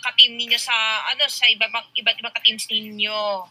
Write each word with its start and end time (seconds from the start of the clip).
ka-team 0.00 0.38
ninyo 0.38 0.56
sa, 0.56 0.72
ano, 1.12 1.26
sa 1.28 1.44
iba, 1.50 1.66
iba't 1.68 2.16
ibang 2.20 2.34
ka-teams 2.34 2.64
ninyo. 2.70 3.44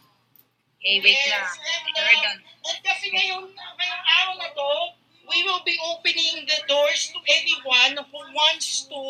Okay, 0.80 1.00
wait 1.00 1.16
Yes, 1.16 1.32
lang. 1.32 1.48
uh, 1.96 2.16
done. 2.20 2.40
At 2.68 2.78
kasi 2.84 3.08
ngayon, 3.08 3.44
ngayong 3.56 4.04
araw 4.04 4.34
na 4.36 4.48
to, 4.52 4.70
we 5.24 5.40
will 5.44 5.64
be 5.64 5.76
opening 5.88 6.44
the 6.44 6.60
doors 6.68 7.08
to 7.08 7.18
anyone 7.24 7.96
who 7.96 8.20
wants 8.36 8.84
to 8.84 9.00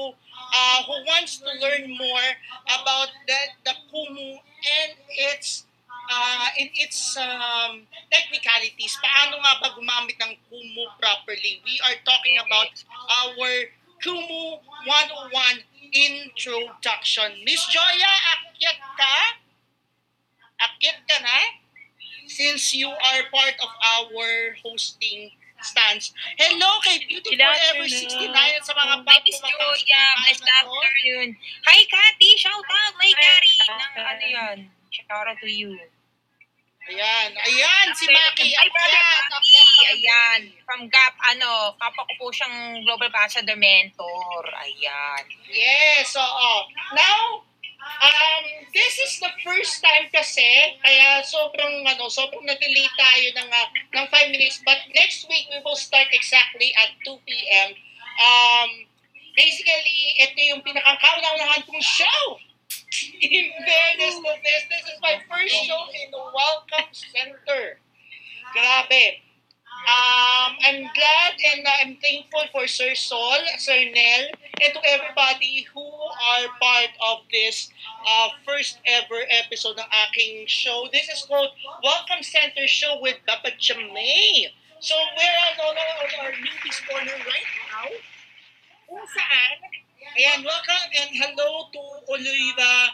uh, 0.55 0.79
who 0.87 0.96
wants 1.11 1.43
to 1.43 1.50
learn 1.59 1.91
more 1.91 2.29
about 2.71 3.11
the 3.27 3.41
the 3.67 3.75
Kumu 3.91 4.39
and 4.39 4.91
its 5.35 5.67
uh, 5.91 6.49
in 6.54 6.71
its 6.79 7.18
um, 7.18 7.82
technicalities. 8.14 8.95
Paano 9.03 9.43
nga 9.43 9.59
ba 9.59 9.68
gumamit 9.75 10.14
ng 10.22 10.39
Kumu 10.46 10.85
properly? 11.03 11.59
We 11.67 11.75
are 11.91 11.99
talking 12.07 12.39
about 12.39 12.71
our 13.27 13.50
Kumu 13.99 14.63
101 14.86 15.67
introduction. 15.94 17.39
Miss 17.46 17.62
Joya, 17.71 18.12
akyat 18.34 18.79
ka? 18.98 19.16
Akyat 20.58 20.98
ka 21.07 21.17
na? 21.22 21.64
since 22.26 22.75
you 22.75 22.89
are 22.89 23.22
part 23.30 23.54
of 23.62 23.70
our 23.96 24.57
hosting 24.64 25.30
stance. 25.62 26.12
Hello 26.36 26.80
kay 26.84 27.00
Beauty 27.08 27.36
Forever 27.36 27.86
afternoon. 27.86 28.11
69 28.11 28.58
at 28.58 28.64
sa 28.67 28.75
mga 28.76 28.94
bago 29.07 29.25
Miss 29.25 29.40
na 29.40 29.50
Blessed 29.57 30.44
afternoon. 30.44 31.29
Hi, 31.64 31.80
Cathy. 31.89 32.31
Shout 32.36 32.53
out. 32.58 32.95
Hi, 33.00 33.08
Hi, 33.08 33.12
Carrie. 33.17 33.56
Ano 33.97 34.25
yun? 34.28 34.58
Shout 34.92 35.27
out 35.31 35.39
to 35.41 35.48
you. 35.48 35.78
Ayan, 36.84 37.33
ayan, 37.33 37.87
si 37.97 38.05
Maki. 38.12 38.53
Brother. 38.53 39.09
Ayan. 39.89 40.53
From 40.69 40.84
GAP, 40.93 41.15
ano, 41.33 41.73
kapwa 41.81 42.05
ko 42.05 42.12
po 42.20 42.27
siyang 42.29 42.84
Global 42.84 43.09
Ambassador 43.09 43.57
Mentor. 43.57 44.45
Ayan. 44.53 45.25
Yes, 45.48 46.12
oo. 46.12 46.53
Now, 46.93 47.41
um, 47.81 48.45
this 48.77 49.01
is 49.01 49.17
the 49.17 49.33
first 49.41 49.81
time 49.81 50.13
kasi, 50.13 50.77
kaya 50.85 51.25
sobrang, 51.25 51.89
ano, 51.89 52.05
sobrang 52.13 52.45
na-delay 52.45 52.89
tayo 53.01 53.27
ng, 53.33 53.48
uh, 53.48 53.69
ng 53.97 54.07
5 54.13 54.29
minutes. 54.29 54.61
But 54.61 54.85
next 54.93 55.25
week, 55.25 55.48
we 55.48 55.65
will 55.65 55.81
start 55.81 56.13
exactly 56.13 56.69
at 56.77 56.93
2 57.01 57.17
p.m. 57.25 57.81
Um, 58.21 58.71
basically, 59.33 60.21
ito 60.21 60.37
yung 60.53 60.61
pinakakauna-unahan 60.61 61.65
kong 61.65 61.81
show. 61.81 62.44
In 62.65 63.51
fairness 63.53 64.17
to 64.17 64.33
this, 64.43 64.62
this 64.70 64.84
is 64.95 64.98
my 65.03 65.20
first 65.29 65.55
show 65.55 65.84
in 65.93 66.11
the 66.11 66.19
Welcome 66.19 66.89
Center. 66.93 67.79
Grabe. 68.55 69.20
Um, 69.84 70.57
I'm 70.65 70.81
glad 70.97 71.33
and 71.53 71.67
I'm 71.69 71.97
thankful 72.01 72.45
for 72.53 72.67
Sir 72.67 72.95
Sol, 72.95 73.37
Sir 73.59 73.85
Nel, 73.92 74.25
and 74.62 74.73
to 74.73 74.81
everybody 74.89 75.67
who 75.75 75.85
are 75.85 76.48
part 76.61 76.89
of 77.11 77.19
this 77.31 77.69
uh, 78.09 78.29
first 78.47 78.81
ever 78.87 79.29
episode 79.29 79.77
ng 79.77 79.91
aking 79.92 80.47
show. 80.47 80.89
This 80.92 81.09
is 81.12 81.27
called 81.29 81.51
Welcome 81.83 82.23
Center 82.23 82.67
Show 82.67 82.97
with 83.03 83.20
Papa 83.27 83.53
Chamay. 83.61 84.48
So 84.81 84.95
we're 84.97 85.39
at 85.53 85.61
all 85.61 85.77
of 85.77 86.12
our 86.25 86.33
newbies 86.33 86.81
corner 86.89 87.19
right 87.29 87.51
now. 87.69 87.92
Kung 88.89 89.05
saan, 89.05 89.84
ayan, 90.13 90.45
welcome 90.45 90.87
and 91.01 91.11
hello 91.17 91.73
to 91.73 91.83
Oliva 92.13 92.93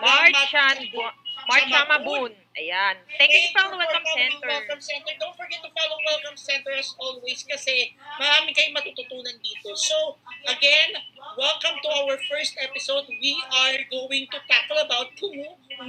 Marchan, 0.00 0.76
Mabun. 0.92 1.12
Marcha 1.48 1.80
Mabun. 1.90 2.32
Ayan. 2.52 2.96
Thank 3.16 3.32
you 3.32 3.48
from 3.56 3.76
Welcome 3.80 4.06
Center. 4.12 4.48
Welcome 4.48 4.82
Center. 4.84 5.12
Don't 5.16 5.36
forget 5.36 5.64
to 5.64 5.70
follow 5.72 5.98
Welcome 6.04 6.36
Center 6.36 6.72
as 6.76 6.92
always 7.00 7.40
kasi 7.48 7.96
marami 8.20 8.52
kayong 8.52 8.76
matututunan 8.76 9.36
dito. 9.40 9.72
So, 9.72 10.20
again, 10.46 10.92
welcome 11.40 11.80
to 11.80 11.88
our 11.88 12.16
first 12.28 12.60
episode. 12.60 13.08
We 13.08 13.40
are 13.40 13.80
going 13.88 14.28
to 14.30 14.38
tackle 14.46 14.84
about 14.84 15.16
Kumu 15.16 15.48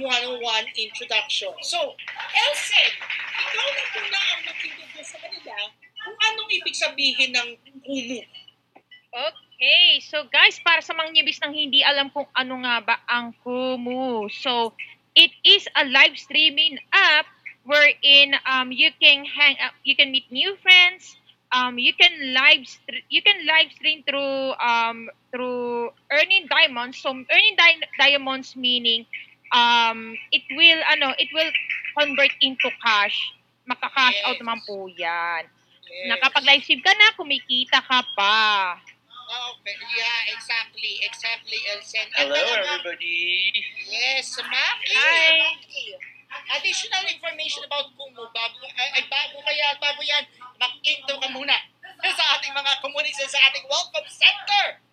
introduction. 0.80 1.52
So, 1.60 1.94
Elsen, 2.32 2.90
ikaw 3.44 3.68
na 3.68 3.84
muna 3.92 4.18
ang 4.18 4.42
mag-introduce 4.48 5.10
sa 5.12 5.18
kanila 5.20 5.54
kung 6.00 6.16
anong 6.16 6.50
ibig 6.50 6.76
sabihin 6.76 7.30
ng 7.36 7.48
Kumu. 7.84 8.20
Okay, 9.14 10.02
so 10.02 10.26
guys, 10.26 10.58
para 10.58 10.82
sa 10.82 10.90
mga 10.90 11.14
newbies 11.14 11.38
nang 11.38 11.54
hindi 11.54 11.86
alam 11.86 12.10
kung 12.10 12.26
ano 12.34 12.58
nga 12.66 12.82
ba 12.82 12.96
ang 13.06 13.30
Kumu. 13.46 14.26
So, 14.26 14.74
it 15.14 15.30
is 15.46 15.70
a 15.78 15.86
live 15.86 16.18
streaming 16.18 16.82
app 16.90 17.30
wherein 17.62 18.34
um 18.44 18.74
you 18.74 18.90
can 18.98 19.22
hang 19.22 19.54
up, 19.62 19.70
you 19.86 19.94
can 19.94 20.10
meet 20.10 20.26
new 20.34 20.58
friends, 20.58 21.14
um 21.54 21.78
you 21.78 21.94
can 21.94 22.10
live 22.34 22.66
you 23.06 23.22
can 23.22 23.38
live 23.46 23.70
stream 23.70 24.02
through 24.02 24.58
um 24.58 25.06
through 25.30 25.94
earning 26.10 26.50
diamonds. 26.50 26.98
So, 26.98 27.14
earning 27.14 27.54
di- 27.54 27.86
diamonds 27.94 28.58
meaning 28.58 29.06
um 29.54 30.18
it 30.34 30.42
will 30.58 30.82
ano, 30.90 31.14
it 31.22 31.30
will 31.30 31.54
convert 31.94 32.34
into 32.42 32.66
cash. 32.82 33.14
Makaka-cash 33.70 34.18
out 34.26 34.36
Yes. 34.36 34.42
naman 34.42 34.58
po 34.66 34.90
'yan. 34.90 35.46
Yes. 35.86 36.18
Nakapag-live 36.18 36.66
stream 36.66 36.82
ka 36.82 36.90
na, 36.98 37.14
kumikita 37.14 37.78
ka 37.78 38.02
pa. 38.18 38.74
Oh, 39.24 39.56
yeah, 39.64 40.34
exactly, 40.36 41.00
exactly, 41.00 41.58
Elsen. 41.72 42.08
Hello, 42.12 42.36
everybody. 42.36 43.52
Yes, 43.88 44.36
Maki. 44.36 44.92
Hi. 44.92 45.56
Maki. 45.56 45.84
Additional 46.60 47.04
information 47.08 47.64
about 47.64 47.94
Kumu, 47.94 48.26
bago, 48.34 48.58
ay, 48.74 49.00
ay 49.00 49.04
bago 49.06 49.38
kaya, 49.40 49.68
bago 49.78 50.02
yan, 50.02 50.24
mag-intro 50.58 51.16
ka 51.22 51.28
muna 51.30 51.56
sa 52.18 52.24
ating 52.36 52.52
mga 52.52 52.72
communities 52.82 53.30
sa 53.30 53.40
ating 53.48 53.64
Welcome 53.70 54.08
Center. 54.10 54.83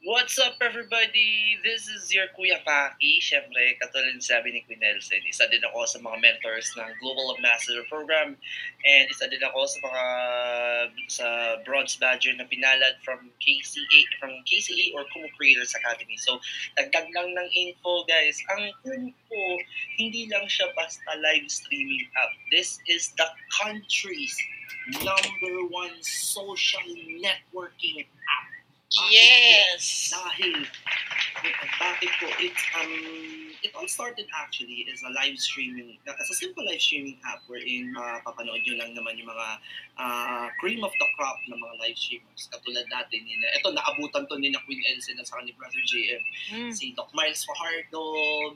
What's 0.00 0.38
up, 0.38 0.56
everybody? 0.64 1.60
This 1.60 1.84
is 1.84 2.08
your 2.08 2.24
Kuya 2.32 2.64
Paki. 2.64 3.20
Siyempre, 3.20 3.76
katulad 3.84 4.16
sabi 4.24 4.48
ni 4.56 4.64
Queen 4.64 4.80
Nelson, 4.80 5.20
isa 5.28 5.44
din 5.52 5.60
ako 5.60 5.84
sa 5.84 6.00
mga 6.00 6.24
mentors 6.24 6.72
ng 6.72 6.88
Global 7.04 7.36
Ambassador 7.36 7.84
Program 7.84 8.32
and 8.88 9.04
isa 9.12 9.28
din 9.28 9.44
ako 9.44 9.60
sa 9.68 9.78
mga 9.84 10.04
sa 11.04 11.26
Bronze 11.68 12.00
Badger 12.00 12.32
na 12.32 12.48
pinalad 12.48 12.96
from 13.04 13.28
KCA 13.44 14.00
from 14.16 14.32
KCA 14.48 14.96
or 14.96 15.04
Kumu 15.12 15.28
Creators 15.36 15.76
Academy. 15.76 16.16
So, 16.16 16.40
dagdag 16.80 17.12
lang 17.12 17.36
ng 17.36 17.48
info, 17.52 18.08
guys. 18.08 18.40
Ang 18.56 18.72
Kumu 18.80 19.12
po, 19.28 19.42
hindi 20.00 20.32
lang 20.32 20.48
siya 20.48 20.72
basta 20.72 21.12
live 21.20 21.44
streaming 21.52 22.08
app. 22.16 22.32
This 22.48 22.80
is 22.88 23.12
the 23.20 23.28
country's 23.52 24.32
number 25.04 25.68
one 25.68 25.92
social 26.00 26.88
networking 27.20 28.08
app. 28.08 28.49
Yes. 28.90 30.10
Dahil, 30.10 30.66
bakit 31.78 32.10
po, 32.18 32.26
it, 32.42 32.58
um, 32.74 32.94
it 33.62 33.70
all 33.78 33.86
started 33.86 34.26
actually 34.34 34.82
as 34.90 34.98
a 35.06 35.10
live 35.14 35.38
streaming, 35.38 35.94
as 36.02 36.26
a 36.26 36.34
simple 36.34 36.66
live 36.66 36.82
streaming 36.82 37.14
app 37.22 37.38
wherein 37.46 37.94
mapapanood 37.94 38.58
nyo 38.66 38.74
lang 38.82 38.90
naman 38.98 39.14
yung 39.14 39.30
mga 39.30 39.48
ah, 39.94 40.50
cream 40.58 40.82
of 40.82 40.90
the 40.90 41.08
crop 41.14 41.38
ng 41.46 41.54
mga 41.54 41.74
live 41.86 41.98
streamers. 41.98 42.50
Katulad 42.50 42.86
natin, 42.90 43.22
ni 43.22 43.38
na, 43.38 43.54
ito, 43.54 43.70
naabutan 43.70 44.26
to 44.26 44.34
ni 44.42 44.50
na 44.50 44.58
Queen 44.66 44.82
Elsen 44.90 45.22
at 45.22 45.26
saka 45.30 45.46
ni 45.46 45.54
Brother 45.54 45.82
JM. 45.86 46.22
Mm. 46.50 46.70
Si 46.74 46.90
Doc 46.98 47.14
Miles 47.14 47.46
Fajardo, 47.46 48.02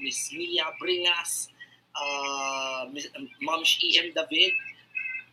Miss 0.03 0.35
Mia 0.35 0.67
Bringas, 0.83 1.55
uh, 1.95 2.91
Miss, 2.91 3.07
um, 3.15 3.31
Ma'am 3.39 3.63
E.M. 3.63 4.11
David, 4.11 4.55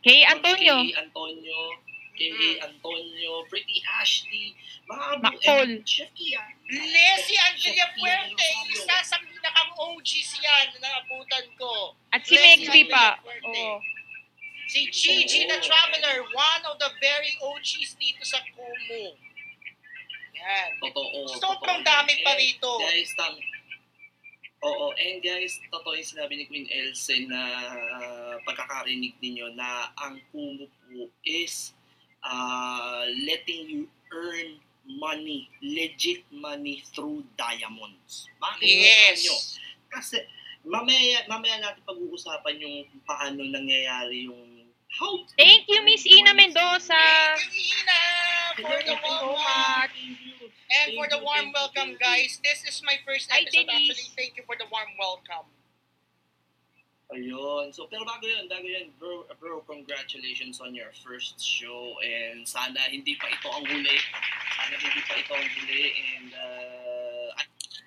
Kay 0.01 0.25
Antonio. 0.25 0.81
Kay 0.81 0.97
Antonio, 0.97 1.57
kay 2.29 2.53
Antonio, 2.61 3.41
Pretty 3.49 3.81
Ashley, 3.97 4.53
mga 4.85 5.07
Macol. 5.25 5.69
Leslie 6.69 7.39
Fuerte, 7.97 8.37
Rosario. 8.37 8.73
isa 8.75 8.95
sa 9.01 9.17
pinakang 9.17 9.71
OGs 9.73 10.29
yan 10.37 10.67
na 10.77 10.79
naabutan 10.85 11.45
ko. 11.57 11.97
At 12.13 12.21
si 12.21 12.37
B 12.37 12.85
pa. 12.85 13.17
Oo. 13.25 13.81
Si 14.71 14.87
Gigi 14.87 15.43
the 15.51 15.59
Traveler, 15.59 16.23
one 16.31 16.63
of 16.63 16.79
the 16.79 16.87
very 17.03 17.35
OGs 17.43 17.91
dito 17.99 18.23
sa 18.23 18.39
Kumu. 18.55 19.19
Yan. 20.31 20.69
Totoo. 20.79 21.27
Sobrang 21.35 21.83
totoo. 21.83 21.91
dami 21.91 22.13
pa 22.23 22.31
rito. 22.39 22.79
Guys, 22.79 23.11
tam 23.19 23.35
Oo, 24.61 24.93
and 24.93 25.25
guys, 25.25 25.57
totoo 25.73 25.97
yung 25.97 26.05
sinabi 26.05 26.37
ni 26.37 26.45
Queen 26.45 26.69
Elsen 26.69 27.25
na 27.33 27.41
uh, 27.97 28.37
pagkakarinig 28.45 29.17
ninyo 29.17 29.57
na 29.57 29.89
ang 29.97 30.21
Kumu 30.29 30.69
po 30.69 31.09
is 31.25 31.73
uh, 32.23 33.05
letting 33.25 33.69
you 33.69 33.81
earn 34.13 34.59
money, 34.85 35.49
legit 35.61 36.23
money 36.31 36.83
through 36.93 37.23
diamonds. 37.37 38.27
Bakit 38.41 38.65
Yes. 38.65 39.23
nyo? 39.25 39.35
Kasi 39.91 40.17
mamaya, 40.65 41.25
mamaya 41.27 41.57
natin 41.61 41.81
pag-uusapan 41.85 42.55
yung 42.61 42.77
paano 43.05 43.41
nangyayari 43.45 44.25
yung 44.29 44.61
how 44.91 45.23
Thank 45.39 45.71
you, 45.71 45.79
Miss 45.87 46.03
Ina 46.03 46.35
Mendoza. 46.35 46.91
Thank 46.91 47.47
you, 47.55 47.79
Ina, 47.79 48.01
for 48.59 48.79
the 48.83 48.91
Thank 48.91 49.07
you 49.07 49.07
so 49.07 49.27
warm 49.31 49.39
much. 49.39 49.95
And 50.71 50.87
for 50.95 51.07
the 51.07 51.19
warm 51.19 51.51
welcome, 51.51 51.95
guys. 51.99 52.39
This 52.43 52.63
is 52.63 52.79
my 52.83 52.99
first 53.07 53.27
episode, 53.31 53.67
actually. 53.71 54.07
Thank 54.15 54.35
you 54.39 54.43
for 54.47 54.55
the 54.59 54.67
warm 54.71 54.91
welcome. 54.99 55.47
Ayun. 57.11 57.75
So, 57.75 57.91
pero 57.91 58.07
bago 58.07 58.23
yun, 58.23 58.47
bago 58.47 58.63
yun, 58.63 58.87
bro, 58.95 59.27
bro, 59.35 59.59
congratulations 59.67 60.63
on 60.63 60.71
your 60.71 60.95
first 61.03 61.35
show 61.43 61.99
and 61.99 62.47
sana 62.47 62.79
hindi 62.87 63.19
pa 63.19 63.27
ito 63.27 63.51
ang 63.51 63.67
huli. 63.67 63.97
Sana 64.55 64.75
hindi 64.79 65.01
pa 65.03 65.13
ito 65.19 65.31
ang 65.35 65.49
huli 65.59 65.83
and 66.15 66.29
uh, 66.31 67.27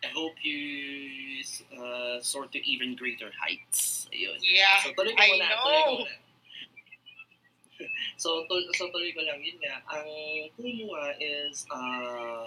I, 0.05 0.09
hope 0.12 0.37
you 0.44 1.41
uh, 1.73 2.21
soar 2.21 2.47
to 2.53 2.61
even 2.69 2.93
greater 3.00 3.32
heights. 3.41 4.12
Ayun. 4.12 4.37
Yeah, 4.44 4.85
So 4.85 4.93
tuloy 4.93 5.17
ko 5.17 5.25
I 5.25 5.29
muna, 5.32 5.47
tuloy 5.56 5.81
ko 5.81 5.88
know. 5.88 5.99
muna. 6.05 6.15
so, 8.23 8.29
tul- 8.44 8.70
so 8.77 8.93
tuloy 8.93 9.11
ko 9.17 9.25
lang, 9.25 9.41
yun 9.41 9.56
nga, 9.65 9.81
ang 9.88 10.06
Kumu 10.55 10.85
nga 10.93 11.17
is 11.19 11.65
uh, 11.73 12.47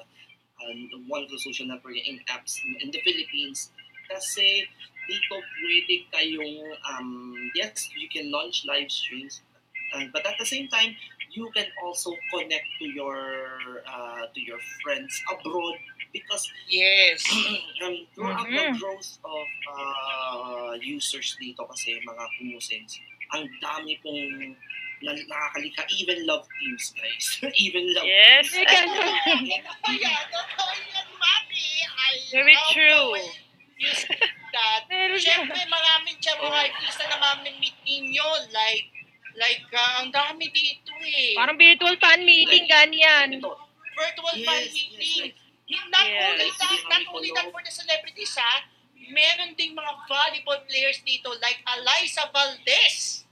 um, 0.62 0.80
one 1.10 1.26
of 1.26 1.30
the 1.34 1.42
social 1.42 1.66
networking 1.66 2.22
apps 2.30 2.62
in 2.62 2.94
the 2.94 3.02
Philippines 3.02 3.74
kasi 4.08 4.70
dito 5.08 5.36
pwede 5.40 5.96
kayong, 6.14 6.58
um, 6.94 7.34
yes, 7.56 7.90
you 7.96 8.08
can 8.12 8.30
launch 8.32 8.64
live 8.68 8.92
streams, 8.92 9.42
uh, 9.96 10.04
but 10.14 10.26
at 10.28 10.36
the 10.40 10.46
same 10.46 10.68
time, 10.68 10.96
you 11.32 11.50
can 11.56 11.68
also 11.84 12.12
connect 12.34 12.66
to 12.80 12.86
your 12.88 13.20
uh, 13.86 14.26
to 14.34 14.40
your 14.42 14.60
friends 14.84 15.12
abroad 15.32 15.76
because 16.14 16.44
Yes. 16.68 17.24
um, 17.84 17.96
throughout 18.16 18.48
the 18.48 18.64
Mhm. 18.68 18.80
growth 18.80 19.20
of 19.24 19.48
uh, 19.72 20.72
users 20.82 21.36
dito 21.40 21.64
kasi 21.68 22.00
mga 22.04 22.26
kumusins, 22.40 23.00
ang 23.36 23.46
dami 23.64 24.00
pong 24.02 24.56
na, 25.04 25.14
nakakalika. 25.14 25.86
Even 26.00 26.26
love 26.26 26.48
teams, 26.58 26.90
guys. 26.98 27.26
even 27.64 27.94
love 27.94 28.08
Yes. 28.08 28.50
teams. 28.50 28.66
Totoo 28.66 29.94
yan, 30.04 30.26
totoo 30.34 30.72
yan, 30.74 31.08
Mami. 31.22 31.66
I 31.86 32.12
Very 32.34 32.56
the 32.58 32.74
true. 32.74 33.14
Way 34.58 34.98
You 35.08 35.20
speak 35.20 35.28
that. 35.28 35.46
Meron 35.48 35.48
Siyempre, 35.48 35.62
marami 35.70 36.10
dyan 36.18 36.38
mga 36.38 36.60
artista 36.66 37.04
na 37.08 37.18
mamimit 37.22 37.76
ninyo. 37.86 38.28
Like, 38.50 38.88
like, 39.38 39.64
uh, 39.70 40.02
ang 40.02 40.10
dami 40.10 40.50
dito 40.50 40.92
eh. 41.04 41.38
Parang 41.38 41.58
virtual 41.58 41.96
fan 42.02 42.26
meeting, 42.26 42.66
ganyan. 42.66 43.38
Ito, 43.38 43.54
virtual 43.94 44.36
fan 44.42 44.62
Yes, 44.66 44.74
meeting. 44.74 45.34
yes, 45.68 45.86
not 45.94 46.06
Yes. 46.08 46.22
only 46.34 46.50
that, 46.50 46.72
Yes. 46.74 46.84
not 46.90 47.04
only 47.14 47.30
that 47.34 47.48
for 47.52 47.62
the 47.62 47.74
celebrities 47.74 48.34
ha, 48.36 48.66
meron 49.08 49.54
ding 49.56 49.72
mga 49.72 49.94
volleyball 50.10 50.60
players 50.66 51.00
dito 51.06 51.30
like 51.40 51.62
Eliza 51.64 52.28
Valdez. 52.34 53.24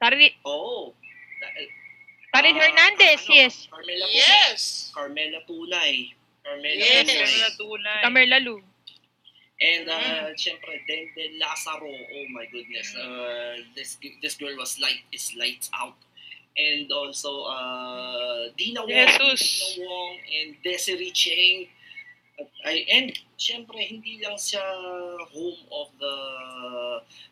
Tari, 0.00 0.34
oh. 0.42 0.94
Tarin 2.32 2.56
Ah, 2.56 2.60
Hernandez, 2.64 3.20
ano, 3.28 3.34
yes. 3.36 3.54
Carmela 3.68 4.06
Tunay. 4.08 4.16
Yes. 4.16 4.60
Carmela 4.96 5.40
Tunay. 5.44 5.94
Carmela 6.42 6.80
Yes. 6.80 7.06
Tunay. 7.60 8.00
Camerla 8.02 8.38
Lu. 8.40 8.56
And 9.62 9.88
uh, 9.88 10.34
syempre, 10.34 10.74
Dende 10.88 11.38
Lazaro, 11.38 11.86
oh 11.86 12.26
my 12.34 12.46
goodness, 12.50 12.94
uh, 12.96 13.54
this 13.76 13.96
this 14.20 14.34
girl 14.34 14.56
was 14.58 14.78
light 14.80 15.06
is 15.12 15.30
lights 15.38 15.70
out. 15.72 15.94
And 16.58 16.90
also 16.90 17.44
uh, 17.44 18.50
Dina 18.58 18.80
Wong, 18.82 18.88
Jesus. 18.90 19.76
Dina 19.76 19.86
Wong 19.86 20.16
and 20.42 20.56
Desiree 20.64 21.12
Cheng. 21.12 21.68
At 22.40 22.48
ay 22.64 22.88
and 22.88 23.12
syempre 23.36 23.76
hindi 23.76 24.16
lang 24.24 24.40
siya 24.40 24.62
home 25.28 25.60
of 25.68 25.92
the 26.00 26.14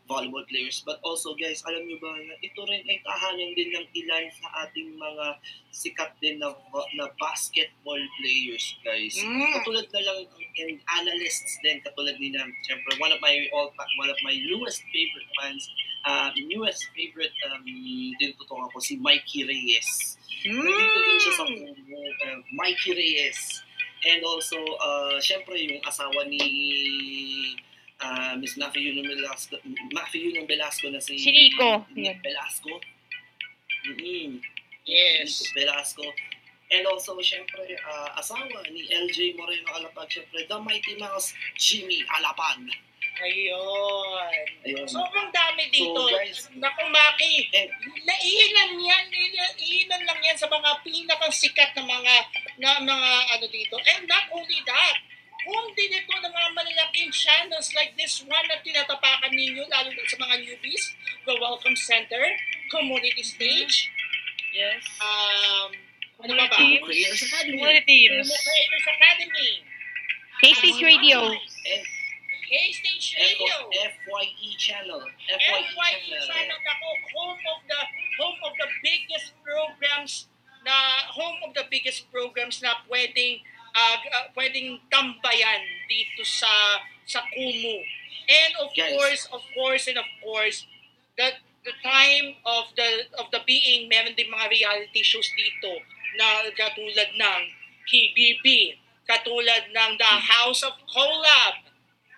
volleyball 0.05 0.45
players 0.45 0.83
but 0.85 1.01
also 1.01 1.33
guys 1.41 1.65
alam 1.65 1.89
niyo 1.89 1.97
ba 2.03 2.13
na 2.21 2.37
ito 2.43 2.61
rin 2.69 2.85
ay 2.85 3.01
tahanan 3.01 3.51
din 3.57 3.73
ng 3.73 3.87
ilan 3.97 4.25
sa 4.37 4.69
ating 4.69 4.99
mga 4.99 5.27
sikat 5.73 6.13
din 6.21 6.37
na 6.37 6.53
na 7.01 7.09
basketball 7.17 8.01
players 8.21 8.77
guys 8.85 9.17
Mm. 9.17 9.41
katulad 9.57 9.87
na 9.89 10.01
lang 10.05 10.19
and 10.61 10.77
analysts 11.01 11.57
din 11.65 11.81
katulad 11.81 12.21
ni 12.21 12.35
na 12.35 12.45
syempre 12.67 12.93
one 13.01 13.09
of 13.09 13.21
my 13.25 13.33
all 13.57 13.73
one 13.97 14.11
of 14.11 14.19
my 14.21 14.37
newest 14.37 14.85
favorite 14.93 15.31
fans 15.41 15.65
uh, 16.05 16.29
newest 16.37 16.85
favorite 16.93 17.33
um, 17.49 17.65
tinututukan 17.65 18.69
ko 18.69 18.79
si 18.83 19.01
Mikey 19.01 19.49
Reyes 19.49 20.21
nandito 20.45 20.99
din 21.09 21.19
siya 21.25 21.33
sa 21.33 21.45
Mm. 21.49 21.73
Uh, 22.21 22.39
Mikey 22.53 22.93
Reyes 22.93 23.65
and 24.07 24.21
also 24.25 24.57
uh, 24.81 25.17
syempre 25.21 25.57
yung 25.61 25.81
asawa 25.85 26.25
ni 26.29 26.41
uh, 28.01 28.33
Miss 28.41 28.57
Matthew 28.57 28.97
ng 28.97 29.07
Velasco 29.07 29.61
Matthew 29.93 30.33
ng 30.37 30.47
Velasco 30.49 30.89
na 30.89 31.01
si 31.01 31.21
Si 31.21 31.31
Nico. 31.33 31.85
Velasco 31.95 32.73
mm 33.87 34.41
Yes. 34.89 35.45
Nico 35.45 35.53
Velasco 35.55 36.07
And 36.71 36.87
also, 36.87 37.19
syempre, 37.19 37.67
uh, 37.83 38.15
asawa 38.15 38.47
ni 38.71 38.87
LJ 38.87 39.35
Moreno 39.35 39.75
Alapag, 39.75 40.07
syempre, 40.07 40.47
The 40.47 40.55
Mighty 40.63 40.95
Mouse, 41.03 41.35
Jimmy 41.59 42.07
Alapag. 42.07 42.63
Ayun. 43.21 44.31
Ayun. 44.65 44.87
Sobrang 44.87 45.29
dami 45.29 45.67
dito. 45.69 45.99
So, 45.99 46.09
guys- 46.09 46.49
Naku, 46.57 46.83
Maki. 46.89 47.51
And, 47.53 47.71
Naiilan 48.07 48.71
yan, 48.81 49.05
ilan 49.61 50.03
lang 50.07 50.21
yan 50.23 50.37
sa 50.39 50.47
mga 50.47 50.81
pinakang 50.81 51.35
sikat 51.35 51.75
na 51.77 51.85
mga 51.85 52.15
na 52.63 52.71
mga 52.81 53.11
ano 53.37 53.47
dito. 53.51 53.77
And 53.77 54.07
not 54.09 54.31
only 54.33 54.61
that, 54.65 54.97
kung 55.41 55.73
din 55.73 55.93
ito 55.93 56.13
ng 56.13 56.33
mga 56.33 56.51
malalaking 56.53 57.11
channels 57.13 57.73
like 57.73 57.97
this 57.97 58.21
one 58.25 58.45
na 58.49 58.61
tinatapakan 58.61 59.33
ninyo, 59.33 59.65
lalo 59.69 59.89
na 59.89 60.05
sa 60.05 60.17
mga 60.21 60.37
newbies, 60.45 60.93
the 61.25 61.35
Welcome 61.37 61.77
Center, 61.77 62.21
Community 62.69 63.25
Stage, 63.25 63.89
Yes. 64.53 64.85
um, 65.01 65.71
ano 66.21 66.33
ba 66.37 66.45
ba? 66.45 66.57
Community 66.61 66.85
Creators 66.85 67.23
Academy. 67.25 67.57
Community 67.57 67.85
teams. 67.89 68.29
Creators 68.29 68.87
Academy, 68.93 69.51
K-Stage 70.41 70.81
Radio. 70.85 71.19
And 71.37 71.85
K-Stage 72.51 73.15
Radio, 73.15 73.71
FYE 73.71 74.51
Channel. 74.59 74.99
FYE, 75.07 75.63
FYE 75.71 75.95
Channel. 76.03 76.27
channel 76.27 76.59
ako, 76.59 76.89
home 77.15 77.43
of 77.47 77.61
the 77.71 77.81
home 78.19 78.39
of 78.43 78.53
the 78.59 78.69
biggest 78.83 79.39
programs 79.47 80.27
na 80.67 80.75
home 81.15 81.39
of 81.47 81.55
the 81.55 81.63
biggest 81.71 82.11
programs 82.11 82.59
na 82.59 82.75
pwedeng 82.91 83.39
uh, 83.71 83.97
uh, 84.03 84.27
pwedeng 84.35 84.83
tambayan 84.91 85.63
dito 85.87 86.27
sa 86.27 86.51
sa 87.07 87.23
Kumu. 87.31 87.79
And 88.27 88.53
of 88.63 88.75
Guys. 88.75 88.99
course, 88.99 89.23
of 89.31 89.43
course, 89.55 89.85
and 89.87 89.99
of 90.03 90.11
course, 90.19 90.67
the 91.15 91.39
the 91.63 91.75
time 91.87 92.35
of 92.43 92.73
the 92.75 93.07
of 93.23 93.31
the 93.31 93.47
being 93.47 93.87
meron 93.87 94.19
din 94.19 94.27
mga 94.27 94.51
reality 94.51 95.07
shows 95.07 95.31
dito 95.39 95.71
na 96.19 96.51
katulad 96.51 97.15
ng 97.15 97.41
PBB, 97.87 98.75
katulad 99.07 99.71
ng 99.71 99.91
The 99.99 100.13
House 100.19 100.67
of 100.67 100.75
Collab. 100.91 101.70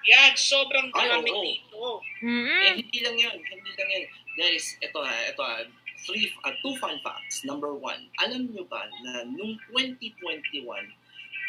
Yan, 0.02 0.32
sobrang 0.34 0.88
dami 0.90 1.31
oo. 1.31 1.43
dito. 1.43 1.82
Mm-mm. 2.22 2.62
And 2.66 2.76
hindi 2.82 2.99
lang 3.02 3.16
yun. 3.19 3.37
Hindi 3.38 3.72
lang 3.78 3.88
yun. 3.90 4.04
Guys, 4.34 4.76
ito 4.82 4.99
ha, 4.99 5.16
ito 5.31 5.43
ha. 5.43 5.62
Three, 6.02 6.26
uh, 6.43 6.54
two 6.58 6.75
fun 6.82 6.99
facts. 7.06 7.46
Number 7.46 7.70
one, 7.78 8.10
alam 8.19 8.50
nyo 8.50 8.66
ba 8.66 8.90
na 9.06 9.22
nung 9.31 9.54
2021, 9.70 10.66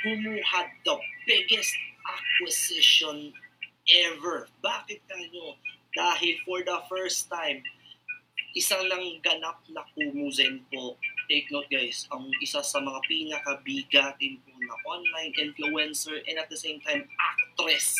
Kumu 0.03 0.35
had 0.45 0.69
the 0.85 0.93
biggest 1.25 1.73
acquisition 2.05 3.33
ever. 3.89 4.45
Bakit 4.61 5.01
kanyo? 5.09 5.57
Dahil 5.97 6.37
for 6.45 6.61
the 6.61 6.77
first 6.85 7.31
time, 7.33 7.65
isang 8.53 8.85
lang 8.85 9.17
ganap 9.25 9.65
na 9.73 9.81
Kumu 9.97 10.29
Zenpo. 10.29 11.01
Take 11.31 11.47
note 11.51 11.71
guys, 11.71 12.05
ang 12.11 12.27
isa 12.43 12.59
sa 12.59 12.83
mga 12.83 12.99
pinakabigatin 13.07 14.43
po 14.43 14.51
na 14.59 14.75
online 14.85 15.31
influencer 15.39 16.19
and 16.27 16.35
at 16.35 16.51
the 16.51 16.59
same 16.59 16.83
time 16.83 17.07
actress 17.17 17.95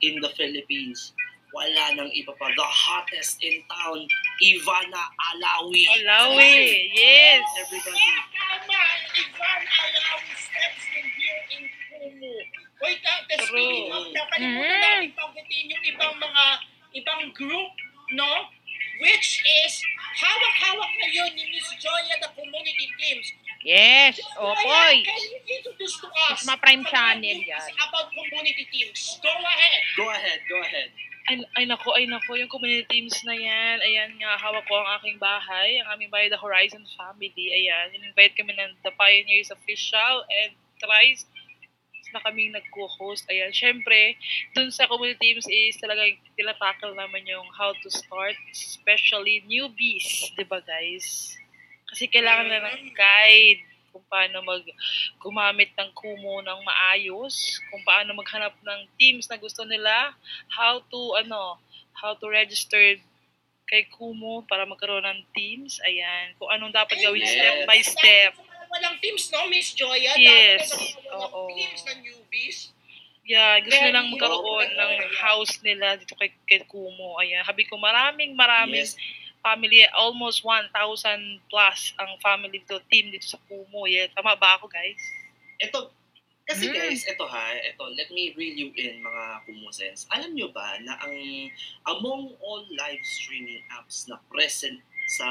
in 0.00 0.16
the 0.22 0.30
Philippines 0.38 1.12
wala 1.50 1.98
nang 1.98 2.10
iba 2.14 2.30
pa. 2.38 2.46
The 2.54 2.62
hottest 2.62 3.42
in 3.42 3.58
town, 3.66 4.06
Ivana 4.38 5.02
Alawi. 5.34 5.82
Alawi, 5.98 6.86
yes. 6.94 7.42
Everybody. 7.58 7.98
Tama, 8.38 8.80
Ivan 9.18 9.62
Alawi 9.66 10.32
steps 10.38 10.84
in 10.94 11.06
here 11.10 11.42
in 11.58 11.62
Kumu. 11.66 12.34
Wait, 12.80 13.02
uh, 13.02 13.20
speaking 13.44 13.90
of, 13.92 14.04
nakalimutan 14.14 14.62
Mhm. 14.62 14.78
natin 14.80 15.10
panggitin 15.18 15.64
yung 15.74 15.84
ibang 15.90 16.14
mga, 16.22 16.44
ibang 17.02 17.22
group, 17.34 17.72
no? 18.14 18.30
Which 19.02 19.42
is, 19.66 19.74
hawak-hawak 20.16 20.90
ngayon 20.98 21.30
ni 21.38 21.44
Miss 21.54 21.68
Joya 21.78 22.16
the 22.18 22.30
community 22.34 22.86
teams. 22.98 23.26
Yes. 23.60 24.16
Opoy. 24.40 25.04
can 25.04 25.20
you 25.20 25.40
introduce 25.44 26.00
to 26.00 26.08
us 26.30 26.40
Mas 26.40 26.48
ma-prime 26.48 26.82
some 26.82 26.92
channel 26.92 27.38
yan. 27.44 27.68
about 27.76 28.08
community 28.10 28.64
teams? 28.72 29.20
Go 29.20 29.30
ahead. 29.30 29.82
Go 29.96 30.06
ahead, 30.08 30.40
go 30.48 30.58
ahead. 30.64 30.88
Ay, 31.28 31.36
ay 31.60 31.64
nako, 31.68 31.94
ay 31.94 32.08
nako, 32.08 32.34
yung 32.40 32.48
community 32.48 32.88
teams 32.88 33.14
na 33.22 33.36
yan, 33.36 33.78
ayan 33.84 34.10
nga, 34.18 34.40
hawak 34.40 34.64
ko 34.64 34.80
ang 34.80 34.98
aking 34.98 35.20
bahay, 35.20 35.78
ang 35.78 35.94
aming 35.94 36.10
bahay, 36.10 36.32
the 36.32 36.40
Horizon 36.40 36.82
Family, 36.96 37.52
ayan, 37.54 37.92
in-invite 37.92 38.34
kami 38.34 38.56
ng 38.56 38.80
The 38.82 38.90
Pioneers 38.96 39.52
Official 39.52 40.24
and 40.26 40.56
Thrice 40.80 41.28
na 42.12 42.22
kaming 42.22 42.54
nag-co-host, 42.54 43.26
ayan, 43.30 43.50
syempre, 43.54 44.16
dun 44.54 44.70
sa 44.70 44.86
community 44.90 45.34
teams 45.34 45.46
is 45.46 45.78
talagang 45.78 46.18
tinatakal 46.34 46.92
naman 46.94 47.22
yung 47.26 47.46
how 47.54 47.70
to 47.82 47.88
start, 47.90 48.36
especially 48.50 49.42
newbies, 49.46 50.30
di 50.34 50.44
ba 50.46 50.58
guys? 50.62 51.34
Kasi 51.90 52.06
kailangan 52.06 52.46
na 52.46 52.70
ng 52.70 52.94
guide 52.94 53.62
kung 53.90 54.06
paano 54.06 54.38
mag 54.46 54.62
gumamit 55.18 55.74
ng 55.74 55.90
Kumu 55.90 56.38
ng 56.46 56.60
maayos, 56.62 57.58
kung 57.70 57.82
paano 57.82 58.14
maghanap 58.14 58.54
ng 58.62 58.80
teams 58.94 59.26
na 59.26 59.34
gusto 59.34 59.66
nila, 59.66 60.14
how 60.54 60.78
to 60.86 61.18
ano, 61.18 61.58
how 61.98 62.14
to 62.14 62.30
register 62.30 62.78
kay 63.66 63.86
Kumu 63.90 64.46
para 64.50 64.66
magkaroon 64.66 65.06
ng 65.06 65.20
teams. 65.34 65.78
Ayan, 65.86 66.34
kung 66.38 66.50
anong 66.50 66.74
dapat 66.74 66.98
gawin 66.98 67.22
Yes. 67.22 67.34
step 67.34 67.56
by 67.66 67.80
step. 67.82 68.32
Walang 68.70 68.96
teams, 69.02 69.26
no, 69.34 69.50
Miss 69.50 69.74
Joya? 69.74 70.14
Yes. 70.14 70.62
Lalo 70.62 70.62
na 70.62 70.64
sa 70.64 70.76
mga 70.78 71.10
walang 71.10 71.32
Oo. 71.34 71.40
teams 71.50 71.80
na 71.82 71.92
newbies. 71.98 72.58
Yeah, 73.26 73.62
gusto 73.62 73.78
Very 73.78 73.90
nilang 73.94 74.08
magkaroon 74.10 74.42
open, 74.42 74.70
ng 74.74 74.92
yeah. 74.96 75.14
house 75.22 75.54
nila 75.62 75.94
dito 75.98 76.14
kay, 76.18 76.30
kay 76.46 76.62
Kumu. 76.66 77.14
Ayan, 77.18 77.42
habi 77.46 77.62
ko 77.66 77.78
maraming 77.78 78.34
maraming 78.34 78.86
Yes. 78.86 78.98
family, 79.38 79.86
almost 79.94 80.42
1,000 80.42 80.70
plus 81.46 81.94
ang 81.98 82.18
family 82.18 82.58
dito, 82.58 82.82
team 82.90 83.10
dito 83.10 83.26
sa 83.26 83.38
Kumu. 83.46 83.86
Yeah, 83.86 84.10
tama 84.14 84.34
ba 84.34 84.58
ako, 84.58 84.66
guys? 84.66 84.98
Ito, 85.62 85.94
kasi 86.50 86.66
Mm. 86.66 86.74
guys, 86.74 87.06
ito 87.06 87.22
ha, 87.30 87.54
ito, 87.54 87.84
let 87.94 88.10
me 88.10 88.34
reel 88.34 88.56
you 88.58 88.70
in 88.74 88.98
mga 88.98 89.46
kumusens. 89.46 90.10
Alam 90.10 90.34
nyo 90.34 90.50
ba 90.50 90.82
na 90.82 90.98
ang 90.98 91.14
among 91.86 92.34
all 92.42 92.66
live 92.74 93.04
streaming 93.06 93.62
apps 93.70 94.10
na 94.10 94.18
present 94.26 94.82
sa 95.10 95.26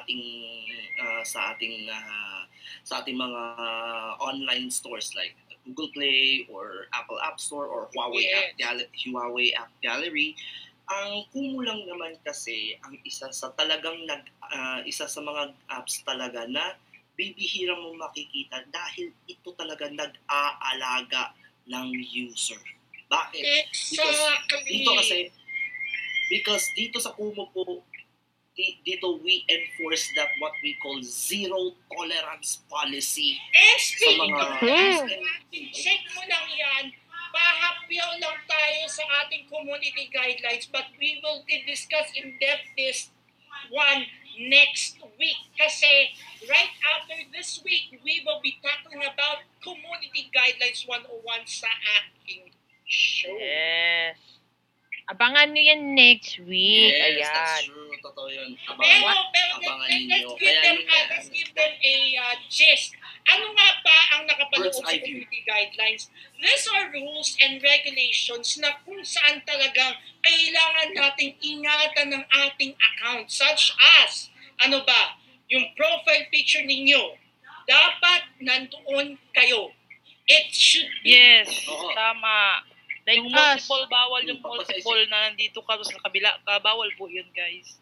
ating 0.00 0.24
ah, 1.04 1.20
sa 1.20 1.52
ating 1.52 1.92
ah, 1.92 2.48
sa 2.80 3.04
ating 3.04 3.16
mga 3.20 3.42
online 4.20 4.72
stores 4.72 5.12
like 5.12 5.36
Google 5.68 5.92
Play 5.92 6.48
or 6.48 6.88
Apple 6.96 7.20
App 7.20 7.36
Store 7.40 7.68
or 7.68 7.88
Huawei 7.92 8.24
Yes. 8.24 8.32
App 8.32 8.50
Gallery, 8.56 8.88
Huawei 9.08 9.48
App 9.56 9.72
Gallery, 9.84 10.28
ang 10.88 11.24
Kumu 11.32 11.64
lang 11.64 11.84
naman 11.88 12.16
kasi 12.24 12.76
ang 12.84 12.96
isa 13.04 13.28
sa 13.32 13.52
talagang 13.52 14.04
nag 14.08 14.24
ah, 14.48 14.80
isa 14.88 15.04
sa 15.04 15.20
mga 15.20 15.52
apps 15.68 16.00
talaga 16.04 16.48
na 16.48 16.76
bibihira 17.14 17.76
mo 17.78 17.94
makikita 17.94 18.64
dahil 18.72 19.12
ito 19.28 19.54
talaga 19.54 19.86
nag-aalaga 19.86 21.30
ng 21.70 21.88
user. 22.02 22.58
Bakit? 23.06 23.70
Exactly. 23.70 24.66
Dito 24.66 24.90
kasi, 24.98 25.18
because 26.28 26.64
dito 26.74 26.98
sa 26.98 27.14
Kumu 27.14 27.46
po, 27.54 27.84
dito 28.54 29.18
we 29.22 29.42
enforce 29.50 30.06
that 30.14 30.30
what 30.38 30.54
we 30.62 30.78
call 30.78 31.02
zero 31.02 31.74
tolerance 31.90 32.62
policy 32.70 33.34
sa 33.50 33.78
speaking 33.82 34.30
mga 34.30 34.38
of 34.38 34.50
Hmm. 34.62 35.70
check 35.74 36.02
mo 36.14 36.22
lang 36.30 36.46
yan, 36.54 36.84
pahapyaw 37.34 38.14
lang 38.22 38.38
tayo 38.46 38.82
sa 38.86 39.02
ating 39.26 39.50
community 39.50 40.06
guidelines 40.14 40.70
but 40.70 40.86
we 41.02 41.18
will 41.18 41.42
discuss 41.66 42.14
in 42.14 42.38
depth 42.38 42.70
this 42.78 43.10
one 43.74 44.06
next 44.38 44.98
week. 45.18 45.40
Kasi 45.58 46.14
right 46.50 46.74
after 46.94 47.14
this 47.34 47.62
week, 47.62 47.98
we 48.02 48.22
will 48.26 48.42
be 48.42 48.58
talking 48.62 49.02
about 49.02 49.46
community 49.62 50.30
guidelines 50.34 50.82
101 50.86 51.46
sa 51.46 51.70
aking 52.02 52.50
show. 52.86 53.34
Yes. 53.38 54.18
Abangan 55.04 55.52
nyo 55.52 55.62
yan 55.62 55.82
next 55.92 56.40
week. 56.48 56.96
Yes, 56.96 57.28
that's 57.28 57.68
Ayan. 57.68 57.83
Totoo 58.04 58.28
yun. 58.28 58.52
Pero, 58.52 58.76
Abangan, 58.76 59.32
pero 59.32 59.52
abangan 59.56 59.88
let, 59.88 59.96
ninyo. 59.96 60.28
let's 60.28 60.36
give 60.36 60.44
Kaya 60.44 60.60
them, 60.60 60.78
uh, 60.84 61.04
let's 61.08 61.28
give 61.32 61.50
them 61.56 61.72
a 61.72 61.94
uh, 62.20 62.36
gist. 62.52 62.90
Ano 63.24 63.46
nga 63.56 63.68
ba 63.80 63.98
ang 64.12 64.22
nakapaloob 64.28 64.76
sa 64.76 64.92
community 64.92 65.40
guidelines? 65.48 66.12
These 66.36 66.64
are 66.68 66.92
rules 66.92 67.32
and 67.40 67.64
regulations 67.64 68.60
na 68.60 68.76
kung 68.84 69.00
saan 69.00 69.40
talagang 69.48 69.96
kailangan 70.20 70.92
nating 70.92 71.32
ingatan 71.40 72.12
ng 72.12 72.24
ating 72.44 72.76
account 72.76 73.32
such 73.32 73.72
as, 74.04 74.28
ano 74.60 74.84
ba, 74.84 75.16
yung 75.48 75.72
profile 75.72 76.28
picture 76.28 76.60
ninyo. 76.60 77.16
Dapat 77.64 78.44
nandoon 78.44 79.16
kayo. 79.32 79.72
It 80.28 80.52
should 80.52 80.92
be 81.00 81.16
Yes, 81.16 81.48
Oo. 81.64 81.88
tama. 81.96 82.60
Like 83.04 83.20
yung 83.20 83.28
us. 83.32 83.64
multiple, 83.68 83.84
bawal 83.88 84.20
yung 84.24 84.40
Yung 84.40 84.44
multiple 84.44 85.00
na 85.08 85.28
nandito 85.28 85.60
ka 85.60 85.76
sa 85.80 85.96
kabila. 86.00 86.40
ka, 86.40 86.56
Bawal 86.60 86.88
po 86.96 87.04
yun, 87.08 87.28
guys. 87.36 87.76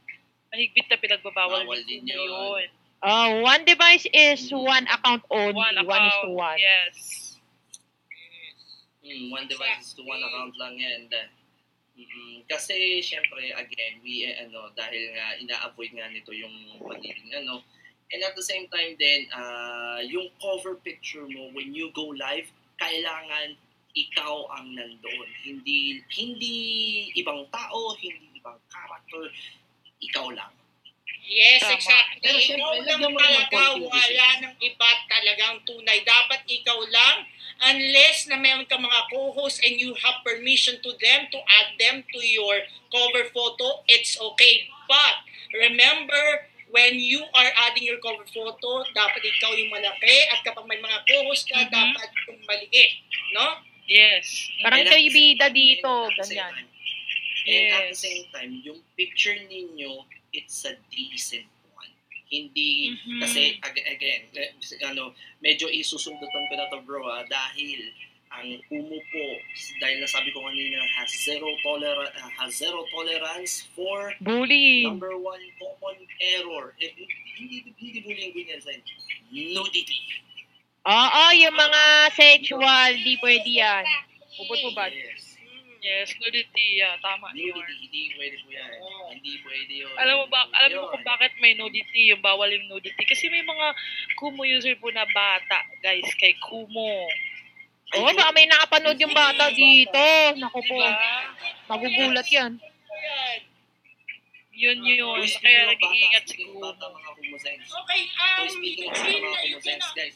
Mahigpit 0.52 0.84
na 0.92 1.00
pinagbabawal 1.00 1.64
Bawal 1.64 1.80
din 1.88 2.04
yun. 2.04 2.28
yun. 2.28 2.68
Uh, 3.02 3.40
one 3.40 3.64
device 3.64 4.04
is 4.12 4.52
one 4.52 4.84
account 4.86 5.24
only. 5.32 5.56
One 5.56 5.74
One, 5.80 5.88
account. 5.88 6.06
is 6.06 6.18
to 6.22 6.30
one. 6.30 6.58
Yes. 6.60 6.96
Mm, 9.02 9.32
one 9.32 9.46
device 9.48 9.96
to 9.96 10.04
one 10.04 10.22
account 10.22 10.54
lang 10.60 10.76
yan. 10.78 11.08
Mm, 11.96 12.44
kasi 12.46 13.00
syempre 13.00 13.48
again, 13.56 13.98
we 14.04 14.28
eh, 14.28 14.44
ano 14.44 14.70
dahil 14.72 15.12
nga 15.12 15.26
ina-avoid 15.40 15.92
nga 15.92 16.08
nito 16.08 16.32
yung 16.32 16.52
pagiging 16.80 17.32
ano 17.36 17.60
and 18.12 18.20
at 18.24 18.32
the 18.32 18.44
same 18.44 18.64
time 18.72 18.96
din 18.96 19.28
ah, 19.32 20.00
yung 20.00 20.28
cover 20.40 20.76
picture 20.80 21.28
mo 21.28 21.52
when 21.52 21.72
you 21.76 21.92
go 21.92 22.08
live 22.16 22.48
kailangan 22.80 23.56
ikaw 23.92 24.48
ang 24.56 24.72
nandoon 24.72 25.28
hindi 25.44 26.00
hindi 26.16 26.56
ibang 27.20 27.44
tao 27.52 27.92
hindi 28.00 28.40
ibang 28.40 28.56
character 28.72 29.28
ikaw 30.02 30.28
lang 30.34 30.52
Yes, 31.22 31.64
Tama. 31.64 31.78
exactly. 31.80 32.18
Pero 32.20 32.36
syempre, 32.42 32.60
ikaw 32.60 32.76
lang 32.84 33.14
talaga, 33.16 33.60
wala 33.78 34.28
ng 34.44 34.54
iba 34.60 34.90
talagang 35.08 35.56
tunay. 35.64 36.04
Dapat 36.04 36.44
ikaw 36.44 36.76
lang, 36.92 37.24
unless 37.72 38.28
na 38.28 38.36
meron 38.36 38.68
ka 38.68 38.76
mga 38.76 39.00
co-host 39.08 39.62
and 39.64 39.80
you 39.80 39.96
have 40.02 40.20
permission 40.26 40.76
to 40.84 40.92
them 41.00 41.30
to 41.32 41.38
add 41.40 41.72
them 41.80 42.04
to 42.12 42.20
your 42.20 42.66
cover 42.92 43.24
photo, 43.32 43.80
it's 43.88 44.18
okay. 44.20 44.68
But, 44.84 45.24
remember, 45.56 46.52
when 46.68 47.00
you 47.00 47.24
are 47.32 47.50
adding 47.70 47.86
your 47.86 48.02
cover 48.02 48.28
photo, 48.28 48.84
dapat 48.92 49.24
ikaw 49.24 49.56
yung 49.56 49.72
malaki 49.72 50.16
at 50.36 50.44
kapag 50.44 50.68
may 50.68 50.82
mga 50.84 51.00
co-host 51.06 51.48
ka, 51.48 51.64
Mhm. 51.64 51.72
dapat 51.72 52.08
yung 52.28 52.40
maliit. 52.44 52.92
No? 53.32 53.62
Yes. 53.88 54.26
Parang 54.60 54.84
kayo 54.84 55.08
bida 55.08 55.48
dito, 55.48 56.12
ganyan. 56.12 56.71
And 57.42 57.64
at 57.68 57.82
the 57.82 57.94
Yes. 57.94 57.98
same 57.98 58.24
time, 58.30 58.52
yung 58.62 58.80
picture 58.94 59.34
ninyo, 59.34 60.06
it's 60.30 60.62
a 60.62 60.78
decent 60.88 61.46
one. 61.72 61.90
Hindi, 62.28 62.94
Mhm. 62.94 63.20
kasi 63.20 63.58
ag- 63.58 63.86
again, 63.88 64.22
eh, 64.32 64.54
ano, 64.84 65.12
medyo 65.38 65.66
isusundutan 65.66 66.44
ko 66.48 66.54
na 66.54 66.70
to 66.70 66.78
bro 66.80 67.02
ah, 67.04 67.26
dahil 67.26 67.92
ang 68.32 68.48
Kumu 68.64 68.96
po, 69.12 69.26
dahil 69.78 70.00
nasabi 70.00 70.32
ko 70.32 70.40
kanina, 70.40 70.80
has 70.96 71.12
zero, 71.20 71.44
toler- 71.60 72.08
ah, 72.16 72.30
has 72.40 72.56
zero 72.56 72.80
tolerance 72.88 73.68
for 73.76 74.16
Bullying. 74.18 74.88
number 74.88 75.12
one 75.14 75.42
common 75.58 76.00
error. 76.18 76.72
Eh, 76.80 76.96
hindi, 77.36 77.68
hindi 77.76 78.00
bullying 78.00 78.32
ganyan 78.32 78.60
sa 78.60 78.72
nudity. 79.28 80.00
Oo, 80.82 81.22
yung 81.36 81.54
mga 81.54 81.82
sexual, 82.10 82.90
di 82.96 83.14
pwede 83.20 83.50
yan. 83.52 83.84
Ubod-ubad. 84.40 84.90
Yes. 84.90 85.31
Yes, 85.82 86.14
nudity. 86.22 86.78
Yeah, 86.78 86.94
tama 87.02 87.34
yun. 87.34 87.58
Nudity, 87.58 87.74
hindi 87.82 88.02
pwede 88.14 88.36
po 88.38 88.48
yan. 88.54 88.70
Oo. 88.78 89.10
Hindi 89.10 89.32
pwede 89.42 89.72
yun. 89.82 89.90
Alam 89.98 90.14
mo 90.22 90.26
ba, 90.30 90.46
alam 90.54 90.78
mo 90.78 90.86
Yun. 90.86 90.92
kung 90.94 91.02
bakit 91.02 91.34
may 91.42 91.58
nudity, 91.58 92.14
yung 92.14 92.22
bawal 92.22 92.46
yung 92.54 92.70
nudity? 92.70 93.02
Kasi 93.02 93.26
may 93.26 93.42
mga 93.42 93.66
Kumu 94.14 94.46
user 94.46 94.78
po 94.78 94.94
na 94.94 95.02
bata, 95.10 95.66
guys, 95.82 96.06
kay 96.22 96.38
Kumu. 96.38 96.94
Oo, 97.98 98.08
baka 98.14 98.30
may 98.30 98.46
nakapanood 98.46 98.94
yung 99.02 99.10
bata 99.10 99.50
dito. 99.50 100.06
Naku 100.38 100.62
po, 100.62 100.78
magugulat 101.66 102.30
yan. 102.30 102.62
Yun 104.54 104.78
yun. 104.86 105.18
Kaya 105.42 105.66
nag-iingat 105.66 106.24
si 106.30 106.46
Kumu. 106.46 106.62
Okay, 106.62 108.02
um, 108.22 108.46
speaking 108.46 108.86
of 108.86 109.02
yun 109.02 109.18
mga 109.18 109.40
yun 109.50 109.58
na. 109.58 109.88
guys. 109.98 110.14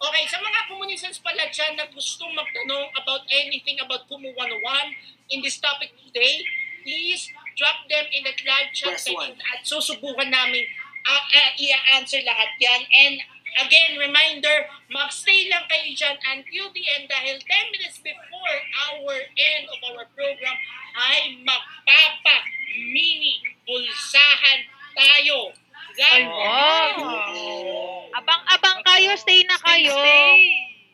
Okay, 0.00 0.24
sa 0.32 0.40
mga 0.40 0.64
communisans 0.64 1.20
pala 1.20 1.44
dyan 1.52 1.76
na 1.76 1.84
gustong 1.92 2.32
magtanong 2.32 2.88
about 2.96 3.20
anything 3.28 3.76
about 3.84 4.08
Kumu 4.08 4.32
101 4.32 4.96
in 5.28 5.44
this 5.44 5.60
topic 5.60 5.92
today, 5.92 6.40
please 6.80 7.28
drop 7.52 7.84
them 7.84 8.08
in 8.08 8.24
the 8.24 8.32
live 8.48 8.72
chat 8.72 8.96
one. 9.12 9.36
at 9.36 9.60
susubukan 9.60 10.32
namin 10.32 10.64
uh, 11.04 11.24
uh, 11.36 11.52
i-answer 11.52 12.16
lahat 12.24 12.48
yan. 12.56 12.80
And 12.80 13.20
again, 13.60 14.00
reminder, 14.00 14.72
magstay 14.88 15.52
lang 15.52 15.68
kayo 15.68 15.92
dyan 15.92 16.16
until 16.32 16.72
the 16.72 16.84
end 16.96 17.04
dahil 17.04 17.36
10 17.36 17.68
minutes 17.76 18.00
before 18.00 18.56
our 18.88 19.14
end 19.36 19.68
of 19.68 19.84
our 19.84 20.08
program 20.16 20.56
ay 20.96 21.44
magpapa-mini 21.44 23.36
pulsahan 23.68 24.64
tayo. 24.96 25.52
Ay, 25.90 25.98
Guys, 25.98 26.30
wow. 26.30 28.14
Abang-abang 28.14 28.78
kayo, 28.86 29.10
stay 29.18 29.42
na 29.42 29.58
kayo. 29.58 29.90
Stay. 29.90 30.38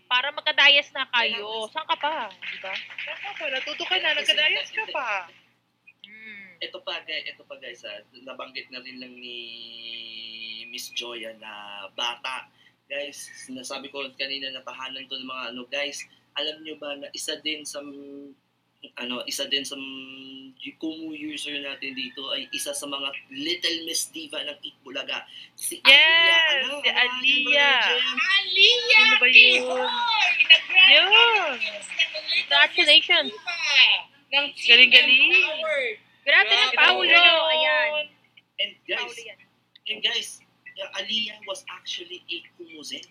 Para 0.09 0.33
magkadayas 0.33 0.89
na 0.97 1.05
kayo. 1.13 1.69
Saan 1.69 1.85
ka 1.85 1.97
pa? 2.01 2.33
Diba? 2.33 2.73
Tama 2.73 3.31
pa, 3.37 3.45
natuto 3.53 3.85
ka 3.85 3.97
na, 4.01 4.17
nagkadayas 4.17 4.69
ka 4.73 4.85
pa. 4.89 5.29
Hmm. 6.07 6.49
Ito 6.65 6.79
pa, 6.81 7.05
guys, 7.05 7.25
ito 7.29 7.43
pa 7.45 7.55
guys, 7.61 7.85
ah, 7.85 8.01
nabanggit 8.25 8.73
na 8.73 8.81
rin 8.81 8.97
lang 9.03 9.13
ni 9.21 9.39
Miss 10.73 10.89
Joya 10.97 11.37
na 11.37 11.85
bata. 11.93 12.49
Guys, 12.87 13.29
sinasabi 13.45 13.91
ko 13.91 14.07
kanina 14.15 14.55
na 14.55 14.63
tahanan 14.65 15.05
to 15.11 15.19
ng 15.19 15.29
mga 15.29 15.45
ano, 15.53 15.63
guys, 15.69 16.01
alam 16.39 16.63
nyo 16.63 16.79
ba 16.81 16.95
na 16.97 17.11
isa 17.13 17.37
din 17.43 17.67
sa 17.67 17.83
ano, 18.97 19.21
isa 19.29 19.45
din 19.49 19.65
sa 19.65 19.77
yung 19.77 20.79
Kumu 20.83 21.15
user 21.15 21.55
natin 21.63 21.95
dito 21.95 22.27
ay 22.35 22.51
isa 22.51 22.75
sa 22.75 22.89
mga 22.91 23.09
Little 23.31 23.87
Miss 23.87 24.11
Diva 24.11 24.43
ng 24.43 24.59
Itbulaga. 24.65 25.23
Si 25.55 25.79
Yes, 25.85 25.95
Aliyah. 25.95 26.43
Ano, 26.67 26.75
si 26.83 26.89
ano, 26.91 26.99
ano, 26.99 27.13
Aliyah. 27.23 27.83
Aliyah 28.17 29.05
Sino 29.07 29.17
ba 29.21 29.29
yun? 29.31 29.63
Yun. 30.91 31.51
Congratulations. 32.47 33.33
Ng 34.35 34.47
Galing-galing. 34.67 35.33
Grabe 36.27 36.51
ng 36.51 36.73
Grabe. 36.75 36.83
Paulo. 36.83 37.23
Ayan. 37.55 38.11
And 38.59 38.73
guys, 38.89 39.15
and 39.87 40.01
guys, 40.03 40.29
Aliyah 40.99 41.39
was 41.47 41.63
actually 41.71 42.27
a 42.27 42.37
Kumuzen. 42.59 43.07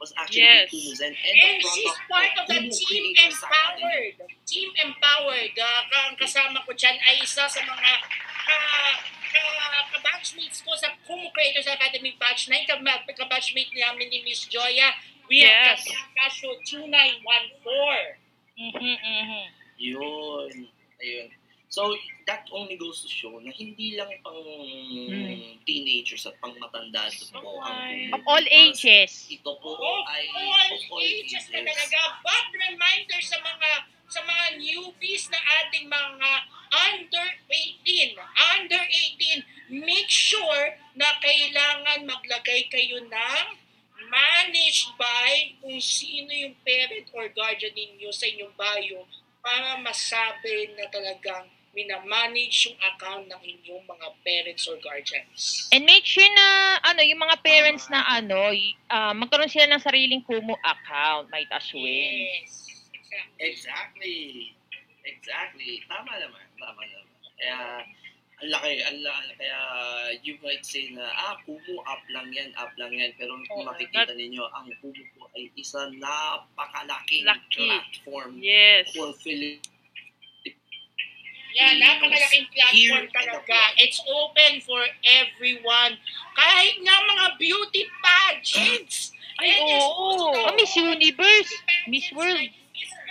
Was 0.00 0.12
actually 0.16 0.44
Yes. 0.44 0.68
Kumuzen 0.70 1.12
and, 1.12 1.36
And 1.40 1.56
the 1.62 1.68
she's 1.72 1.96
part 2.08 2.32
of 2.36 2.44
the 2.48 2.60
Team. 2.68 3.04
Empowered. 3.16 4.16
Team 4.46 4.68
Empowered. 4.84 5.54
Uh, 5.56 6.10
kasama 6.20 6.60
ko 6.68 6.72
dyan 6.76 6.96
ay 7.00 7.24
isa 7.24 7.48
sa 7.48 7.60
mga 7.60 7.92
ka, 8.46 8.56
ka, 9.32 9.40
ka-batchmates 9.96 10.60
ko 10.62 10.76
sa 10.76 10.92
Kumu 11.08 11.32
Creators 11.32 11.66
Academy 11.66 12.12
batch 12.20 12.48
9. 12.52 12.68
Ka- 12.68 12.80
Ka-batchmate 13.16 13.72
namin 13.72 14.08
ni 14.12 14.20
Miss 14.22 14.44
Joya. 14.46 14.92
We 15.26 15.42
have 15.42 15.80
Yes. 15.80 15.88
Kasho 16.14 16.50
2914. 16.68 18.20
Mhm, 18.56 18.96
mhm. 18.96 19.44
Yun. 19.76 20.52
Ayun. 20.96 21.28
So, 21.66 21.92
that 22.30 22.46
only 22.54 22.78
goes 22.78 23.02
to 23.02 23.10
show 23.10 23.42
na 23.42 23.50
hindi 23.50 23.98
lang 23.98 24.08
pang 24.22 24.38
teenagers 25.66 26.24
at 26.24 26.38
pang 26.38 26.54
matanda 26.62 27.10
po 27.34 27.58
ang. 27.58 28.14
Of 28.14 28.22
all 28.22 28.46
ages. 28.48 29.26
Ito 29.26 29.50
po 29.58 29.74
Of 29.74 30.06
ay 30.06 30.24
all 30.30 30.70
of 30.72 30.82
all 30.94 31.02
ages 31.02 31.50
na 31.50 31.66
ages. 31.66 31.74
talaga. 31.74 32.00
But 32.22 32.46
reminder 32.54 33.20
sa 33.20 33.38
mga 33.42 33.70
sa 34.06 34.22
mga 34.22 34.62
newbies 34.62 35.26
na 35.34 35.40
ating 35.42 35.90
mga 35.90 36.30
under 36.70 37.26
18. 37.50 38.14
Under 38.54 38.82
18, 39.18 39.42
make 39.82 40.06
sure 40.06 40.78
na 40.94 41.10
kailangan 41.18 42.06
maglagay 42.06 42.70
kayo 42.70 43.02
ng 43.02 43.46
managed 44.06 44.94
by 44.94 45.58
kung 45.58 45.82
sino 45.82 46.30
yung 46.30 46.54
parent 46.62 47.10
or 47.10 47.26
guardian 47.34 47.74
ninyo 47.74 48.14
sa 48.14 48.30
inyong 48.30 48.54
bio 48.54 49.02
para 49.42 49.82
masabi 49.82 50.70
na 50.78 50.86
talagang 50.90 51.50
minamanage 51.76 52.66
yung 52.66 52.78
account 52.80 53.28
ng 53.28 53.42
inyong 53.44 53.84
mga 53.84 54.06
parents 54.24 54.64
or 54.64 54.80
guardians. 54.80 55.68
And 55.68 55.84
make 55.84 56.08
sure 56.08 56.24
na 56.24 56.46
ano 56.82 57.04
yung 57.04 57.20
mga 57.20 57.36
parents 57.44 57.92
na 57.92 58.00
ano, 58.08 58.48
y- 58.48 58.72
ah, 58.88 59.12
magkaroon 59.12 59.52
sila 59.52 59.68
ng 59.68 59.84
sariling 59.84 60.24
Kumu 60.24 60.56
account, 60.64 61.28
might 61.28 61.52
as 61.52 61.68
well. 61.68 61.84
Yes. 61.84 62.64
Exactly. 63.36 64.56
Exactly. 65.04 65.84
Tama 65.86 66.16
naman. 66.16 66.44
Tama 66.56 66.80
naman. 66.80 67.04
Kaya, 67.36 67.84
ang 68.36 68.48
laki, 68.52 68.72
ang 68.82 68.98
laki, 69.00 69.28
kaya 69.36 69.60
you 70.20 70.34
might 70.40 70.64
say 70.64 70.88
na, 70.92 71.04
ah, 71.06 71.36
Kumu, 71.44 71.76
up 71.84 72.00
lang 72.10 72.32
yan, 72.32 72.52
up 72.56 72.72
lang 72.76 72.92
yan. 72.92 73.12
Pero 73.14 73.36
kung 73.46 73.64
Oo, 73.64 73.68
makikita 73.68 74.12
ninyo, 74.12 74.44
ang 74.50 74.68
Kumu 74.80 75.04
po 75.12 75.28
ay 75.36 75.52
isa 75.54 75.88
napakalaking 75.92 77.24
Laki. 77.24 77.68
platform 77.68 78.32
Yes. 78.40 78.92
for 78.92 79.12
Philip. 79.20 79.60
Yeah, 81.56 81.72
napakalaking 81.80 82.52
platform 82.52 82.76
Here 82.76 83.08
talaga. 83.16 83.58
It's 83.80 83.96
open 84.04 84.60
for 84.60 84.84
everyone. 85.08 85.96
Kahit 86.36 86.76
nga 86.84 86.96
mga 87.00 87.26
beauty 87.40 87.88
pageants. 88.04 89.16
Ay, 89.40 89.56
oo. 89.64 90.36
Oh, 90.36 90.52
Miss 90.52 90.76
Universe, 90.76 91.52
Miss 91.88 92.12
World. 92.12 92.52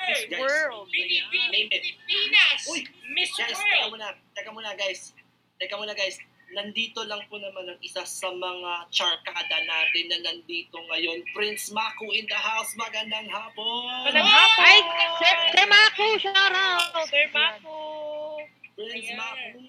Miss 0.06 0.22
World. 0.38 0.86
Pilipinas, 0.94 2.62
Miss 3.18 3.34
Guys, 3.34 3.58
teka 3.58 3.58
World. 3.58 3.98
muna, 3.98 4.08
teka 4.38 4.50
muna 4.54 4.72
guys. 4.78 5.14
Teka 5.58 5.74
muna 5.78 5.94
guys. 5.98 6.22
Nandito 6.54 7.02
lang 7.10 7.26
po 7.26 7.42
naman 7.42 7.66
ang 7.66 7.80
isa 7.82 8.06
sa 8.06 8.30
mga 8.30 8.72
charkada 8.94 9.58
natin 9.66 10.06
na 10.14 10.18
nandito 10.30 10.78
ngayon. 10.78 11.26
Prince 11.34 11.74
Maku 11.74 12.14
in 12.14 12.30
the 12.30 12.38
house. 12.38 12.70
Magandang 12.78 13.26
hapon. 13.26 14.06
Magandang 14.06 14.30
hapon. 14.30 14.62
Ay, 14.62 14.78
Sir, 15.58 15.66
Mako, 15.66 16.06
shout 16.22 16.54
out. 16.54 17.10
Sir 17.10 17.26
Mako. 17.34 17.95
Prince 18.76 19.08
Ayan. 19.08 19.18
Maku. 19.18 19.60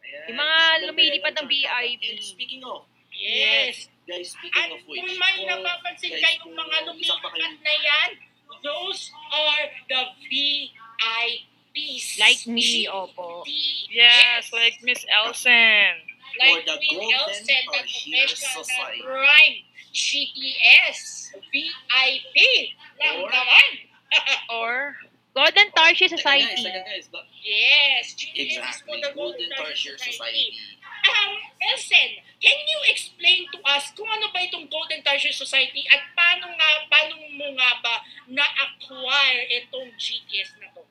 Ayan. 0.00 0.24
Yung 0.32 0.38
mga 0.38 0.58
lumilipad 0.88 1.34
ng. 1.38 1.46
VIP. 1.46 2.02
And 2.10 2.20
speaking 2.24 2.62
of, 2.64 2.88
Yes. 3.12 3.86
guys, 4.08 4.32
speaking 4.32 4.56
At 4.56 4.72
of 4.72 4.80
which, 4.88 5.00
kung 5.02 5.12
may 5.18 5.36
napapansin 5.44 6.10
guys, 6.10 6.22
kayong 6.24 6.56
mga 6.56 6.78
kayo- 6.88 7.60
na 7.60 7.74
yan, 7.84 8.10
those 8.64 9.12
are 9.30 9.64
the 9.88 10.00
VIPs. 10.26 12.06
Like 12.18 12.42
me, 12.48 12.88
opo. 12.88 13.44
Yes, 13.92 14.48
like 14.52 14.80
Miss 14.82 15.04
Elsen. 15.06 16.00
like 16.40 16.64
the 16.64 16.78
Golden 16.80 17.12
Elsen, 17.12 17.64
the 17.68 17.82
professional. 17.84 18.64
Prime 19.04 19.56
GTS 19.92 21.00
VIP. 21.52 22.36
Lang 23.02 23.20
naman. 23.26 23.70
Or, 24.50 24.96
Golden 25.30 25.68
Tarsier 25.70 26.10
Teka, 26.10 26.18
Society. 26.18 26.58
Guys, 26.58 26.66
teka 26.66 26.82
guys, 26.82 27.06
ba- 27.08 27.28
Yes, 27.40 28.04
GTS 28.18 28.34
is 28.34 28.56
Exactly. 28.58 28.98
the 29.00 29.10
Golden 29.14 29.48
Tarsier 29.54 29.96
Society. 29.96 30.46
Um, 31.00 31.32
Elsen, 31.70 32.10
can 32.42 32.58
you 32.66 32.80
explain 32.90 33.46
to 33.54 33.58
us 33.64 33.88
kung 33.94 34.10
ano 34.10 34.28
ba 34.34 34.42
itong 34.44 34.66
Golden 34.68 35.00
Tarsier 35.00 35.32
Society 35.32 35.86
at 35.88 36.02
paano 36.12 36.50
nga, 36.50 36.68
paano 36.90 37.14
mo 37.38 37.46
nga 37.56 37.70
ba 37.80 37.94
na-acquire 38.28 39.48
itong 39.64 39.94
GTS 39.96 40.58
na 40.60 40.68
to? 40.76 40.82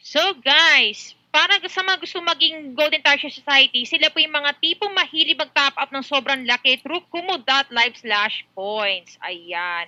So 0.00 0.34
guys, 0.40 1.14
para 1.30 1.60
sa 1.70 1.86
mga 1.86 2.02
gusto 2.02 2.18
maging 2.18 2.74
Golden 2.74 3.04
Tarsier 3.04 3.30
Society, 3.30 3.86
sila 3.86 4.10
po 4.10 4.18
yung 4.18 4.34
mga 4.34 4.58
tipong 4.58 4.90
mahilig 4.90 5.38
mag-top 5.38 5.76
up 5.78 5.92
ng 5.92 6.02
sobrang 6.02 6.42
laki 6.48 6.82
through 6.82 7.04
kumu.live 7.12 7.96
slash 8.00 8.42
points. 8.56 9.14
Ayan. 9.22 9.86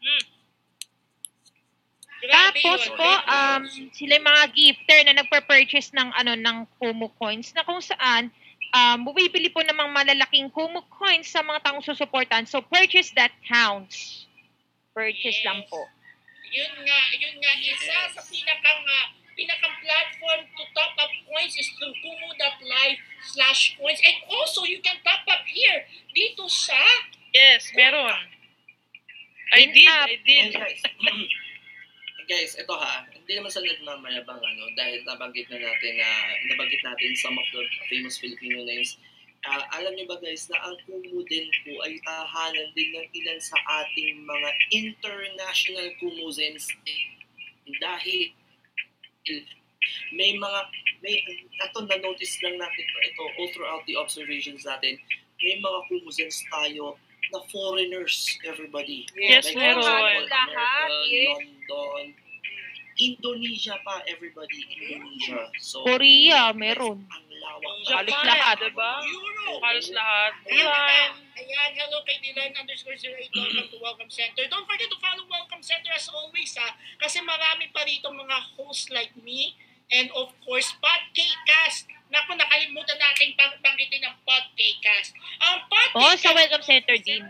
Grabe 0.00 0.33
Tapos 2.30 2.80
po, 2.94 3.10
um, 3.28 3.62
sila 3.92 4.16
yung 4.16 4.28
mga 4.28 4.44
gifter 4.54 4.98
na 5.04 5.14
nagpa-purchase 5.20 5.90
ng, 5.92 6.08
ano, 6.14 6.32
ng 6.38 6.58
Kumu 6.78 7.10
coins 7.18 7.50
na 7.52 7.66
kung 7.66 7.82
saan 7.82 8.30
um, 8.70 8.98
bumibili 9.04 9.50
po 9.50 9.60
ng 9.60 9.74
mga 9.74 9.90
malalaking 9.92 10.48
Kumu 10.48 10.86
coins 10.88 11.28
sa 11.28 11.42
mga 11.42 11.60
taong 11.66 11.82
susuportan. 11.84 12.46
So, 12.46 12.62
purchase 12.62 13.12
that 13.18 13.34
counts. 13.44 14.26
Purchase 14.94 15.42
Yes. 15.42 15.46
lang 15.46 15.60
po. 15.66 15.84
Yun 16.54 16.74
nga, 16.86 17.00
yun 17.18 17.34
nga, 17.42 17.52
isa 17.58 17.96
sa 18.14 18.22
pinakang, 18.30 18.82
uh, 18.86 19.06
pinakang 19.34 19.74
platform 19.82 20.40
to 20.54 20.62
top 20.70 20.94
up 21.02 21.10
points 21.26 21.58
is 21.58 21.66
through 21.74 21.90
kumu.live 21.98 22.98
slash 23.26 23.74
points. 23.74 23.98
And 24.06 24.22
also, 24.30 24.62
you 24.62 24.78
can 24.78 25.02
top 25.02 25.26
up 25.26 25.42
here, 25.50 25.82
dito 26.14 26.46
sa, 26.46 26.78
yes, 27.34 27.74
meron. 27.74 28.30
I 29.50 29.66
did. 29.66 29.86
I 29.86 30.18
did. 30.22 30.54
Guys, 32.24 32.56
ito 32.56 32.72
ha, 32.72 33.04
hindi 33.12 33.36
naman 33.36 33.52
sa 33.52 33.60
nagmamayabang 33.60 34.40
ano, 34.40 34.64
dahil 34.80 35.04
nabanggit 35.04 35.44
na 35.52 35.60
natin 35.60 35.92
na, 36.00 36.08
nabanggit 36.48 36.80
natin 36.80 37.12
some 37.20 37.36
of 37.36 37.44
the 37.52 37.60
famous 37.92 38.16
Filipino 38.16 38.64
names. 38.64 38.96
Ah, 39.44 39.60
alam 39.76 39.92
niyo 39.92 40.08
ba 40.08 40.16
guys 40.24 40.48
na 40.48 40.56
ang 40.64 40.72
Kumu 40.88 41.20
din 41.28 41.52
po 41.68 41.76
ay 41.84 42.00
tahanan 42.00 42.72
din 42.72 42.96
ng 42.96 43.08
ilan 43.12 43.40
sa 43.44 43.60
ating 43.84 44.24
mga 44.24 44.48
international 44.72 45.86
Kumuzens 46.00 46.64
dahil 47.76 48.32
may 50.16 50.32
mga 50.32 50.60
may 51.04 51.20
ito 51.60 51.78
na 51.84 51.96
notice 52.00 52.40
lang 52.40 52.56
natin 52.56 52.84
to, 52.88 52.98
ito 53.04 53.22
all 53.36 53.50
throughout 53.52 53.84
the 53.84 54.00
observations 54.00 54.64
natin. 54.64 54.96
May 55.44 55.60
mga 55.60 55.78
Kumuzens 55.92 56.40
tayo 56.48 56.96
na 57.32 57.40
foreigners 57.48 58.36
everybody 58.44 59.06
Yes, 59.14 59.48
Like, 59.48 59.56
meron. 59.56 60.28
Lahat. 60.28 60.88
London, 60.90 62.14
Indonesia 62.94 63.74
pa, 63.82 63.98
everybody, 64.06 64.62
Indonesia. 64.70 65.50
So, 65.58 65.82
Korea, 65.82 66.54
meron. 66.54 67.02
Ang 67.02 67.26
lawak. 67.42 67.74
Halos 67.90 68.14
lahat. 68.22 68.56
diba? 68.62 68.92
Halos 69.58 69.88
lahat. 69.90 70.32
Ayan, 70.46 70.62
Diba? 70.62 70.86
ayan, 71.34 71.70
hello 71.74 71.98
kay 72.06 72.22
Dylan 72.22 72.54
underscore 72.54 72.94
08, 72.94 73.34
welcome 73.34 73.66
to 73.66 73.78
Welcome 73.82 74.12
Center. 74.14 74.46
Don't 74.46 74.62
forget 74.70 74.86
to 74.86 74.98
follow 75.02 75.26
Welcome 75.26 75.58
Center 75.66 75.90
as 75.90 76.06
always 76.06 76.54
ha, 76.54 76.70
kasi 77.02 77.18
marami 77.18 77.66
pa 77.74 77.82
rito 77.82 78.14
mga 78.14 78.38
hosts 78.54 78.86
like 78.94 79.10
me 79.18 79.58
and 79.90 80.06
of 80.14 80.30
course 80.46 80.70
Podcastcast. 80.78 81.90
Naku, 82.14 82.30
nakalimutan 82.38 82.94
natin 82.94 83.34
pang 83.34 83.50
banggitin 83.58 84.06
ang 84.06 84.14
Podcastcast. 84.22 85.18
Ang 85.42 85.58
Oh, 85.58 85.66
Podcastcast 85.66 86.22
sa 86.22 86.30
Welcome 86.30 86.62
Center 86.62 86.96
din. 86.96 87.22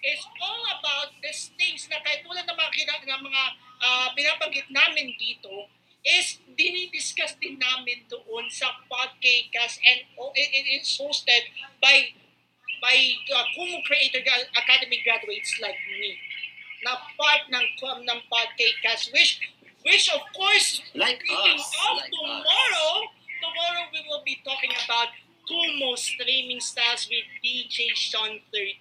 is 0.00 0.22
all 0.40 0.64
about 0.70 1.12
these 1.20 1.52
things 1.60 1.84
na 1.90 2.00
kahit 2.00 2.24
tulad 2.24 2.40
ng 2.40 2.56
mga, 2.56 2.70
kina- 2.72 3.04
ng 3.04 3.20
mga 3.20 3.42
ah, 3.82 4.08
binabanggit 4.14 4.70
namin 4.70 5.12
dito 5.18 5.68
is 6.00 6.40
dinidiscuss 6.56 7.36
din 7.36 7.60
namin 7.60 8.08
doon 8.08 8.48
sa 8.48 8.72
podcast 8.88 9.76
and 9.84 10.08
oh, 10.16 10.32
it, 10.32 10.48
it 10.48 10.64
is 10.80 10.88
hosted 10.96 11.44
by 11.76 12.08
by 12.80 12.96
uh, 13.28 13.44
Kumu 13.52 13.84
Creator 13.84 14.24
Ga- 14.24 14.48
Academy 14.56 15.04
graduates 15.04 15.60
like 15.60 15.76
me 15.92 16.16
na 16.80 16.96
part 17.20 17.44
ng 17.52 17.66
ng 17.76 18.20
podcast 18.32 19.12
which 19.12 19.44
which 19.84 20.08
of 20.08 20.24
course 20.32 20.80
Like 20.96 21.20
us. 21.20 21.60
Like 21.76 22.08
us. 22.08 23.19
Tomorrow, 23.60 23.84
we 23.92 24.00
will 24.08 24.22
be 24.24 24.40
talking 24.44 24.72
about 24.84 25.08
Kumo 25.44 25.94
streaming 25.96 26.60
styles 26.60 27.08
with 27.10 27.26
DJ 27.44 27.90
Sean 27.92 28.40
13. 28.52 28.72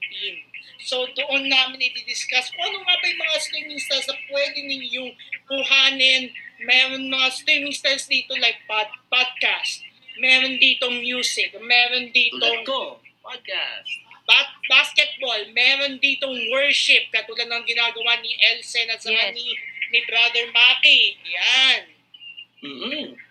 So 0.85 1.07
doon 1.11 1.49
namin 1.51 1.81
i-discuss 1.81 2.53
kung 2.55 2.63
ano 2.63 2.85
nga 2.87 2.95
ba 2.95 3.05
yung 3.09 3.19
mga 3.19 3.39
streaming 3.41 3.81
styles 3.81 4.07
na 4.07 4.15
pwede 4.31 4.59
ninyong 4.63 5.11
kuhanin. 5.49 6.31
Meron 6.63 7.11
mga 7.11 7.29
streaming 7.35 7.75
styles 7.75 8.05
dito 8.07 8.31
like 8.39 8.63
pod, 8.69 8.87
podcast. 9.11 9.83
Meron 10.21 10.55
dito 10.61 10.87
music. 10.93 11.51
Meron 11.59 12.13
dito 12.15 12.39
Tulad 12.39 12.63
ko, 12.63 13.03
podcast. 13.23 13.89
Bat 14.29 14.49
basketball, 14.69 15.41
meron 15.57 15.97
ditong 15.97 16.37
worship 16.53 17.09
katulad 17.09 17.49
ng 17.49 17.65
ginagawa 17.65 18.21
ni 18.21 18.37
Elsen 18.53 18.87
at 18.93 19.01
saka 19.01 19.33
Yes. 19.33 19.35
ni, 19.35 19.47
ni 19.89 19.99
Brother 20.05 20.45
Maki. 20.53 21.17
Yan. 21.25 21.81
Mm-mm. 22.61 23.28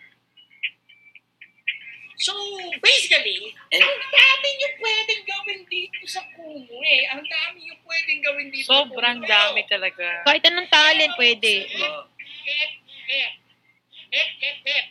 So, 2.18 2.34
basically, 2.82 3.54
And- 3.70 3.78
ang 3.78 3.94
dami 4.10 4.48
nyo 4.58 4.68
pwedeng 4.82 5.22
gawin 5.22 5.60
dito 5.70 6.02
sa 6.02 6.18
Kumu 6.34 6.78
eh. 6.82 7.06
Ang 7.14 7.22
dami 7.22 7.62
nyo 7.62 7.78
pwedeng 7.86 8.20
gawin 8.26 8.48
dito 8.50 8.66
Sobrang 8.66 9.18
sa 9.18 9.22
Kumu. 9.22 9.30
dami 9.30 9.60
talaga. 9.70 10.26
Kahit 10.26 10.42
anong 10.42 10.66
talent 10.66 11.14
pwede. 11.14 11.70
Uh, 11.78 12.02
Hep, 12.42 12.72
hep. 13.06 13.32
Hep, 14.10 14.30
hep, 14.40 14.58
hep. 14.66 14.86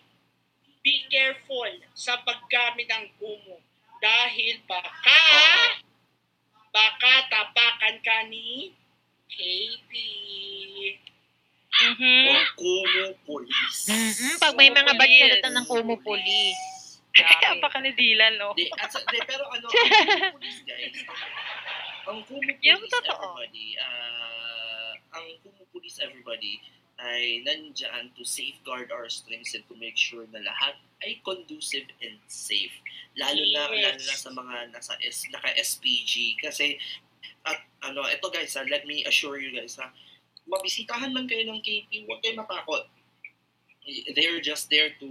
Be 0.79 1.03
careful 1.11 1.67
sa 1.91 2.15
paggamit 2.23 2.87
ng 2.87 3.11
Kumu. 3.19 3.59
Dahil 3.99 4.63
baka, 4.63 5.19
baka 6.71 7.13
tapakan 7.27 7.95
ka 7.99 8.17
ni 8.31 8.71
KP. 9.27 9.91
Mhm. 11.77 12.23
or 12.31 12.45
Kumu 12.55 13.05
Police. 13.21 13.91
Mm-mm, 13.91 14.39
pag 14.39 14.55
may 14.55 14.71
mga 14.71 14.95
balita 14.95 15.51
ng 15.51 15.65
Police. 15.67 16.76
Kaya 17.17 17.57
pa 17.57 17.69
kanidilan, 17.71 18.37
no? 18.37 18.53
Di, 18.53 18.69
at, 18.73 18.93
di, 18.93 19.19
pero 19.25 19.49
ano, 19.49 19.67
ang 19.73 19.89
Kumu 19.89 20.37
Police, 20.37 20.61
guys, 20.63 20.97
ang 22.05 22.19
Kumu 22.23 22.51
Yung 22.61 22.81
Police, 22.81 22.93
totoo. 22.93 23.17
everybody, 23.41 23.67
ah, 23.77 24.91
ang 25.13 25.27
Kumu 25.41 25.63
Police, 25.73 25.97
everybody, 25.99 26.53
ay 26.97 27.45
nandyan 27.45 28.09
to 28.17 28.25
safeguard 28.25 28.89
our 28.89 29.05
streams 29.05 29.53
and 29.53 29.61
to 29.69 29.77
make 29.77 29.93
sure 29.93 30.25
na 30.33 30.41
lahat 30.41 30.73
ay 31.05 31.21
conducive 31.21 31.85
and 32.01 32.17
safe. 32.25 32.73
Lalo 33.13 33.37
na, 33.53 33.69
Yes. 33.69 33.85
lalo 33.85 34.01
na 34.01 34.15
sa 34.17 34.29
mga 34.33 34.55
nasa 34.73 34.93
S, 35.05 35.29
naka-SPG. 35.29 36.41
Kasi, 36.41 36.77
at 37.45 37.61
ano, 37.85 38.01
ito 38.09 38.25
guys, 38.29 38.57
ha, 38.57 38.65
let 38.65 38.85
me 38.89 39.05
assure 39.05 39.37
you 39.37 39.53
guys, 39.53 39.77
ha, 39.77 39.93
mabisitahan 40.49 41.13
man 41.13 41.29
kayo 41.29 41.45
ng 41.45 41.61
KP, 41.61 42.07
huwag 42.09 42.17
kayo 42.23 42.39
matakot. 42.39 42.89
They're 43.87 44.43
just 44.43 44.67
there 44.69 44.91
to 44.99 45.07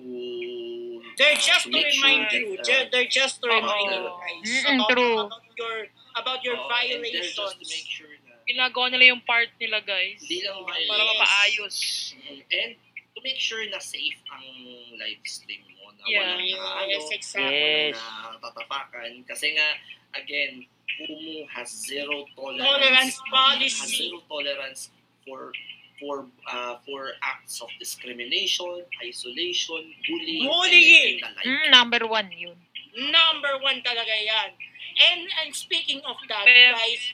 They're 1.16 1.32
uh, 1.32 1.40
just 1.40 1.64
to 1.64 1.72
sure 1.72 1.88
remind 1.96 2.28
that, 2.28 2.36
you. 2.36 2.56
uh, 2.60 2.62
Ju- 2.62 2.88
They're 2.92 3.08
just 3.08 3.40
to 3.40 3.48
remind 3.48 3.88
you 3.88 4.04
Oo. 4.04 4.20
guys 4.20 4.44
Mm-mm, 4.44 4.76
about, 4.84 4.90
true. 4.92 5.16
about 5.24 5.42
your 5.56 5.76
about 6.12 6.40
your 6.44 6.56
and 6.60 7.04
they're 7.08 7.24
just 7.24 7.56
to 7.56 7.64
make 7.64 7.88
violations. 7.88 7.88
sure 7.88 8.14
na 8.28 8.36
Ginagawa 8.46 8.86
nila 8.92 9.04
yung 9.10 9.22
part 9.24 9.48
nila, 9.56 9.80
guys. 9.80 10.20
Hindi 10.22 10.44
lang 10.44 10.60
Para 10.62 10.76
violence. 10.76 11.08
mapaayos. 11.16 11.76
Mhm. 12.20 12.40
and 12.52 12.70
to 13.16 13.18
make 13.24 13.40
sure 13.40 13.64
na 13.72 13.80
safe 13.80 14.20
ang 14.28 14.44
live 14.92 15.24
stream 15.24 15.64
mo 15.72 15.88
na 15.96 16.04
Yeah. 16.04 16.36
walang 16.36 16.44
na, 16.44 16.60
ano, 16.76 16.90
Yes, 16.92 17.08
exactly. 17.10 17.56
Yes. 17.56 17.96
na 17.96 18.36
tatapakan 18.38 19.10
kasi 19.24 19.56
nga 19.56 19.68
again 20.14 20.68
Kumu 20.96 21.44
has 21.48 21.68
zero 21.84 22.24
tolerance 22.32 22.60
Tolerance 22.60 23.16
has 23.16 23.28
policy. 23.32 24.08
zero 24.08 24.20
tolerance 24.28 24.82
for 25.24 25.48
for 25.96 26.28
uh, 26.44 26.76
for 26.84 27.16
acts 27.20 27.60
of 27.60 27.68
discrimination, 27.78 28.84
isolation, 29.00 29.82
bullying, 30.04 30.44
Bullying. 30.44 31.20
and 31.24 31.24
the 31.24 31.30
like. 31.32 31.46
Mm, 31.46 31.66
number 31.70 32.02
one 32.04 32.28
yun. 32.30 32.58
Number 32.96 33.60
one 33.60 33.80
talaga 33.80 34.12
yan. 34.12 34.50
And, 34.96 35.28
and 35.44 35.52
speaking 35.52 36.00
of 36.04 36.16
that, 36.28 36.44
Kaya- 36.44 36.72
guys, 36.72 37.12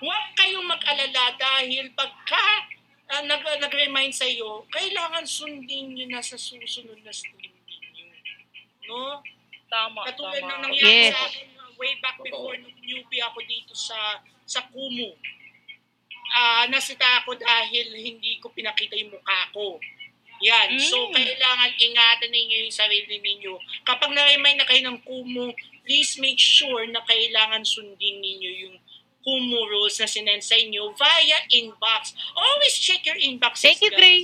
huwag 0.00 0.24
kayong 0.36 0.68
mag-alala 0.68 1.32
dahil 1.36 1.88
pagka 1.96 2.44
uh, 3.08 3.24
nag, 3.24 3.40
nag-remind 3.40 4.12
sa 4.12 4.28
iyo, 4.28 4.68
kailangan 4.68 5.24
sundin 5.24 5.96
nyo 5.96 6.06
na 6.08 6.20
sa 6.20 6.36
susunod 6.36 7.00
na 7.00 7.12
stream 7.12 7.40
ninyo. 7.40 8.08
No? 8.88 9.24
Tama, 9.68 10.04
Katulad 10.04 10.36
ng 10.36 10.44
tama. 10.44 10.64
nangyari 10.68 11.08
Yes. 11.08 11.16
sa 11.16 11.24
akin 11.24 11.48
uh, 11.56 11.72
way 11.80 11.96
back 12.04 12.20
before 12.20 12.52
nung 12.60 12.76
newbie 12.84 13.24
ako 13.24 13.40
dito 13.44 13.72
sa 13.72 14.20
sa 14.44 14.60
Kumu. 14.68 15.16
Ah, 16.32 16.64
nasita 16.66 17.04
ako 17.20 17.36
dahil 17.36 17.92
hindi 17.92 18.40
ko 18.40 18.48
pinakita 18.48 18.96
yung 18.96 19.12
mukha 19.12 19.52
ko. 19.52 19.76
Yan. 20.42 20.74
So, 20.80 20.98
Mm. 21.06 21.14
kailangan 21.14 21.70
ingatan 21.78 22.30
ninyo 22.32 22.56
yung 22.66 22.74
sarili 22.74 23.20
ninyo. 23.20 23.54
Kapag 23.84 24.10
na-remind 24.10 24.58
na 24.58 24.66
kayo 24.66 24.82
ng 24.82 24.98
Kumu, 25.04 25.54
please 25.84 26.18
make 26.18 26.40
sure 26.40 26.82
na 26.88 26.98
kailangan 27.04 27.62
sundin 27.62 28.18
ninyo 28.18 28.50
yung 28.66 28.76
Kumu 29.22 29.70
rules 29.70 30.02
na 30.02 30.10
sinend 30.10 30.42
sa 30.42 30.58
inyo 30.58 30.98
via 30.98 31.46
inbox. 31.46 32.10
Always 32.34 32.74
check 32.74 33.06
your 33.06 33.14
inboxes, 33.14 33.78
Thank 33.78 33.86
you, 33.86 33.94
guys 33.94 34.00
Gray. 34.02 34.20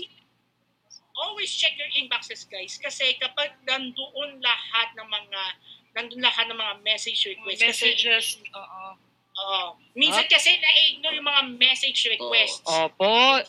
always 1.19 1.51
check 1.51 1.75
your 1.75 1.91
inboxes 1.99 2.47
guys 2.47 2.79
kasi 2.79 3.19
kapag 3.19 3.51
nandoon 3.67 4.39
lahat 4.39 4.95
ng 4.95 5.03
mga 5.03 5.43
nandun 5.91 6.23
lahat 6.23 6.47
ng 6.47 6.55
mga 6.55 6.75
message 6.87 7.27
requests 7.27 7.59
Messages. 7.59 8.27
Oo. 8.55 8.95
Oo 9.39 9.79
minsan 9.95 10.27
kasi 10.27 10.51
na-ignore 10.59 11.17
yung 11.19 11.29
mga 11.29 11.43
message 11.59 12.11
requests 12.11 12.67
Opo. 12.67 13.43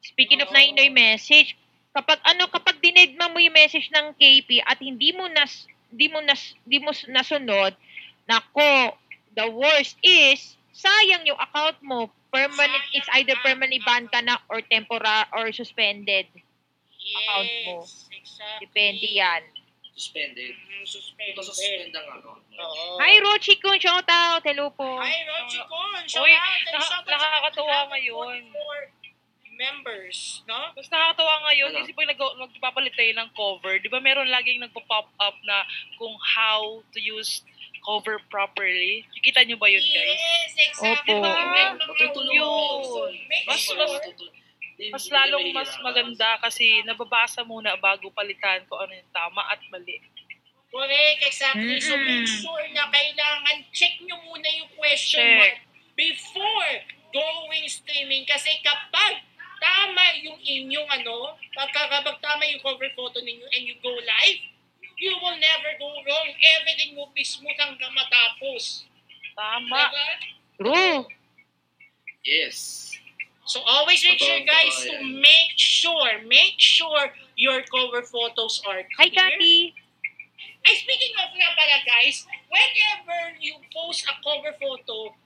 Speaking 0.00 0.40
of 0.40 0.48
Oo. 0.48 0.56
na 0.56 0.64
Inoy 0.64 0.88
message, 0.88 1.54
kapag 1.92 2.18
ano 2.24 2.48
kapag 2.48 2.80
dinedma 2.80 3.28
mo 3.28 3.36
yung 3.36 3.54
message 3.54 3.92
ng 3.92 4.16
KP 4.16 4.64
at 4.64 4.80
hindi 4.80 5.12
mo 5.12 5.28
nas 5.28 5.68
di 5.92 6.08
mo 6.08 6.24
nas 6.24 6.56
di 6.64 6.80
mo 6.80 6.94
nasunod, 7.10 7.76
nako, 8.24 8.96
the 9.36 9.46
worst 9.50 10.00
is 10.00 10.56
sayang 10.72 11.28
yung 11.28 11.38
account 11.38 11.78
mo. 11.84 12.08
Permanent 12.30 12.86
it's 12.94 13.10
either 13.18 13.34
permanently 13.42 13.82
banned 13.82 14.06
ka 14.08 14.22
na 14.22 14.38
or 14.46 14.62
temporary 14.62 15.26
or 15.34 15.50
suspended. 15.50 16.30
account 17.00 17.50
mo. 17.66 17.76
exactly. 17.82 18.70
Depende 18.70 19.08
yan. 19.08 19.42
Suspended. 20.00 20.56
Mm, 20.56 20.84
suspended. 20.88 21.36
Ito 21.36 21.44
suspend 21.44 21.92
ang 21.92 22.08
ano. 22.08 22.40
Oo. 22.40 22.96
Hi 22.96 23.20
Rochi 23.20 23.60
Kun, 23.60 23.76
shout 23.76 24.08
out. 24.08 24.40
Hello 24.40 24.72
po. 24.72 24.96
Hi, 24.96 25.12
Rochi 25.28 25.60
Kun. 25.60 26.00
Shout 26.08 26.24
Uy, 26.24 26.32
out. 26.32 26.40
Naka- 26.72 26.88
shout 26.88 27.04
out 27.04 27.20
nakakatuwa 27.20 27.78
ngayon. 27.92 28.36
44 28.48 28.96
members, 29.60 30.40
no? 30.48 30.72
Mas 30.72 30.88
nakakatawa 30.88 31.52
ngayon, 31.52 31.68
Ano? 31.68 31.78
kasi 31.78 31.92
pag 31.92 32.08
nag- 32.08 32.36
magpapalit 32.40 32.96
tayo 32.96 33.12
ng 33.12 33.28
cover, 33.36 33.76
di 33.76 33.92
ba 33.92 34.00
meron 34.00 34.24
laging 34.24 34.56
nagpo-pop 34.58 35.12
up 35.20 35.36
na 35.44 35.68
kung 36.00 36.16
how 36.16 36.80
to 36.88 36.98
use 36.98 37.44
cover 37.84 38.16
properly? 38.32 39.04
Kikita 39.20 39.44
nyo 39.44 39.60
ba 39.60 39.68
yun, 39.68 39.84
guys? 39.84 40.16
Yes, 40.16 40.52
exactly. 40.56 41.12
Opo. 41.12 41.28
Mga 41.28 41.64
Matutulungan 41.76 42.32
yun. 42.32 43.12
Mas- 43.44 43.68
mas- 43.68 44.39
Mas 44.88 45.04
lalong 45.12 45.52
mas 45.52 45.68
maganda 45.84 46.40
kasi 46.40 46.80
nababasa 46.88 47.44
muna 47.44 47.76
bago 47.76 48.08
palitan 48.16 48.64
ko 48.64 48.80
ano 48.80 48.96
yung 48.96 49.12
tama 49.12 49.44
at 49.52 49.60
mali. 49.68 50.00
Correct, 50.70 51.20
exactly. 51.26 51.76
So 51.82 51.92
Mm-mm. 51.92 52.06
make 52.06 52.30
sure 52.30 52.64
na 52.72 52.88
kailangan 52.88 53.66
check 53.74 54.00
nyo 54.00 54.16
muna 54.24 54.48
yung 54.56 54.70
question 54.78 55.20
Check. 55.20 55.36
mark 55.36 55.56
before 55.98 56.72
going 57.12 57.66
streaming. 57.66 58.24
Kasi 58.24 58.54
kapag 58.64 59.20
tama 59.60 60.04
yung 60.24 60.38
inyong 60.40 60.88
ano, 60.88 61.36
pagka 61.52 61.90
kapag 61.90 62.16
tama 62.22 62.46
yung 62.48 62.62
cover 62.64 62.88
photo 62.96 63.20
ninyo 63.20 63.46
and 63.52 63.66
you 63.66 63.76
go 63.82 63.92
live, 63.92 64.40
you 64.96 65.12
will 65.18 65.36
never 65.36 65.70
go 65.76 65.90
wrong. 66.06 66.30
Everything 66.60 66.96
will 66.96 67.10
be 67.12 67.26
smooth 67.26 67.58
hanggang 67.58 67.92
matapos. 67.92 68.86
Tama. 69.34 69.90
Diba? 69.90 70.08
True. 70.60 70.98
Yes. 72.22 72.89
So 73.50 73.58
always 73.66 73.98
make 74.06 74.22
sure 74.22 74.38
guys 74.46 74.74
to 74.86 75.02
make 75.02 75.58
sure, 75.58 76.22
make 76.22 76.54
sure 76.62 77.10
your 77.34 77.66
cover 77.66 78.06
photos 78.06 78.62
are 78.62 78.86
Hi 78.94 79.10
clear. 79.10 79.26
Cathy. 79.26 79.74
Ay, 80.62 80.74
speaking 80.78 81.18
of 81.18 81.34
nga 81.34 81.50
pala 81.58 81.78
guys, 81.82 82.30
whenever 82.46 83.34
you 83.42 83.58
post 83.74 84.06
a 84.06 84.14
cover 84.22 84.54
photo, 84.54 85.18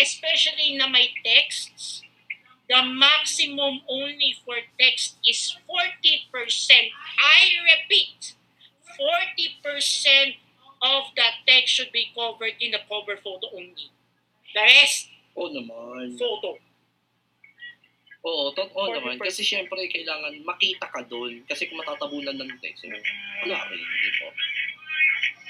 especially 0.00 0.80
na 0.80 0.88
may 0.88 1.12
texts, 1.20 2.00
the 2.64 2.80
maximum 2.80 3.84
only 3.92 4.32
for 4.40 4.56
text 4.80 5.20
is 5.28 5.52
40%. 5.68 6.32
I 7.20 7.40
repeat, 7.60 8.32
40% 8.96 10.40
of 10.80 11.12
the 11.12 11.28
text 11.44 11.76
should 11.76 11.92
be 11.92 12.08
covered 12.16 12.56
in 12.56 12.72
the 12.72 12.80
cover 12.88 13.20
photo 13.20 13.52
only. 13.52 13.92
The 14.56 14.64
rest, 14.64 15.12
Oo 15.36 15.52
naman. 15.52 16.16
photo. 16.16 16.56
Oo, 18.26 18.50
totoo 18.50 18.90
40%. 18.90 18.96
naman. 18.98 19.14
Kasi 19.22 19.46
syempre, 19.46 19.78
kailangan 19.86 20.34
makita 20.42 20.90
ka 20.90 21.00
doon. 21.06 21.46
Kasi 21.46 21.70
kung 21.70 21.78
matatabunan 21.78 22.34
ng 22.34 22.58
text, 22.58 22.82
eh, 22.82 22.90
wala 23.46 23.58
rin, 23.70 23.78
di 23.78 24.10
ba? 24.18 24.28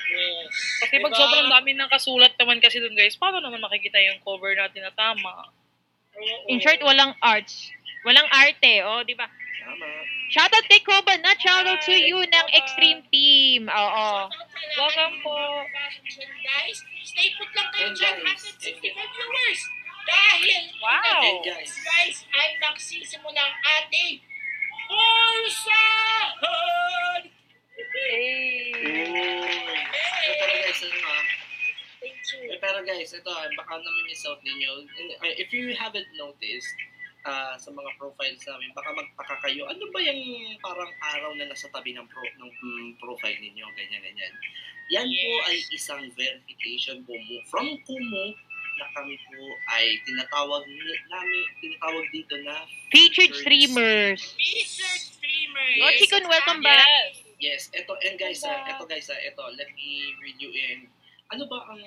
Yes. 0.07 0.55
Kasi 0.87 1.03
pag 1.03 1.13
Diba? 1.13 1.19
sobrang 1.19 1.49
dami 1.51 1.71
ng 1.75 1.91
kasulat 1.91 2.33
naman 2.39 2.63
kasi 2.63 2.79
dun 2.79 2.95
guys, 2.95 3.19
paano 3.19 3.43
naman 3.43 3.59
makikita 3.59 3.99
yung 3.99 4.23
cover 4.23 4.55
natin 4.55 4.87
na 4.87 4.95
tama? 4.95 5.51
Oo. 6.15 6.47
In 6.47 6.63
short, 6.63 6.79
walang 6.87 7.11
arts. 7.19 7.75
Walang 8.07 8.31
arte, 8.31 8.87
oh, 8.87 9.03
di 9.03 9.19
ba? 9.19 9.27
Tama. 9.27 9.87
Shoutout 10.31 10.67
kay 10.71 10.79
Koba 10.87 11.19
na 11.19 11.35
shoutout 11.35 11.83
to 11.83 11.95
you 11.95 12.23
ng 12.23 12.47
Extreme 12.55 13.03
Team. 13.11 13.67
Oo. 13.67 14.31
Welcome 14.79 15.17
po. 15.27 15.35
Guys, 16.47 16.79
stay 17.03 17.35
put 17.35 17.51
lang 17.51 17.69
kayo 17.75 17.91
dyan, 17.91 18.17
guys, 18.23 18.47
165 18.47 18.95
viewers. 18.95 19.61
Dahil, 20.07 20.63
Wow. 20.79 21.43
Guys, 21.43 21.75
guys, 21.83 22.19
ay 22.31 22.55
magsisimula 22.63 23.43
ang 23.43 23.57
ating 23.83 24.23
Pulsahan! 24.87 26.37
Hey. 27.75 28.71
Ito 28.71 30.33
talaga 30.39 30.63
guys, 30.63 30.83
ano 30.87 30.99
ah, 31.03 31.25
Eh, 32.37 32.59
pero 32.63 32.79
guys, 32.87 33.11
ito, 33.11 33.27
ah, 33.27 33.51
baka 33.59 33.83
nami-miss 33.83 34.23
out 34.31 34.39
ninyo. 34.47 34.87
Uh, 35.19 35.35
If 35.35 35.51
you 35.51 35.75
haven't 35.75 36.07
noticed, 36.15 36.77
ah, 37.27 37.59
sa 37.59 37.75
mga 37.75 37.91
profiles 37.99 38.47
namin, 38.47 38.71
baka 38.79 38.95
magtaka 38.95 39.43
kayo, 39.43 39.67
ano 39.67 39.91
ba 39.91 39.99
yung 39.99 40.23
parang 40.63 40.93
araw 41.19 41.35
na 41.35 41.51
nasa 41.51 41.67
tabi 41.75 41.91
ng, 41.91 42.07
pro, 42.07 42.23
ng 42.23 42.51
mm, 42.53 42.89
profile 43.03 43.35
ninyo, 43.43 43.67
ganyan, 43.75 44.03
ganyan. 44.07 44.33
Yan 44.95 45.09
po 45.11 45.19
Yes. 45.19 45.47
ay 45.51 45.57
isang 45.75 46.03
verification 46.15 47.03
po 47.03 47.19
mo 47.19 47.43
from 47.51 47.67
Kumu 47.83 48.39
na 48.77 48.87
kami 48.93 49.17
po 49.29 49.41
ay 49.73 49.97
tinatawag 50.05 50.65
namin, 51.09 51.45
tinatawag 51.61 52.05
dito 52.13 52.35
na 52.45 52.65
Featured 52.93 53.33
streamers. 53.33 54.21
Featured 54.37 55.01
streamer. 55.01 55.69
Oh, 55.83 55.91
Yes. 55.91 55.99
Chikon, 56.01 56.25
welcome 56.29 56.61
back. 56.63 56.87
Yes. 56.87 57.27
Yes, 57.37 57.63
eto 57.77 57.93
and 58.01 58.17
guys, 58.17 58.41
ah, 58.49 58.65
eto 58.65 58.89
guys, 58.89 59.13
ah, 59.13 59.21
eto, 59.21 59.45
let 59.61 59.69
me 59.77 60.17
read 60.25 60.41
you 60.41 60.49
in. 60.49 60.89
Ano 61.29 61.45
ba 61.51 61.69
ang, 61.69 61.83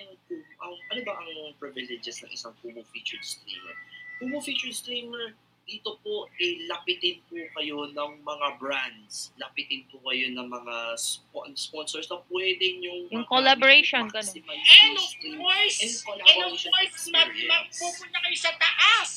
ang 0.62 0.74
ano 0.94 1.02
ba 1.02 1.14
ang 1.18 1.30
privileges 1.58 2.22
ng 2.22 2.30
isang 2.30 2.54
Kumu 2.62 2.86
featured 2.94 3.24
streamer? 3.26 3.74
Kumu 4.22 4.38
featured 4.46 4.78
streamer, 4.78 5.34
dito 5.70 6.02
po 6.02 6.26
eh 6.36 6.66
lapitin 6.66 7.22
po 7.24 7.38
kayo 7.54 7.86
ng 7.88 8.12
mga 8.20 8.48
brands, 8.58 9.30
lapitin 9.38 9.86
po 9.86 10.02
kayo 10.04 10.26
ng 10.28 10.48
mga 10.50 10.76
spo- 10.98 11.46
sponsors 11.54 12.10
na 12.10 12.18
pwede 12.26 12.82
yung 12.82 13.06
Yung 13.08 13.26
collaboration, 13.26 14.10
ganun. 14.10 14.34
And 14.34 14.98
of 14.98 15.12
course, 15.14 15.78
And 15.78 15.94
and 16.26 16.42
of 16.44 16.58
course, 16.58 17.06
mag, 17.08 17.30
mag, 17.46 17.70
experience. 17.70 17.78
pupunta 17.78 18.18
kayo 18.18 18.38
sa 18.40 18.52
taas 18.58 19.12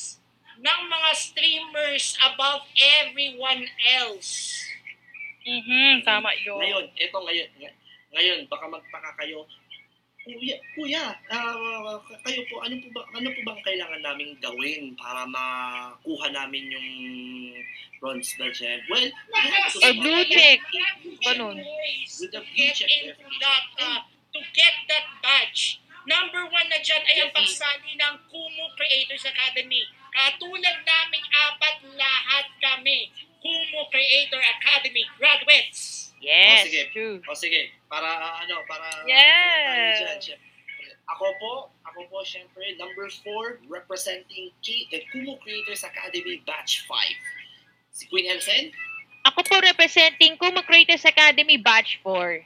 ng 0.55 0.79
mga 0.85 1.09
streamers 1.17 2.05
above 2.23 2.61
everyone 3.01 3.65
else. 3.97 4.61
Mhm, 5.43 6.05
tama 6.05 6.31
yun. 6.37 6.55
Ngayon, 6.55 6.85
eto 6.95 7.17
ngayon, 7.19 7.49
ng- 7.57 7.77
ngayon 8.13 8.39
baka 8.47 8.65
magtaka 8.69 9.11
kayo, 9.17 9.43
Kuya, 10.23 10.55
kuya, 10.71 11.03
ah, 11.35 11.99
kayo 12.23 12.47
po, 12.47 12.63
ano 12.63 12.79
po 12.79 12.87
ba, 12.95 13.03
ano 13.11 13.27
po 13.27 13.39
ba 13.43 13.51
ang 13.59 13.63
kailangan 13.67 13.99
naming 13.99 14.39
gawin 14.39 14.95
para 14.95 15.27
makuha 15.27 16.31
namin 16.31 16.63
yung 16.71 16.89
bronze 17.99 18.31
badge? 18.39 18.63
eh? 18.63 18.79
Well, 18.87 19.03
we 19.03 19.39
have 19.51 19.67
to 19.67 19.83
Or 19.83 19.91
start 19.91 19.99
blue 19.99 20.23
check. 20.31 20.59
Ganun. 21.27 21.59
With 21.59 22.31
the 22.31 22.39
to 22.39 22.47
blue 22.55 22.55
get 22.55 22.71
check 22.71 22.87
that, 23.43 23.65
uh, 23.83 23.99
to 24.07 24.39
get 24.55 24.75
that 24.87 25.07
badge. 25.19 25.83
Number 26.07 26.47
one 26.47 26.67
na 26.71 26.79
dyan 26.79 27.03
ay 27.03 27.27
ang 27.27 27.31
pagsali 27.35 27.91
ng 27.99 28.15
Kumu 28.31 28.65
Creators 28.79 29.27
Academy. 29.27 29.83
Katulad 30.07 30.77
naming 30.87 31.27
apat 31.51 31.83
lahat 31.99 32.47
kami, 32.63 33.11
Kumu 33.43 33.91
Creator 33.91 34.39
Academy 34.39 35.03
graduates. 35.19 35.92
Yes, 36.23 36.63
Oh, 36.63 36.63
sige. 36.65 36.81
true. 36.89 37.15
O 37.21 37.35
sige, 37.35 37.61
para 37.85 38.07
ah, 38.07 38.39
ano, 38.39 38.63
para 38.63 38.87
Yes. 39.03 39.99
tayo 39.99 40.17
dyan. 40.23 40.39
Ako 41.05 41.25
po, 41.35 41.51
ako 41.83 41.99
po 42.07 42.23
syempre, 42.23 42.63
number 42.79 43.11
4, 43.11 43.59
representing 43.67 44.55
K- 44.63 44.87
eh, 44.89 45.03
Kumu 45.11 45.35
Creators 45.37 45.83
Academy 45.83 46.39
Batch 46.41 46.87
5. 46.87 47.19
Si 47.91 48.07
Queen 48.07 48.25
Elsen, 48.25 48.71
Ako 49.23 49.39
po 49.39 49.55
representing 49.59 50.35
Kuma 50.35 50.63
Creators 50.63 51.03
Academy 51.03 51.55
Batch 51.55 51.99
4. 52.01 52.43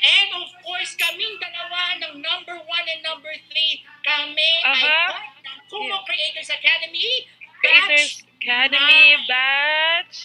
And 0.00 0.28
of 0.36 0.48
course, 0.60 0.92
kaming 0.94 1.36
dalawa 1.40 1.80
ng 1.98 2.20
number 2.20 2.56
one 2.56 2.86
and 2.86 3.00
number 3.00 3.32
three, 3.48 3.80
kami 4.00 4.50
ay 4.60 4.80
Aha. 4.80 5.00
part 5.12 5.36
ng 5.40 5.58
Kumu 5.68 5.96
Creators 6.04 6.48
Academy 6.48 7.24
Creators 7.58 8.20
Batch 8.20 8.32
Academy 8.40 9.00
nine. 9.16 9.24
batch 9.28 10.16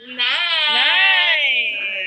Nine. 0.00 0.16
9. 0.16 1.99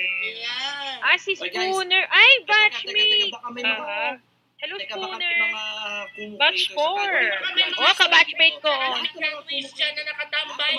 Ah, 1.04 1.20
si. 1.20 1.36
Spooner. 1.36 2.08
Ay, 2.08 2.32
Teka, 2.42 2.48
teka, 2.48 2.56
batchmate. 2.72 3.28
baka 3.36 3.48
may 3.52 3.64
mga, 3.68 3.76
Aha. 3.76 4.12
Hello, 4.64 4.76
teka, 4.80 4.96
Spooner. 4.96 5.36
Batch 6.40 6.64
Creators 6.64 6.72
four. 6.72 7.04
Academy. 7.04 7.76
Oh, 7.76 7.96
kabatchmate 8.00 8.58
ko. 8.64 8.72
Graduates 8.72 9.72
dyan 9.76 9.92
na 9.92 10.04
nakatambay. 10.08 10.76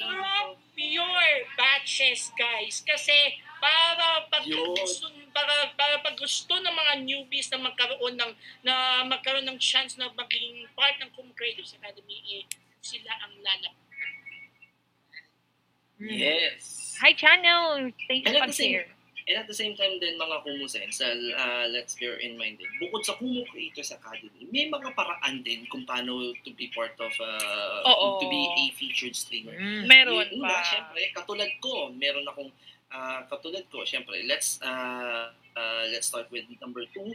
Puro 0.00 0.32
pure 0.72 1.32
batches, 1.60 2.32
guys. 2.32 2.80
Kasi 2.80 3.12
para 3.60 4.24
pag 4.32 4.48
gusto, 4.48 5.12
para, 5.36 5.68
para 5.76 6.00
pag 6.00 6.16
gusto 6.16 6.56
ng 6.56 6.72
mga 6.72 6.92
newbies 7.04 7.52
na 7.52 7.60
magkaroon 7.60 8.16
ng 8.16 8.32
na 8.64 9.04
magkaroon 9.04 9.44
ng 9.44 9.60
chance 9.60 10.00
na 10.00 10.08
maging 10.16 10.64
part 10.72 10.96
ng 10.96 11.12
Kumu 11.12 11.36
Creators 11.36 11.76
Academy, 11.76 12.40
eh, 12.40 12.42
sila 12.80 13.12
ang 13.20 13.36
lalap. 13.44 13.76
Yes. 16.00 16.96
Hi, 17.04 17.12
channel. 17.12 17.92
Thanks 18.08 18.32
for 18.32 18.48
share. 18.56 18.88
And 19.28 19.36
at 19.36 19.46
the 19.46 19.54
same 19.56 19.76
time 19.76 20.00
din 20.00 20.16
mga 20.16 20.36
Kumusens, 20.44 21.00
uh, 21.02 21.66
let's 21.68 21.94
bear 21.96 22.16
in 22.20 22.38
mind 22.38 22.58
din, 22.58 22.70
bukod 22.80 23.04
sa 23.04 23.16
Kumu 23.18 23.44
Creators 23.50 23.92
Academy, 23.92 24.48
may 24.48 24.68
mga 24.70 24.94
paraan 24.96 25.44
din 25.44 25.66
kung 25.68 25.84
paano 25.84 26.32
to 26.44 26.50
be 26.56 26.70
part 26.72 26.94
of, 27.00 27.12
uh, 27.20 27.82
Oo. 27.84 28.20
to 28.20 28.26
be 28.28 28.42
a 28.56 28.64
featured 28.76 29.14
streamer. 29.16 29.56
Mm. 29.56 29.84
Meron 29.86 30.26
Yung 30.32 30.44
Una, 30.44 30.60
pa. 30.60 30.64
syempre, 30.64 31.00
katulad 31.12 31.50
ko, 31.60 31.92
meron 31.92 32.24
akong, 32.26 32.50
ah, 32.90 33.22
katulad 33.28 33.64
ko, 33.68 33.84
syempre, 33.84 34.24
let's, 34.26 34.58
uh, 34.62 35.30
uh, 35.56 35.84
let's 35.92 36.08
start 36.08 36.26
with 36.32 36.46
number 36.60 36.84
two. 36.94 37.12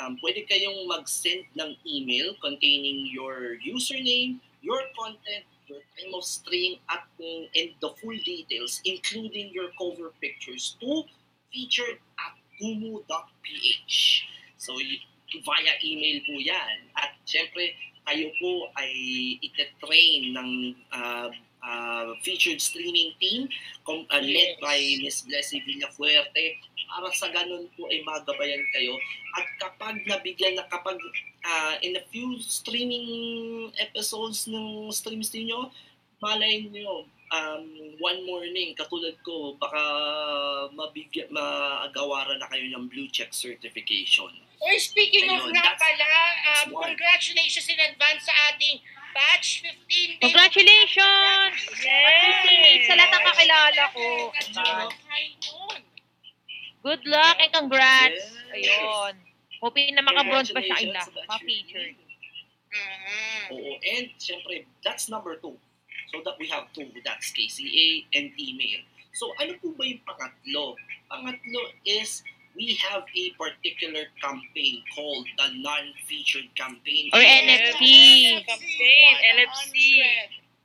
Um, 0.00 0.16
pwede 0.24 0.48
kayong 0.48 0.88
mag-send 0.88 1.44
ng 1.60 1.76
email 1.84 2.32
containing 2.40 3.04
your 3.12 3.60
username, 3.60 4.40
your 4.64 4.80
content, 4.96 5.44
your 5.68 5.84
time 5.92 6.12
of 6.16 6.24
stream, 6.24 6.80
at 6.88 7.04
kung 7.20 7.46
and 7.52 7.76
the 7.84 7.90
full 8.00 8.16
details, 8.24 8.80
including 8.88 9.52
your 9.52 9.68
cover 9.76 10.08
pictures 10.18 10.74
to 10.80 11.04
featured 11.52 11.98
at 12.18 12.34
kumu.ph. 12.58 13.96
So, 14.56 14.74
via 15.30 15.74
email 15.84 16.18
po 16.26 16.34
yan. 16.42 16.90
At 16.98 17.14
syempre, 17.22 17.74
kayo 18.06 18.26
po 18.40 18.68
ay 18.74 18.92
ite-train 19.38 20.34
ng 20.34 20.50
uh, 20.90 21.30
uh, 21.62 22.10
featured 22.24 22.58
streaming 22.60 23.12
team 23.20 23.46
com- 23.84 24.08
uh, 24.10 24.22
led 24.22 24.56
Yes. 24.56 24.60
by 24.60 24.78
Miss 25.04 25.18
Blessy 25.22 25.62
Villafuerte 25.62 26.58
para 26.90 27.08
sa 27.14 27.30
ganun 27.30 27.70
po 27.78 27.86
ay 27.86 28.02
magabayan 28.02 28.64
kayo 28.74 28.98
at 29.38 29.46
kapag 29.62 30.02
nabigyan 30.10 30.58
na 30.58 30.66
kapag 30.66 30.98
uh, 31.46 31.74
in 31.86 31.94
a 31.94 32.04
few 32.10 32.34
streaming 32.42 33.70
episodes 33.78 34.50
ng 34.50 34.90
streams 34.90 35.30
niyo 35.30 35.70
malay 36.18 36.66
niyo 36.66 37.06
um, 37.30 37.64
one 37.98 38.20
morning 38.26 38.74
katulad 38.74 39.14
ko 39.22 39.54
baka 39.56 39.82
mabigyan 40.74 41.30
maagawaran 41.30 42.38
na 42.38 42.46
kayo 42.50 42.66
ng 42.70 42.86
blue 42.90 43.08
check 43.10 43.30
certification 43.32 44.30
Or 44.60 44.76
speaking 44.76 45.24
of 45.32 45.40
Ayun, 45.48 45.56
nga 45.56 45.72
that's- 45.72 45.80
pala, 45.80 46.04
um, 46.52 46.68
congratulations 46.84 47.64
in 47.64 47.80
advance 47.80 48.28
sa 48.28 48.52
ating 48.52 48.76
batch 49.16 49.64
15. 49.64 50.20
din. 50.20 50.20
Congratulations! 50.20 51.56
Yes! 51.80 52.84
Sa 52.84 52.92
lahat 52.92 53.10
ng 53.10 53.24
kakilala 53.24 53.82
ko. 53.96 54.04
Good 56.84 57.02
luck 57.08 57.36
and 57.40 57.52
congrats. 57.56 58.20
Yes. 58.52 58.68
Ayun. 58.68 59.14
Hoping 59.64 59.96
na 59.96 60.04
maka-bronze 60.04 60.52
pa 60.52 60.60
siya 60.60 60.76
ila. 60.92 61.02
Ma-featured. 61.24 61.96
Mhm. 62.70 63.44
Oo, 63.56 63.70
and 63.80 64.12
syempre, 64.20 64.68
that's 64.84 65.08
number 65.08 65.40
two. 65.40 65.56
So 66.10 66.22
that 66.26 66.34
we 66.38 66.46
have 66.50 66.66
two, 66.74 66.90
that's 67.04 67.30
KCA 67.32 68.06
and 68.14 68.34
email. 68.34 68.82
So 69.14 69.30
ano 69.38 69.54
po 69.62 69.74
ba 69.78 69.86
yung 69.86 70.02
pangatlo? 70.06 70.74
Pangatlo 71.10 71.62
is 71.86 72.22
we 72.54 72.74
have 72.82 73.06
a 73.06 73.24
particular 73.38 74.10
campaign 74.18 74.82
called 74.94 75.26
the 75.38 75.48
non-featured 75.62 76.50
campaign. 76.54 77.10
Or 77.14 77.22
NFT. 77.22 77.82
Campaign, 78.46 79.14
LFC. 79.38 79.74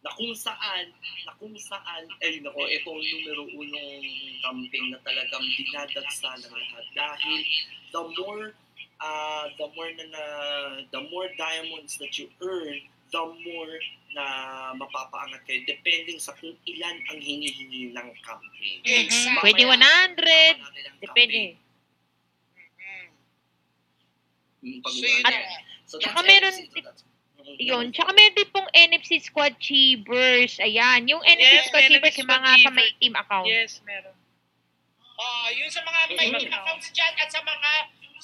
Na 0.05 0.13
kung 0.13 0.33
saan, 0.37 0.93
na 1.25 1.33
kung 1.41 1.57
saan, 1.57 2.05
ay 2.21 2.37
nako, 2.41 2.61
ito 2.69 2.89
ang 2.93 3.01
numero 3.01 3.43
unong 3.49 4.05
campaign 4.45 4.85
na 4.93 4.99
talagang 5.01 5.45
dinadagsa 5.57 6.29
ng 6.45 6.53
lahat. 6.53 6.85
Dahil 6.93 7.39
the 7.89 8.03
more 8.21 8.53
uh, 9.01 9.45
the 9.57 9.67
more 9.73 9.89
na, 9.97 10.05
na 10.13 10.23
the 10.93 11.01
more 11.09 11.25
diamonds 11.37 11.97
that 11.97 12.13
you 12.21 12.29
earn, 12.45 12.85
the 13.05 13.21
more 13.21 13.73
na 14.11 14.25
mapapaangat 14.73 15.43
kayo 15.43 15.59
depending 15.65 16.17
sa 16.17 16.31
kung 16.33 16.55
ilan 16.63 16.95
ang 17.09 17.19
hinihingi 17.19 17.91
ng 17.91 18.07
campaign. 18.21 18.77
Exactly. 18.83 19.43
Pwede 19.43 19.63
100. 19.63 19.75
Mamaya, 19.75 20.55
natin 20.55 20.83
ang 20.87 20.97
Depende. 20.99 21.41
pag- 21.45 21.63
So, 24.65 25.05
yun 25.05 25.21
At- 25.21 25.45
so 25.85 25.95
tsaka 25.99 26.19
that's 26.21 26.27
meron 26.27 26.53
that's- 26.73 27.03
Yun. 27.45 27.93
Tsaka 27.93 28.09
meron 28.09 28.33
din 28.33 28.49
pong 28.49 28.65
NFC 28.73 29.21
Squad 29.21 29.53
Cheebers. 29.61 30.57
Ayan. 30.57 31.05
Yung 31.05 31.21
NFC 31.21 31.53
Yes, 31.53 31.65
Squad 31.69 31.85
NFC 31.85 32.17
yung 32.17 32.31
mga 32.33 32.51
sa 32.57 32.71
may 32.73 32.89
team 32.97 33.13
account. 33.13 33.45
Yes, 33.45 33.85
meron. 33.85 34.17
Ah, 35.15 35.47
yun 35.53 35.69
sa 35.69 35.79
mga 35.79 35.99
may 36.09 36.27
Mhm. 36.27 36.41
team 36.41 36.51
accounts 36.51 36.89
dyan 36.89 37.13
at 37.15 37.29
sa 37.29 37.39
mga 37.39 37.71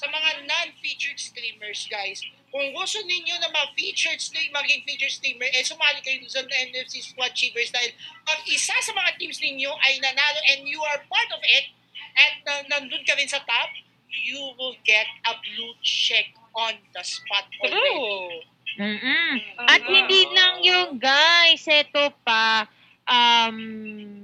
sa 0.02 0.10
mga 0.10 0.30
non-featured 0.50 1.14
streamers, 1.14 1.86
guys. 1.86 2.18
Kung 2.50 2.74
gusto 2.74 2.98
ninyo 3.06 3.38
na 3.38 3.54
ma-featured 3.54 4.18
stream, 4.18 4.50
maging 4.50 4.82
featured 4.82 5.14
streamer, 5.14 5.46
eh 5.46 5.62
sumali 5.62 6.02
kayo 6.02 6.18
sa 6.26 6.42
NFC 6.42 7.06
Squad 7.06 7.38
Cheaters 7.38 7.70
dahil 7.70 7.94
pag 8.26 8.42
isa 8.50 8.74
sa 8.82 8.92
mga 8.92 9.14
teams 9.22 9.38
ninyo 9.38 9.70
ay 9.70 10.02
nanalo 10.02 10.40
and 10.50 10.66
you 10.66 10.82
are 10.82 11.00
part 11.06 11.30
of 11.30 11.40
it 11.46 11.70
at 12.18 12.34
na, 12.42 12.54
nandun 12.66 13.06
ka 13.06 13.14
rin 13.14 13.30
sa 13.30 13.40
top, 13.46 13.70
you 14.10 14.42
will 14.58 14.74
get 14.82 15.06
a 15.30 15.38
blue 15.38 15.72
check 15.86 16.34
on 16.58 16.76
the 16.92 17.02
spot 17.06 17.46
already. 17.62 17.78
True. 17.78 18.52
Mm-mm. 18.82 19.34
At 19.68 19.86
hindi 19.86 20.26
lang 20.34 20.64
yung 20.66 20.90
guys, 20.98 21.64
eto 21.70 22.10
pa, 22.26 22.66
um, 23.08 23.56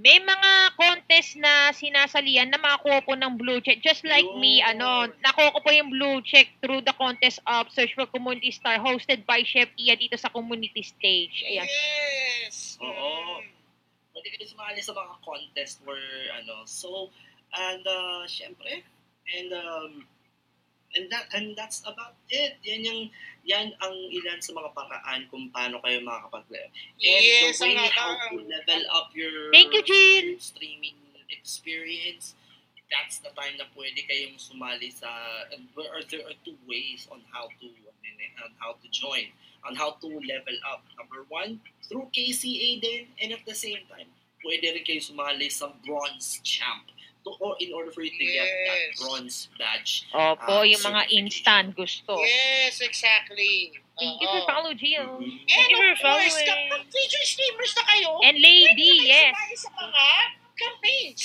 may 0.03 0.19
mga 0.23 0.53
contest 0.79 1.39
na 1.39 1.75
sinasalian 1.75 2.51
na 2.51 2.61
makakuha 2.61 3.03
po 3.03 3.13
ng 3.19 3.35
blue 3.39 3.59
check. 3.63 3.83
Just 3.83 4.07
like 4.07 4.29
me, 4.39 4.63
Yun. 4.63 4.79
ano, 4.79 5.11
nakuha 5.23 5.55
ko 5.55 5.59
po 5.63 5.71
yung 5.75 5.91
blue 5.91 6.23
check 6.23 6.51
through 6.63 6.83
the 6.87 6.95
contest 6.95 7.43
of 7.47 7.71
Search 7.75 7.95
for 7.95 8.07
Community 8.07 8.55
Star 8.55 8.79
hosted 8.79 9.27
by 9.27 9.43
Chef 9.43 9.71
Ia 9.79 9.99
dito 9.99 10.15
sa 10.15 10.31
community 10.31 10.83
stage. 10.83 11.43
Ayan. 11.47 11.67
Yes. 11.67 12.79
Oo. 12.79 13.43
Mm. 13.43 13.51
Pwede 14.15 14.29
kayo 14.35 14.47
sumali 14.51 14.81
sa 14.83 14.95
mga 14.95 15.15
contest 15.23 15.79
where, 15.87 16.35
ano, 16.35 16.67
so, 16.67 17.11
and, 17.55 17.87
uh, 17.87 18.27
syempre, 18.27 18.83
and, 19.31 19.51
um, 19.55 19.93
and 20.97 21.11
that, 21.13 21.29
and 21.35 21.57
that's 21.57 21.81
about 21.85 22.17
it. 22.31 22.57
Yan 22.65 22.85
yung, 22.85 23.03
yan 23.45 23.73
ang 23.81 23.97
ilan 24.13 24.41
sa 24.41 24.53
mga 24.57 24.71
paraan 24.73 25.29
kung 25.29 25.53
paano 25.53 25.81
kayo 25.85 26.01
makakapag-level. 26.01 26.73
And 27.01 27.23
Yes, 27.25 27.59
the 27.61 27.75
way 27.75 27.91
how 27.93 28.17
to 28.31 28.37
level 28.41 28.83
up 28.95 29.13
your 29.13 29.53
Thank 29.53 29.75
you, 29.75 29.83
Jill. 29.85 30.41
streaming 30.41 30.97
experience, 31.29 32.35
that's 32.89 33.21
the 33.21 33.29
time 33.37 33.57
na 33.61 33.69
pwede 33.77 34.01
kayong 34.09 34.41
sumali 34.41 34.89
sa, 34.89 35.09
or 35.77 36.01
there 36.09 36.25
are 36.25 36.37
two 36.45 36.57
ways 36.65 37.05
on 37.13 37.21
how 37.29 37.53
to, 37.61 37.67
on 38.45 38.53
how 38.57 38.73
to 38.81 38.87
join, 38.89 39.29
on 39.69 39.77
how 39.77 39.97
to 40.01 40.09
level 40.09 40.57
up. 40.65 40.85
Number 40.97 41.25
one, 41.29 41.61
through 41.85 42.09
KCA 42.17 42.81
din, 42.81 43.13
and 43.21 43.33
at 43.37 43.45
the 43.45 43.57
same 43.57 43.85
time, 43.93 44.09
pwede 44.41 44.73
rin 44.73 44.85
kayo 44.85 45.01
sumali 45.05 45.53
sa 45.53 45.69
bronze 45.85 46.41
champ. 46.41 46.89
To, 47.37 47.55
in 47.61 47.71
order 47.77 47.93
for 47.93 48.01
you 48.01 48.11
to 48.11 48.25
get 48.25 48.49
that 48.49 48.81
Yes. 48.89 48.97
bronze 48.97 49.37
badge. 49.61 50.09
Opo, 50.11 50.49
Ah, 50.49 50.65
yung 50.65 50.81
mga 50.81 51.03
instant 51.13 51.77
gusto. 51.77 52.17
Yes, 52.25 52.81
exactly. 52.81 53.77
Thank 53.99 54.23
you 54.23 54.29
for 54.31 54.43
follow. 54.47 54.73
Mhm. 54.73 55.11
And 55.19 55.49
Thank 55.51 55.69
you 55.69 55.77
of 55.77 55.99
for 55.99 56.09
course, 56.09 56.33
following. 56.33 56.47
kapag 56.47 56.83
feature 56.89 57.27
streamers 57.27 57.73
na 57.75 57.85
kayo, 57.85 58.11
And 58.23 58.37
pwede 58.39 58.47
lady, 58.47 58.93
kayo 59.03 59.11
yes. 59.11 59.37
sa 59.59 59.71
mga 59.75 60.05
campaigns. 60.55 61.25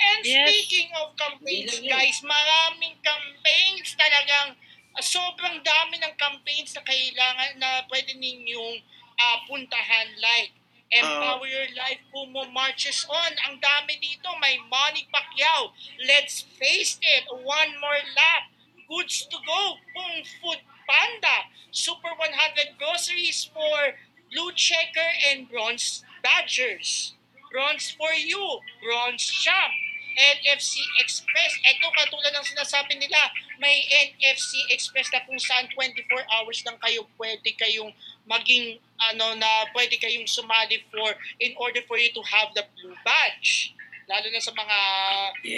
And 0.00 0.20
Yes. 0.26 0.48
speaking 0.50 0.90
of 0.96 1.16
campaigns, 1.16 1.80
guys, 1.80 2.18
maraming 2.20 2.96
campaigns 3.00 3.94
talagang 3.94 4.56
ah, 4.94 5.02
sobrang 5.02 5.58
dami 5.60 5.98
ng 5.98 6.14
campaigns 6.16 6.70
na 6.72 6.82
kailangan 6.82 7.52
na 7.58 7.82
pwede 7.88 8.14
ninyong 8.14 8.78
ah, 9.16 9.38
puntahan 9.46 10.08
like 10.18 10.50
Empower 10.94 11.42
Your 11.50 11.66
Life 11.74 11.98
Kumo 12.14 12.46
Marches 12.54 13.02
On. 13.10 13.32
Ang 13.50 13.58
dami 13.58 13.98
dito. 13.98 14.30
May 14.38 14.62
Manny 14.70 15.10
Pacquiao. 15.10 15.74
Let's 16.06 16.46
face 16.54 17.02
it. 17.02 17.26
One 17.26 17.74
more 17.82 18.02
lap. 18.14 18.54
Goods 18.86 19.26
to 19.26 19.38
go. 19.42 19.62
Kung 19.90 20.22
Food 20.38 20.62
Panda. 20.86 21.50
Super 21.74 22.14
100 22.14 22.78
groceries 22.78 23.50
for 23.50 23.98
Blue 24.30 24.54
Checker 24.54 25.10
and 25.34 25.50
Bronze 25.50 26.06
Badgers. 26.22 27.18
Bronze 27.50 27.90
for 27.90 28.14
you. 28.14 28.62
Bronze 28.78 29.26
Champ. 29.26 29.74
NFC 30.14 30.78
Express. 31.02 31.58
Ito 31.66 31.90
katulad 31.90 32.30
ng 32.38 32.46
sinasabi 32.46 32.94
nila, 33.02 33.18
may 33.58 33.82
NFC 34.14 34.62
Express 34.70 35.10
na 35.10 35.26
kung 35.26 35.38
saan 35.42 35.66
24 35.74 36.06
hours 36.38 36.62
lang 36.62 36.78
kayo 36.78 37.02
pwede 37.18 37.50
kayong 37.58 37.90
maging 38.24 38.80
ano 38.98 39.36
na 39.36 39.68
pwede 39.76 40.00
kayong 40.00 40.24
sumali 40.24 40.80
for 40.88 41.12
in 41.42 41.52
order 41.60 41.84
for 41.84 42.00
you 42.00 42.08
to 42.14 42.22
have 42.24 42.48
the 42.56 42.64
blue 42.76 42.96
badge 43.04 43.74
lalo 44.04 44.28
na 44.28 44.40
sa 44.40 44.52
mga 44.52 44.78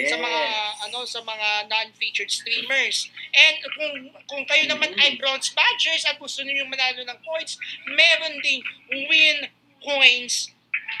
sa 0.07 0.15
mga 0.15 0.41
Yes. 0.41 0.83
ano 0.87 1.03
sa 1.03 1.19
mga 1.19 1.67
non-featured 1.67 2.31
streamers. 2.31 3.11
And 3.35 3.55
kung 3.75 3.93
kung 4.23 4.43
kayo 4.47 4.63
naman 4.71 4.95
ay 4.95 5.19
bronze 5.19 5.51
badgers 5.51 6.07
at 6.07 6.15
gusto 6.15 6.47
niyo 6.47 6.63
manalo 6.63 7.03
ng 7.03 7.19
coins, 7.27 7.59
meron 7.91 8.39
ding 8.39 8.63
win 9.11 9.51
coins 9.83 10.51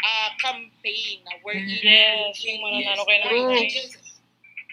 uh, 0.03 0.29
campaign 0.43 1.23
na 1.23 1.39
wherein 1.39 1.67
Yes, 1.71 2.43
you 2.43 2.59
yung 2.59 2.67
mananalo 2.67 3.07
kayo 3.07 3.19
ng 3.23 3.31
coins. 3.47 3.95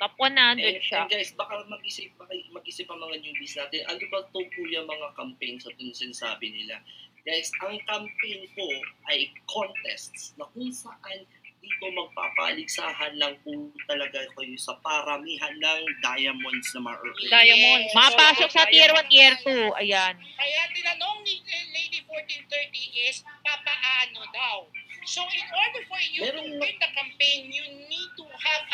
Top 0.04 0.20
100 0.20 0.60
And, 0.60 0.84
siya. 0.84 1.08
and 1.08 1.16
guys, 1.16 1.32
baka 1.32 1.64
mag-isip, 1.64 2.12
baka 2.20 2.36
mag-isip 2.52 2.84
ang 2.92 3.00
mga 3.00 3.24
newbies 3.24 3.56
natin, 3.56 3.88
ano 3.88 4.04
ba 4.12 4.20
to 4.28 4.40
kuya 4.52 4.84
mga 4.84 5.08
campaigns 5.16 5.64
at 5.64 5.72
yung 5.80 5.96
sinasabi 5.96 6.52
nila? 6.52 6.76
Guys, 7.24 7.48
ang 7.64 7.80
campaign 7.88 8.44
ko 8.52 8.68
ay 9.08 9.32
contests 9.48 10.36
na 10.36 10.44
kung 10.52 10.68
saan 10.68 11.24
dito 11.64 11.88
magpapaligsahan 11.88 13.16
lang 13.16 13.32
po 13.40 13.72
talaga 13.88 14.28
kayo 14.36 14.52
sa 14.60 14.76
paramihan 14.84 15.56
ng 15.56 15.80
diamonds 16.04 16.68
na 16.76 16.80
ma-earn. 16.84 17.16
Diamond. 17.24 17.88
Yes. 17.88 17.96
Mapasok 17.96 18.50
sa 18.52 18.68
tier 18.68 18.92
1, 18.92 19.08
tier 19.08 19.32
2. 19.40 19.72
Ayan. 19.80 20.20
Kaya 20.20 20.60
tinanong 20.68 21.24
ni 21.24 21.40
Lady 21.72 22.04
1430 22.04 23.08
is, 23.08 23.24
papaano 23.40 24.20
daw? 24.28 24.68
So 25.04 25.20
in 25.20 25.48
order 25.52 25.82
for 25.84 26.00
you 26.00 26.20
to 26.24 26.32
Meron- 26.32 26.60
win 26.60 26.76
the 26.76 26.90
campaign, 26.92 27.52
you 27.52 27.64
to 27.64 27.83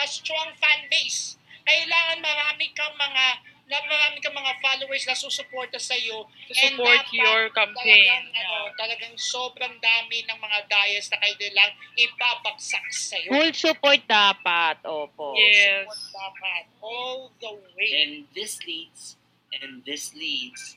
a 0.01 0.07
strong 0.09 0.51
fan 0.57 0.89
base. 0.89 1.37
Kailangan 1.65 2.19
marami 2.25 2.73
kang 2.73 2.97
mga 2.97 3.27
na 3.71 3.79
marami 3.87 4.19
kang 4.19 4.35
mga 4.35 4.59
followers 4.59 5.07
na 5.07 5.15
susuporta 5.15 5.79
sa 5.79 5.95
iyo 5.95 6.27
To 6.27 6.55
support 6.59 7.07
your 7.15 7.55
campaign. 7.55 8.03
Talagang, 8.03 8.27
ano, 8.35 8.57
talagang 8.75 9.15
sobrang 9.15 9.75
dami 9.79 10.27
ng 10.27 10.39
mga 10.43 10.59
dias 10.67 11.07
na 11.07 11.23
kailangan 11.23 11.79
ipapaksak 11.95 12.87
sa 12.91 13.15
iyo. 13.23 13.31
Full 13.31 13.55
support 13.55 14.03
dapat. 14.11 14.83
Opo. 14.83 15.39
Yes. 15.39 15.87
Support 15.87 16.03
dapat 16.11 16.65
all 16.83 17.31
the 17.39 17.53
way. 17.79 17.91
And 17.95 18.27
this 18.35 18.59
leads, 18.67 19.15
and 19.55 19.87
this 19.87 20.11
leads 20.19 20.75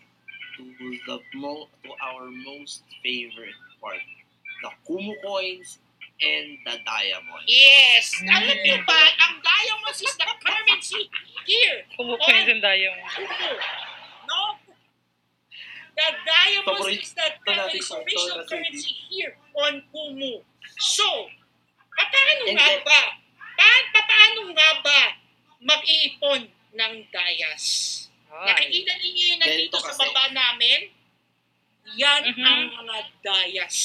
to 0.62 0.63
the 1.09 1.17
mo, 1.33 1.65
to 1.81 1.89
our 1.97 2.29
most 2.29 2.86
favorite 3.01 3.57
part, 3.81 4.05
the 4.62 4.69
Kumu 4.86 5.17
coins 5.25 5.81
and 6.21 6.58
the 6.65 6.76
diamonds. 6.86 7.47
Yes! 7.49 8.06
Mm. 8.21 8.30
Alam 8.30 8.58
niyo 8.62 8.78
ba, 8.86 8.99
ang 9.26 9.36
diamonds 9.41 9.99
is 9.99 10.15
the 10.15 10.28
currency 10.39 11.10
here. 11.45 11.84
Kumu 11.97 12.15
coins 12.21 12.47
and 12.49 12.62
diamond. 12.62 13.02
No? 14.30 14.39
The 15.93 16.08
diamonds 16.26 16.65
Paborito 16.65 17.02
is 17.02 17.13
the 17.13 17.54
official 17.65 18.41
currency 18.49 18.93
here 19.10 19.34
on 19.58 19.82
Kumu. 19.93 20.41
So, 20.80 21.06
paano 21.93 22.43
nga 22.54 22.69
ba? 22.82 23.02
Pa- 23.54 23.89
paano 23.93 24.41
nga 24.54 24.69
ba 24.82 24.99
mag-iipon 25.62 26.41
ng 26.73 26.93
dayas? 27.13 27.63
Nakikita 28.34 28.97
ninyo 28.97 29.23
yun 29.30 29.38
nandito 29.38 29.78
sa 29.78 29.93
baba 29.93 30.34
namin? 30.34 30.89
Yan 31.93 32.26
Mhm. 32.34 32.41
ang 32.41 32.62
mga 32.82 32.97
dayas. 33.21 33.78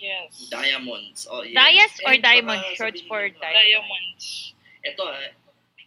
Yes. 0.00 0.48
Diamonds. 0.48 1.28
Oh, 1.30 1.44
yes. 1.44 1.52
Dias 1.52 1.92
or 2.08 2.12
And 2.16 2.22
diamond? 2.24 2.64
Shorts 2.74 3.04
for 3.04 3.20
nyo, 3.28 3.36
diamond. 3.36 3.68
Diamonds. 3.68 4.26
Ito 4.80 5.02
ah, 5.04 5.28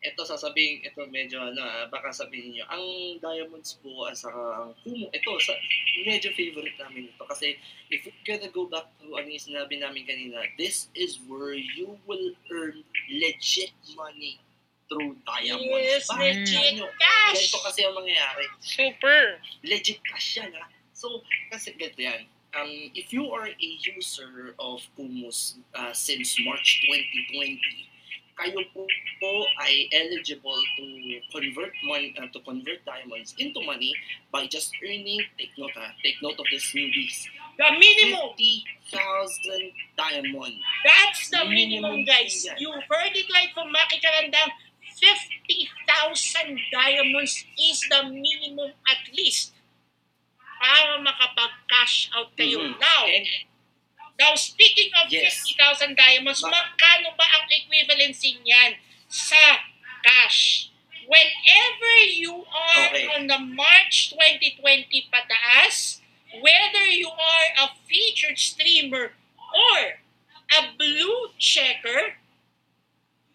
ito 0.04 0.22
sasabihin, 0.28 0.84
ito 0.84 1.00
medyo 1.10 1.40
ano 1.42 1.64
ah, 1.64 1.88
baka 1.90 2.12
sabihin 2.14 2.54
niyo, 2.54 2.68
ang 2.70 2.84
diamonds 3.24 3.80
po 3.82 4.06
at 4.06 4.20
saka 4.20 4.38
ang 4.38 4.76
kumu, 4.84 5.08
ito 5.10 5.32
sa 5.40 5.56
medyo 6.04 6.30
favorite 6.36 6.76
namin 6.78 7.08
ito 7.08 7.24
kasi 7.24 7.56
if 7.88 8.04
we're 8.04 8.22
gonna 8.28 8.52
go 8.52 8.68
back 8.68 8.86
to 9.00 9.16
ano 9.16 9.26
yung 9.32 9.42
sinabi 9.42 9.80
namin 9.80 10.04
kanina, 10.04 10.44
this 10.60 10.92
is 10.94 11.24
where 11.26 11.56
you 11.56 11.96
will 12.06 12.36
earn 12.52 12.84
legit 13.10 13.72
money 13.96 14.38
through 14.92 15.16
diamonds. 15.24 15.72
Yes, 15.72 16.06
Bakit 16.12 16.36
legit 16.46 16.68
nyo? 16.78 16.88
cash! 17.00 17.40
Ganito 17.40 17.60
kasi 17.64 17.80
ang 17.88 17.96
mangyayari. 17.96 18.46
Super. 18.60 19.22
legit 19.64 20.00
cash 20.04 20.38
yan 20.38 20.52
ha. 20.54 20.68
So, 20.92 21.24
kasi 21.50 21.74
ganito 21.80 22.04
yan. 22.04 22.28
Um, 22.54 22.70
if 22.94 23.12
you 23.12 23.32
are 23.32 23.48
a 23.48 23.56
user 23.98 24.54
of 24.60 24.82
Kumus 24.98 25.56
uh, 25.74 25.92
since 25.94 26.38
March 26.46 26.86
2020, 26.86 27.58
kayo 28.34 28.62
po, 28.74 28.86
po 29.22 29.32
ay 29.62 29.90
eligible 29.94 30.58
to 30.78 30.86
convert 31.34 31.74
money 31.86 32.14
uh, 32.18 32.26
to 32.34 32.42
convert 32.42 32.82
diamonds 32.86 33.34
into 33.38 33.62
money 33.62 33.94
by 34.34 34.46
just 34.50 34.74
earning 34.82 35.22
take 35.38 35.54
note 35.58 35.74
ha, 35.78 35.94
take 36.02 36.18
note 36.22 36.38
of 36.38 36.46
this 36.50 36.66
newbies 36.74 37.30
The 37.62 37.70
minimum 37.78 38.34
50,000 38.34 39.70
diamond 39.94 40.58
That's 40.82 41.30
the 41.30 41.46
minimum, 41.46 42.02
Minimum 42.02 42.10
guys. 42.10 42.34
yan. 42.42 42.58
You 42.58 42.74
heard 42.74 43.14
it 43.14 43.30
right 43.30 43.54
from 43.54 43.70
Maki 43.70 44.02
Karandang. 44.02 44.50
50,000 44.98 46.58
diamonds 46.74 47.46
is 47.62 47.78
the 47.90 48.10
minimum 48.10 48.74
at 48.90 49.02
least 49.14 49.53
para 50.64 50.96
makapag-cash 51.04 52.08
out 52.16 52.32
kayo. 52.40 52.64
Mhm. 52.64 52.80
Now, 52.80 53.04
now 54.16 54.32
speaking 54.40 54.88
of 54.96 55.12
Yes. 55.12 55.44
50,000 55.44 56.00
diamonds, 56.00 56.40
Ba- 56.40 56.56
magkano 56.56 57.12
ba 57.20 57.28
ang 57.28 57.44
equivalency 57.52 58.40
niyan 58.40 58.80
sa 59.12 59.60
cash? 60.00 60.72
Whenever 61.04 61.96
you 62.08 62.48
are 62.48 62.96
Okay. 62.96 63.12
on 63.12 63.28
the 63.28 63.36
March 63.36 64.16
2020 64.16 65.12
pataas, 65.12 66.00
whether 66.40 66.88
you 66.88 67.12
are 67.12 67.48
a 67.60 67.76
featured 67.92 68.40
streamer 68.40 69.12
or 69.36 70.00
a 70.56 70.72
blue 70.80 71.36
checker, 71.36 72.24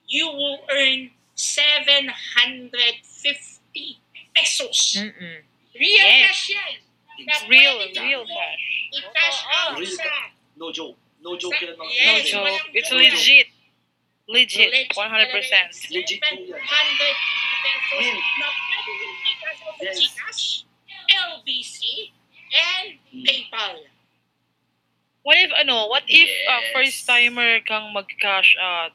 you 0.08 0.32
will 0.32 0.64
earn 0.72 1.12
750 1.36 4.00
pesos. 4.32 4.96
Mm-mm. 4.96 5.44
Real 5.76 6.08
Yes. 6.08 6.32
cash 6.32 6.56
yan. 6.56 6.87
Na 7.26 7.34
Real, 7.48 7.76
pwede 7.78 7.98
real 8.00 8.24
mo 8.24 8.34
cash. 8.34 8.64
I-cash 8.94 9.38
out 9.50 9.78
Real 9.78 9.90
sa 9.90 10.10
No 10.56 10.70
joke. 10.70 10.98
No 11.20 11.34
joke 11.36 11.54
Sa- 11.54 11.64
yan 11.66 11.74
mga 11.74 11.90
yes, 11.90 11.98
No 11.98 12.12
kapatid. 12.14 12.30
joke. 12.30 12.44
walang 12.44 12.74
It's 12.74 12.88
joke. 12.90 12.98
legit. 13.02 13.48
Legit. 14.28 14.70
Legit 14.70 14.92
100%. 14.94 15.68
Legit 15.90 16.20
po 16.20 16.34
yan. 16.34 16.38
700 16.38 17.16
pesos 17.88 18.12
Mm. 18.12 18.18
na 18.38 18.46
pwede 18.48 18.92
mo 18.92 19.18
i-cash 19.24 19.60
out 19.64 19.74
sa 19.74 19.84
Yes. 19.84 19.96
Gcash, 19.98 20.44
LBC, 21.08 21.78
and 22.52 22.88
Mm. 23.10 23.24
PayPal. 23.24 23.76
What 25.22 25.36
if, 25.36 25.50
ano, 25.52 25.88
what 25.88 26.04
if 26.08 26.30
uh, 26.48 26.60
Yes. 26.60 26.72
first 26.72 26.98
timer 27.04 27.60
kang 27.62 27.92
mag-cash 27.92 28.56
out? 28.56 28.92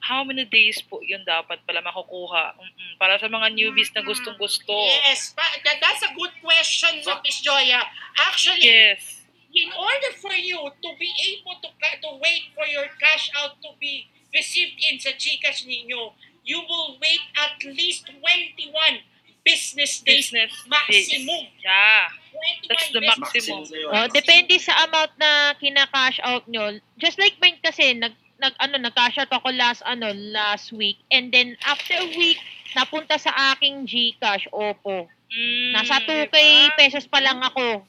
How 0.00 0.24
many 0.24 0.44
days 0.44 0.80
po 0.80 1.00
yun 1.00 1.22
dapat 1.22 1.60
pala 1.64 1.80
makukuha? 1.80 2.56
Mm-mm. 2.56 2.92
Para 2.96 3.18
sa 3.18 3.26
mga 3.26 3.52
newbies 3.52 3.92
na 3.92 4.02
gustong 4.02 4.36
gusto. 4.36 4.72
Yes, 4.72 5.36
that, 5.36 5.78
that's 5.80 6.02
a 6.02 6.12
good 6.14 6.32
question, 6.40 7.00
So- 7.02 7.20
Miss 7.22 7.40
Joya. 7.40 7.84
Actually, 8.16 8.64
Yes. 8.66 9.24
in 9.52 9.72
order 9.72 10.10
for 10.20 10.32
you 10.32 10.58
to 10.60 10.88
be 10.96 11.08
able 11.32 11.56
to 11.60 11.68
to 11.96 12.10
wait 12.20 12.52
for 12.52 12.68
your 12.68 12.84
cash 13.00 13.32
out 13.40 13.56
to 13.64 13.72
be 13.80 14.04
received 14.30 14.76
in 14.78 15.00
sa 15.00 15.16
Gcash 15.16 15.64
ninyo, 15.64 16.12
you 16.44 16.60
will 16.60 17.00
wait 17.00 17.24
at 17.34 17.56
least 17.64 18.04
21 18.10 19.00
business 19.42 20.02
days 20.02 20.28
Business 20.34 20.52
maximum. 20.66 21.46
days. 21.46 21.62
Yeah. 21.64 22.10
21 22.36 22.68
That's 22.68 22.88
the 22.92 23.00
business 23.00 23.18
maximum. 23.32 23.62
yun. 23.70 23.90
Oh, 23.94 24.06
depende 24.12 24.54
sa 24.60 24.84
amount 24.84 25.14
na 25.16 25.54
kina-cash 25.56 26.20
out 26.20 26.44
nyo. 26.46 26.76
Just 26.98 27.16
like 27.16 27.38
mine 27.40 27.56
kasi, 27.62 27.94
nag, 27.94 28.12
nag 28.36 28.54
ano, 28.58 28.76
nag-cash 28.78 29.16
out 29.18 29.32
ako 29.32 29.48
last, 29.50 29.80
ano, 29.82 30.08
last 30.30 30.70
week. 30.70 31.00
And 31.08 31.28
then, 31.28 31.56
after 31.62 31.94
a 31.94 32.06
week, 32.06 32.36
napunta 32.72 33.16
sa 33.16 33.32
aking 33.50 33.84
Gcash, 33.84 34.46
opo. 34.50 35.08
Mm, 35.26 35.72
Nasa 35.72 35.98
2K 35.98 36.30
diba? 36.30 36.76
pesos 36.76 37.04
pa 37.04 37.18
lang 37.18 37.40
ako. 37.40 37.82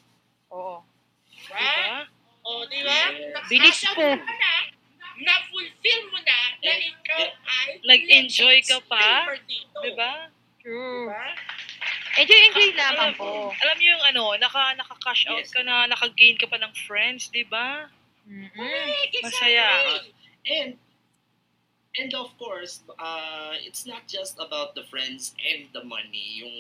Oo. 0.49 0.75
Diba? 1.29 1.59
Diba? 1.59 1.99
O, 2.41 2.63
di 2.65 2.79
ba? 2.81 3.01
Bilis 3.45 3.83
out 3.83 3.93
po. 3.93 4.07
mo 4.07 4.23
na, 4.25 4.53
na-fulfill 5.17 6.01
mo 6.07 6.19
na 6.19 6.37
na 6.57 6.71
ikaw 6.77 7.21
ay 7.27 7.67
Nag-enjoy 7.83 8.57
ka 8.63 8.79
pa? 8.85 8.97
streamer 8.97 9.39
dito. 9.43 9.77
Diba? 9.83 10.13
True. 10.59 11.07
Diba? 11.07 11.25
Enjoy, 12.17 12.39
enjoy 12.49 12.67
lamang 12.73 13.13
alam, 13.13 13.19
po. 13.19 13.53
alam 13.53 13.75
niyo 13.77 13.93
yung 13.93 14.05
ano, 14.07 14.23
naka, 14.37 14.73
naka-cash 14.73 15.29
out 15.29 15.45
Yes. 15.45 15.53
ka 15.53 15.61
na, 15.61 15.85
naka-gain 15.85 16.33
ka 16.33 16.49
pa 16.49 16.57
ng 16.57 16.73
friends, 16.87 17.29
di 17.29 17.45
ba? 17.45 17.85
Correct, 18.25 19.13
Masaya. 19.21 19.67
exactly. 19.69 20.16
And 20.47 20.77
and 21.97 22.13
of 22.13 22.29
course, 22.37 22.85
uh, 22.99 23.57
it's 23.57 23.85
not 23.85 24.05
just 24.07 24.37
about 24.37 24.75
the 24.77 24.85
friends 24.85 25.33
and 25.41 25.65
the 25.73 25.81
money 25.83 26.39
yung 26.39 26.53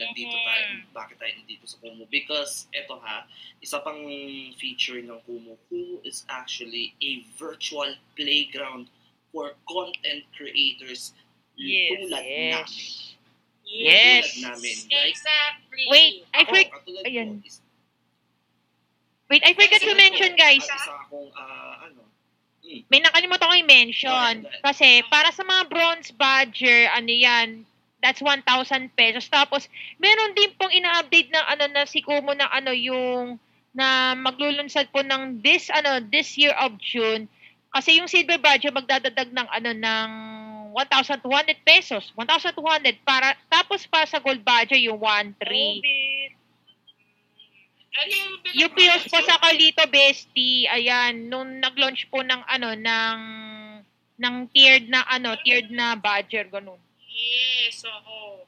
nandito 0.00 0.32
Mhm. 0.32 0.44
tayo, 0.48 0.66
bakit 0.96 1.16
tayo 1.20 1.32
nandito 1.36 1.68
sa 1.68 1.76
Kumu. 1.78 2.08
Because 2.08 2.66
eto 2.72 2.96
ha, 2.98 3.28
isa 3.60 3.84
pang 3.84 4.00
feature 4.56 4.96
ng 5.04 5.20
Kumu, 5.28 5.60
Kumu 5.68 6.00
is 6.08 6.24
actually 6.32 6.96
a 7.04 7.20
virtual 7.36 7.92
playground 8.16 8.88
for 9.30 9.54
content 9.68 10.24
creators 10.32 11.12
Yes, 11.52 11.90
tulad 12.06 12.22
Yes. 12.24 12.54
namin. 12.54 12.94
Yes. 13.66 14.24
Tulad 14.24 14.46
namin. 14.56 14.76
Like, 14.88 15.10
Exactly. 15.12 15.84
Wait, 15.90 16.14
I 16.32 16.40
forgot. 16.46 16.80
Ayan. 17.04 17.28
ko, 17.42 17.44
is- 17.44 17.60
Wait, 19.28 19.42
I 19.44 19.52
forgot 19.52 19.84
to 19.84 19.92
mention, 19.92 20.32
guys. 20.40 20.64
Isa 20.64 20.94
akong, 21.04 21.28
ah, 21.36 21.84
ano, 21.84 22.07
May 22.88 23.00
nakalimutan 23.00 23.48
ko 23.48 23.54
i-mention. 23.56 24.34
Kasi 24.60 25.00
para 25.08 25.32
sa 25.32 25.44
mga 25.44 25.62
bronze 25.72 26.12
badger, 26.12 26.92
ano 26.92 27.08
yan, 27.08 27.48
that's 28.04 28.20
1,000 28.22 28.44
pesos. 28.94 29.26
Tapos, 29.26 29.66
meron 29.98 30.36
din 30.36 30.52
pong 30.54 30.70
ina-update 30.70 31.32
ng 31.32 31.44
ano 31.48 31.64
na 31.72 31.82
si 31.88 32.04
Kumu 32.04 32.36
na 32.36 32.48
ano 32.52 32.70
yung 32.70 33.40
na 33.78 34.16
maglulunsad 34.16 34.90
po 34.90 35.04
ng 35.04 35.38
this 35.44 35.68
ano 35.70 36.02
this 36.08 36.34
year 36.40 36.50
of 36.56 36.74
June 36.80 37.28
kasi 37.70 38.00
yung 38.00 38.10
silver 38.10 38.40
badger 38.40 38.72
magdadadag 38.72 39.28
ng 39.30 39.48
ano 39.54 39.70
ng 39.70 40.10
1,200 40.72 41.22
pesos 41.62 42.10
1,200 42.16 42.58
para 43.04 43.36
tapos 43.46 43.84
para 43.86 44.08
sa 44.08 44.18
gold 44.18 44.40
badger 44.42 44.80
yung 44.80 44.98
1,300 44.98 45.38
Orbit. 45.38 46.17
Ano 47.98 48.12
yung 48.14 48.34
yung 48.54 48.72
POS 48.78 49.10
po 49.10 49.18
sa 49.26 49.42
Carlito 49.42 49.82
Bestie, 49.90 50.70
ayan, 50.70 51.26
nung 51.26 51.58
nag-launch 51.58 52.06
po 52.06 52.22
ng 52.22 52.42
ano, 52.46 52.78
ng 52.78 53.20
ng 54.18 54.36
tiered 54.54 54.86
na 54.86 55.02
ano, 55.10 55.34
tiered 55.42 55.70
na 55.74 55.98
badger 55.98 56.46
ganun. 56.46 56.78
Yes, 57.10 57.82
oo. 57.82 58.46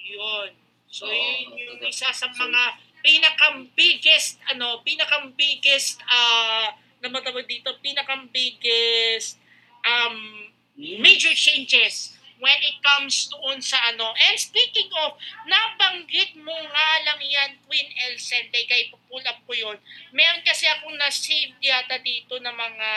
Yun. 0.00 0.48
So, 0.88 1.12
yun 1.12 1.52
yung 1.52 1.80
isa 1.84 2.08
sa 2.08 2.24
mga 2.32 2.62
pinakang 3.04 3.68
biggest, 3.76 4.40
ano, 4.48 4.80
pinakang 4.80 5.36
biggest, 5.36 6.00
ah, 6.08 6.72
na 7.04 7.12
matawag 7.12 7.44
dito, 7.44 7.76
pinakang 7.84 8.32
biggest, 8.32 9.36
um, 9.84 10.48
major 10.76 11.36
changes 11.36 12.15
when 12.38 12.60
it 12.60 12.76
comes 12.84 13.28
doon 13.32 13.58
sa 13.60 13.80
ano. 13.92 14.12
And 14.28 14.36
speaking 14.36 14.92
of, 15.00 15.16
nabanggit 15.48 16.36
mo 16.40 16.52
nga 16.52 16.88
lang 17.08 17.20
yan, 17.24 17.50
Queen 17.64 17.88
Elsen, 18.06 18.52
kay 18.52 18.92
pull 19.08 19.24
up 19.24 19.40
ko 19.48 19.52
yun. 19.56 19.76
Meron 20.12 20.44
kasi 20.44 20.68
akong 20.68 20.96
na-save 20.96 21.56
yata 21.60 21.96
dito 22.00 22.36
na 22.40 22.52
mga 22.52 22.90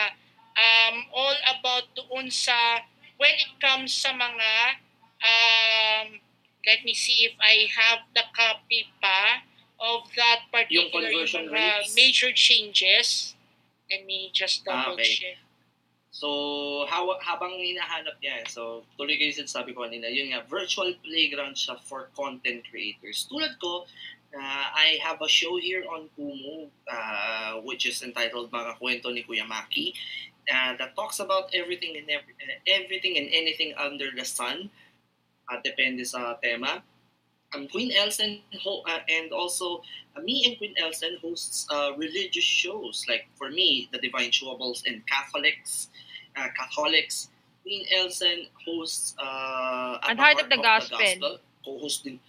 um, 0.60 0.96
all 1.16 1.38
about 1.56 1.88
doon 1.96 2.28
sa 2.28 2.84
when 3.16 3.36
it 3.40 3.52
comes 3.60 3.92
sa 3.96 4.12
mga 4.12 4.52
um, 5.20 6.08
let 6.66 6.84
me 6.84 6.94
see 6.94 7.28
if 7.28 7.36
I 7.40 7.68
have 7.72 8.04
the 8.16 8.24
copy 8.36 8.88
pa 9.00 9.44
of 9.80 10.12
that 10.16 10.52
particular 10.52 10.92
conversion 11.08 11.48
yung 11.48 11.56
mga 11.56 11.88
rates? 11.88 11.96
major 11.96 12.32
changes. 12.36 13.36
Let 13.88 14.04
me 14.06 14.30
just 14.36 14.68
Ah, 14.68 14.92
double 14.92 15.00
okay. 15.00 15.16
check. 15.16 15.38
So, 16.10 16.90
hawa, 16.90 17.22
habang 17.22 17.54
hinahanap 17.54 18.18
niya, 18.18 18.42
so 18.50 18.82
tuloy 18.98 19.14
kayo 19.22 19.30
sinasabi 19.30 19.78
ko 19.78 19.86
kanina, 19.86 20.10
yun 20.10 20.34
nga, 20.34 20.42
virtual 20.50 20.90
playground 21.06 21.54
siya 21.54 21.78
for 21.86 22.10
content 22.18 22.66
creators. 22.66 23.30
Tulad 23.30 23.62
ko, 23.62 23.86
uh, 24.34 24.68
I 24.74 24.98
have 25.06 25.22
a 25.22 25.30
show 25.30 25.62
here 25.62 25.86
on 25.86 26.10
Kumu, 26.18 26.74
uh, 26.90 27.62
which 27.62 27.86
is 27.86 28.02
entitled 28.02 28.50
Mga 28.50 28.82
Kwento 28.82 29.14
ni 29.14 29.22
Kuya 29.22 29.46
Maki, 29.46 29.94
uh, 30.50 30.74
that 30.82 30.98
talks 30.98 31.22
about 31.22 31.54
everything 31.54 31.94
and 31.94 32.10
every, 32.10 32.34
uh, 32.42 32.58
everything 32.66 33.14
and 33.22 33.30
anything 33.30 33.78
under 33.78 34.10
the 34.10 34.26
sun. 34.26 34.74
Uh, 35.46 35.62
depende 35.62 36.06
sa 36.06 36.38
tema. 36.42 36.82
Um, 37.56 37.68
Queen 37.68 37.92
Elsen 37.92 38.42
ho- 38.62 38.84
uh, 38.86 39.00
and 39.10 39.32
also 39.34 39.82
uh, 40.16 40.22
me 40.22 40.46
and 40.46 40.58
Queen 40.58 40.76
Elsen 40.78 41.18
hosts 41.22 41.66
uh, 41.72 41.92
religious 41.98 42.44
shows. 42.44 43.06
Like 43.10 43.26
for 43.36 43.50
me 43.50 43.90
the 43.92 43.98
Divine 44.00 44.30
Chewables 44.30 44.86
and 44.86 45.02
Catholics 45.08 45.90
uh, 46.38 46.48
Catholics. 46.58 47.30
Queen 47.64 47.86
Elsen 47.94 48.48
hosts 48.66 49.16
uh, 49.20 49.98
At 50.08 50.18
Heart 50.18 50.42
of 50.42 50.50
the 50.50 50.58
Gospel. 50.58 51.40
co-host 51.66 52.04
din 52.08 52.20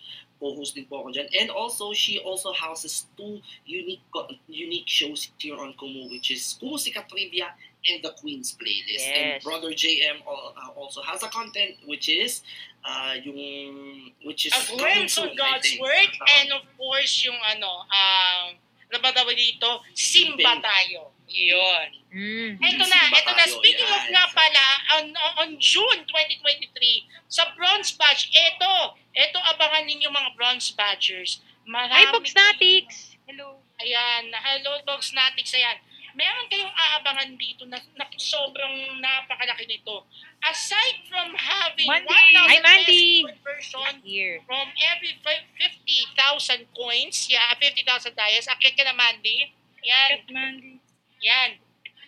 co-host 0.40 0.74
din 0.74 0.84
po 0.90 1.04
ako 1.06 1.12
dyan. 1.14 1.28
And 1.38 1.48
also 1.52 1.92
she 1.92 2.18
also 2.18 2.50
houses 2.56 3.06
two 3.16 3.38
unique 3.68 4.02
unique 4.48 4.88
shows 4.88 5.28
here 5.38 5.54
on 5.60 5.76
Kumu 5.78 6.10
which 6.10 6.32
is 6.32 6.42
Kumu 6.58 6.80
Sikat 6.80 7.06
Trivia 7.12 7.52
and 7.86 8.02
the 8.04 8.12
Queen's 8.20 8.52
Playlist 8.52 9.06
and 9.08 9.40
Yes. 9.40 9.44
Brother 9.44 9.70
JM 9.72 10.20
uh, 10.26 10.70
also 10.76 11.00
has 11.02 11.22
a 11.22 11.28
content 11.28 11.80
which 11.86 12.08
is 12.08 12.42
uh, 12.84 13.14
yung 13.24 14.12
which 14.24 14.46
is 14.46 14.52
A 14.52 14.76
glimpse 14.76 15.16
coming 15.16 15.32
of 15.32 15.36
soon, 15.36 15.40
I 15.40 15.56
God's 15.56 15.68
think. 15.68 15.80
Word 15.80 16.12
Uh, 16.20 16.34
and 16.40 16.48
of 16.52 16.64
course 16.76 17.12
yung 17.24 17.40
ano, 17.40 17.88
um, 17.88 18.46
ano 18.90 18.96
ba 19.00 19.14
tawag 19.14 19.36
dito? 19.38 19.80
Simba 19.94 20.58
tayo. 20.60 21.14
Yun. 21.30 21.88
Mm. 22.10 22.58
Eto 22.58 22.84
na, 22.90 23.00
Simba 23.06 23.18
eto 23.22 23.30
na. 23.30 23.38
tayo, 23.38 23.54
Speaking 23.62 23.86
of 23.86 24.02
yan. 24.02 24.12
nga 24.18 24.24
pala, 24.34 24.66
on, 24.98 25.06
on 25.46 25.50
June 25.62 26.02
2023, 26.10 27.06
sa 27.30 27.54
Bronze 27.54 27.94
Badge, 27.94 28.26
eto, 28.34 28.98
eto 29.14 29.38
abangan 29.38 29.86
ninyo 29.86 30.10
mga 30.10 30.34
Bronze 30.34 30.74
Badgers. 30.74 31.38
Marami 31.70 32.02
Hi, 32.02 32.10
Boxnatics! 32.10 33.14
Hello. 33.30 33.62
Ayan, 33.78 34.26
hello 34.34 34.82
Boxnatics, 34.82 35.54
ayan. 35.54 35.78
Meron 36.14 36.46
kayong 36.50 36.74
aabangan 36.74 37.30
dito 37.36 37.62
na, 37.66 37.78
na 37.94 38.04
sobrang 38.18 38.98
napakalaki 38.98 39.66
nito. 39.66 40.04
Aside 40.42 41.04
from 41.06 41.34
having 41.36 41.86
Mandy! 41.86 42.34
1,000 42.34 42.50
Hi, 42.50 42.58
Mandy! 42.60 43.04
pesos 43.22 43.36
per 43.44 43.56
person 43.56 43.94
Here. 44.02 44.38
from 44.48 44.66
every 44.90 45.14
fi- 45.20 45.46
50,000 45.54 46.66
coins, 46.72 47.28
yeah, 47.28 47.52
50,000 47.58 48.16
dias, 48.16 48.48
akit 48.48 48.74
ka 48.74 48.84
na 48.84 48.96
Mandy. 48.96 49.52
Yan, 49.84 50.10
Cat 50.20 50.28
Mandy. 50.32 50.76
yan. 51.20 51.50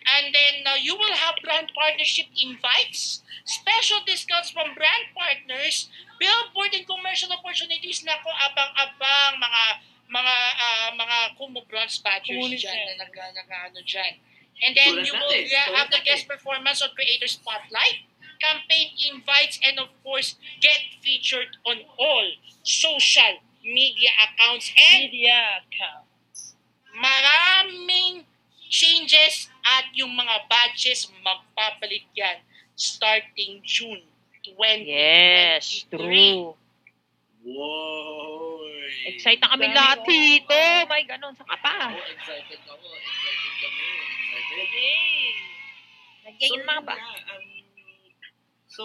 And 0.03 0.35
then 0.35 0.67
uh, 0.67 0.75
you 0.75 0.99
will 0.99 1.15
have 1.15 1.39
brand 1.39 1.71
partnership 1.71 2.27
invites, 2.35 3.23
special 3.47 4.03
discounts 4.03 4.51
from 4.51 4.75
brand 4.75 5.07
partners, 5.15 5.87
billboard 6.19 6.75
and 6.75 6.83
commercial 6.83 7.31
opportunities 7.31 8.03
na 8.03 8.19
ko 8.19 8.27
abang-abang 8.27 9.39
mga 9.39 9.63
mga 10.13 10.35
ah, 10.61 10.89
mga 10.93 11.17
Kumu 11.37 11.65
Bronze 11.65 11.97
Badgers 12.05 12.37
Kumu 12.37 12.53
dyan 12.53 12.77
na 12.93 12.93
nag, 13.05 13.13
nag, 13.13 13.49
ano 13.49 13.81
dyan. 13.81 14.13
And 14.61 14.77
then 14.77 14.93
Tulad 14.93 15.05
you 15.09 15.13
will 15.17 15.33
natin, 15.33 15.49
yeah, 15.49 15.65
tulad 15.65 15.77
have 15.81 15.89
the 15.89 15.97
natin. 15.99 16.07
guest 16.07 16.23
performance 16.29 16.79
on 16.85 16.93
Creator 16.93 17.25
Spotlight, 17.27 18.05
campaign 18.37 18.93
invites, 19.09 19.57
and 19.65 19.81
of 19.81 19.89
course, 20.05 20.37
get 20.61 20.77
featured 21.01 21.57
on 21.65 21.81
all 21.97 22.27
social 22.61 23.41
media 23.65 24.13
accounts 24.21 24.69
and 24.77 25.09
Media 25.09 25.65
accounts. 25.65 26.53
maraming 26.93 28.21
changes 28.69 29.49
at 29.63 29.89
yung 29.95 30.13
mga 30.13 30.45
batches 30.49 31.09
magpapalit 31.23 32.05
yan 32.13 32.37
starting 32.75 33.61
June 33.63 34.01
2023. 34.45 34.85
Yes, 34.85 35.85
true. 35.89 36.53
Wow! 37.45 38.42
Excited 39.09 39.41
na 39.43 39.51
kami 39.53 39.67
lahat 39.71 39.99
dito. 40.07 40.59
May 40.87 41.03
ganun 41.03 41.35
sa 41.35 41.45
kapa. 41.47 41.91
Oh, 41.91 42.05
excited 42.07 42.61
ako. 42.65 42.87
Excited 42.97 43.53
kami. 43.59 43.87
Excited. 44.33 44.69
Yay! 44.73 45.33
Nagyan 46.23 46.49
yung 46.55 46.67
mga 46.67 46.83
ba? 46.87 46.95
um, 46.95 47.45
so, 48.71 48.83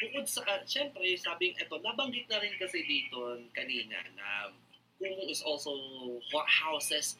bukod 0.00 0.24
sa, 0.24 0.40
uh, 0.48 0.64
syempre, 0.64 1.04
sabing, 1.20 1.52
eto, 1.60 1.76
nabanggit 1.84 2.24
na 2.32 2.40
rin 2.40 2.56
kasi 2.56 2.80
dito 2.88 3.36
kanina 3.52 4.00
na 4.16 4.50
Kumu 4.96 5.26
is 5.28 5.42
also 5.42 5.74
houses 6.46 7.18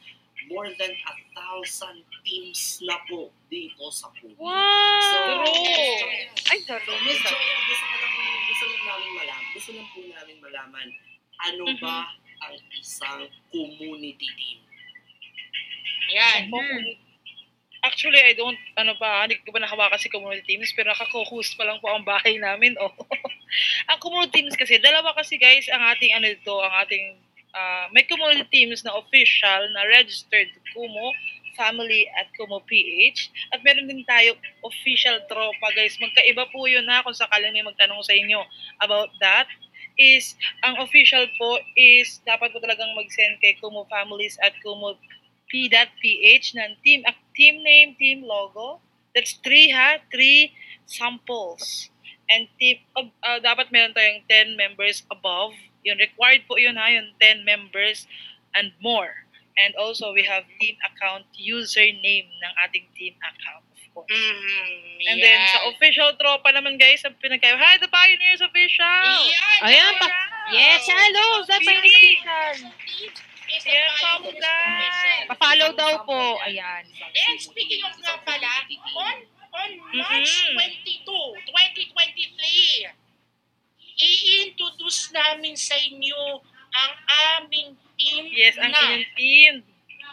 more 0.49 0.67
than 0.75 0.91
a 0.91 1.13
thousand 1.35 2.03
teams 2.25 2.79
na 2.83 2.97
po 3.07 3.29
dito 3.47 3.87
sa 3.93 4.09
Kumu. 4.17 4.35
Wow! 4.41 5.43
Joya, 5.45 6.31
Ay, 6.49 6.59
So, 6.65 6.75
sorry. 6.75 6.99
Miss 7.05 7.21
Joya, 7.21 7.57
gusto 7.69 7.85
ko 7.85 7.95
lang, 8.01 8.13
gusto 8.49 8.65
lang 8.65 8.83
namin 8.83 9.11
malaman, 9.15 9.45
gusto 9.53 9.69
lang 9.75 9.87
po 9.93 9.99
namin 10.01 10.37
malaman, 10.41 10.87
ano 11.43 11.63
Mhm. 11.67 11.79
ba 11.83 12.07
ang 12.43 12.55
isang 12.75 13.23
community 13.51 14.27
team? 14.35 14.59
Yan. 16.11 16.51
Hmm. 16.51 16.99
Actually, 17.83 18.23
I 18.23 18.31
don't, 18.31 18.55
ano 18.79 18.95
pa, 18.95 19.27
hindi 19.27 19.43
ko 19.43 19.51
pa 19.51 19.59
nakawakan 19.59 19.99
si 19.99 20.07
community 20.07 20.55
teams, 20.55 20.71
pero 20.71 20.87
nakako-host 20.95 21.59
pa 21.59 21.67
lang 21.67 21.83
po 21.83 21.91
ang 21.91 22.07
bahay 22.07 22.39
namin, 22.39 22.79
oh. 22.79 22.91
ang 23.91 23.99
community 23.99 24.39
teams 24.39 24.55
kasi, 24.55 24.79
dalawa 24.79 25.11
kasi 25.11 25.35
guys, 25.35 25.67
ang 25.67 25.83
ating, 25.91 26.15
ano 26.15 26.31
dito, 26.31 26.63
ang 26.63 26.71
ating, 26.87 27.19
ah, 27.51 27.91
may 27.91 28.07
community 28.07 28.47
teams 28.47 28.87
na 28.87 28.95
official, 28.95 29.67
na 29.75 29.83
registered 29.91 30.47
Kumo, 30.71 31.11
family 31.59 32.07
at 32.15 32.31
Kumo 32.39 32.63
PH. 32.65 33.29
At 33.51 33.61
meron 33.61 33.85
din 33.85 34.01
tayo 34.07 34.39
official 34.63 35.19
tropa, 35.27 35.67
guys. 35.75 35.99
Magkaiba 35.99 36.49
po 36.49 36.65
yun 36.65 36.87
ha, 36.87 37.03
kung 37.03 37.13
sakaling 37.13 37.51
may 37.51 37.67
magtanong 37.67 38.01
sa 38.01 38.15
inyo 38.15 38.41
about 38.79 39.11
that 39.19 39.45
is, 39.97 40.35
ang 40.65 40.79
official 40.81 41.25
po 41.37 41.59
is, 41.77 42.21
dapat 42.25 42.51
po 42.53 42.59
talagang 42.59 42.93
mag-send 42.97 43.37
kay 43.39 43.57
Kumo 43.61 43.85
Families 43.87 44.37
at 44.41 44.53
Kumo 44.61 44.97
P.PH 45.49 46.57
ng 46.57 46.71
team, 46.81 47.05
ah, 47.05 47.13
team 47.37 47.61
name, 47.61 47.93
team 47.97 48.25
logo. 48.25 48.81
That's 49.13 49.37
three 49.45 49.69
ha, 49.69 50.01
three 50.09 50.49
samples. 50.89 51.93
And 52.25 52.49
team, 52.57 52.81
uh, 52.97 53.05
uh, 53.21 53.37
dapat 53.37 53.69
meron 53.69 53.93
tayong 53.93 54.25
10 54.25 54.57
members 54.57 55.05
above. 55.13 55.53
Yun, 55.85 56.01
required 56.01 56.49
po 56.49 56.57
yun 56.57 56.79
ha, 56.81 56.89
yung 56.89 57.13
10 57.21 57.45
members 57.45 58.09
and 58.57 58.73
more. 58.81 59.29
And 59.53 59.77
also, 59.77 60.13
we 60.13 60.25
have 60.25 60.49
team 60.57 60.81
account 60.81 61.29
username 61.37 62.25
ng 62.25 62.53
ating 62.65 62.89
team 62.97 63.13
account, 63.21 63.65
course. 63.93 64.09
Mhm, 64.09 65.05
And 65.05 65.17
then, 65.19 65.39
sa 65.47 65.67
official 65.67 66.15
tropa 66.15 66.49
naman, 66.49 66.75
guys, 66.75 67.03
ang 67.03 67.13
pinagkayo, 67.15 67.55
Hi, 67.55 67.75
The 67.77 67.87
Pioneers 67.87 68.39
Official! 68.39 69.05
Yan, 69.29 69.59
Ayan 69.61 69.75
yan. 69.85 69.99
pa. 69.99 70.07
Yes, 70.49 70.83
hello. 70.85 71.43
Sa 71.43 71.59
Pili. 71.59 71.77
official. 71.77 72.71
The 73.43 73.51
Yes, 73.51 73.63
Pioneers 73.63 73.99
pamulan. 73.99 74.79
Official. 74.79 75.27
Pa-follow 75.29 75.69
daw 75.73 75.93
po. 76.03 76.21
Ayan. 76.41 76.83
And 77.27 77.37
speaking 77.37 77.83
of 77.83 77.93
nga 77.99 78.15
pala, 78.23 78.65
on, 78.95 79.15
on 79.53 79.69
March 79.93 80.33
Mhm. 80.49 80.55
22, 80.55 81.05
2023, 81.45 82.89
i-introduce 83.93 85.11
namin 85.11 85.53
sa 85.53 85.77
inyo 85.77 86.41
ang 86.73 86.91
aming 87.37 87.77
team 87.93 88.25
Yes, 88.33 88.57
ang 88.57 88.73
na 88.73 88.97
team. 89.13 89.61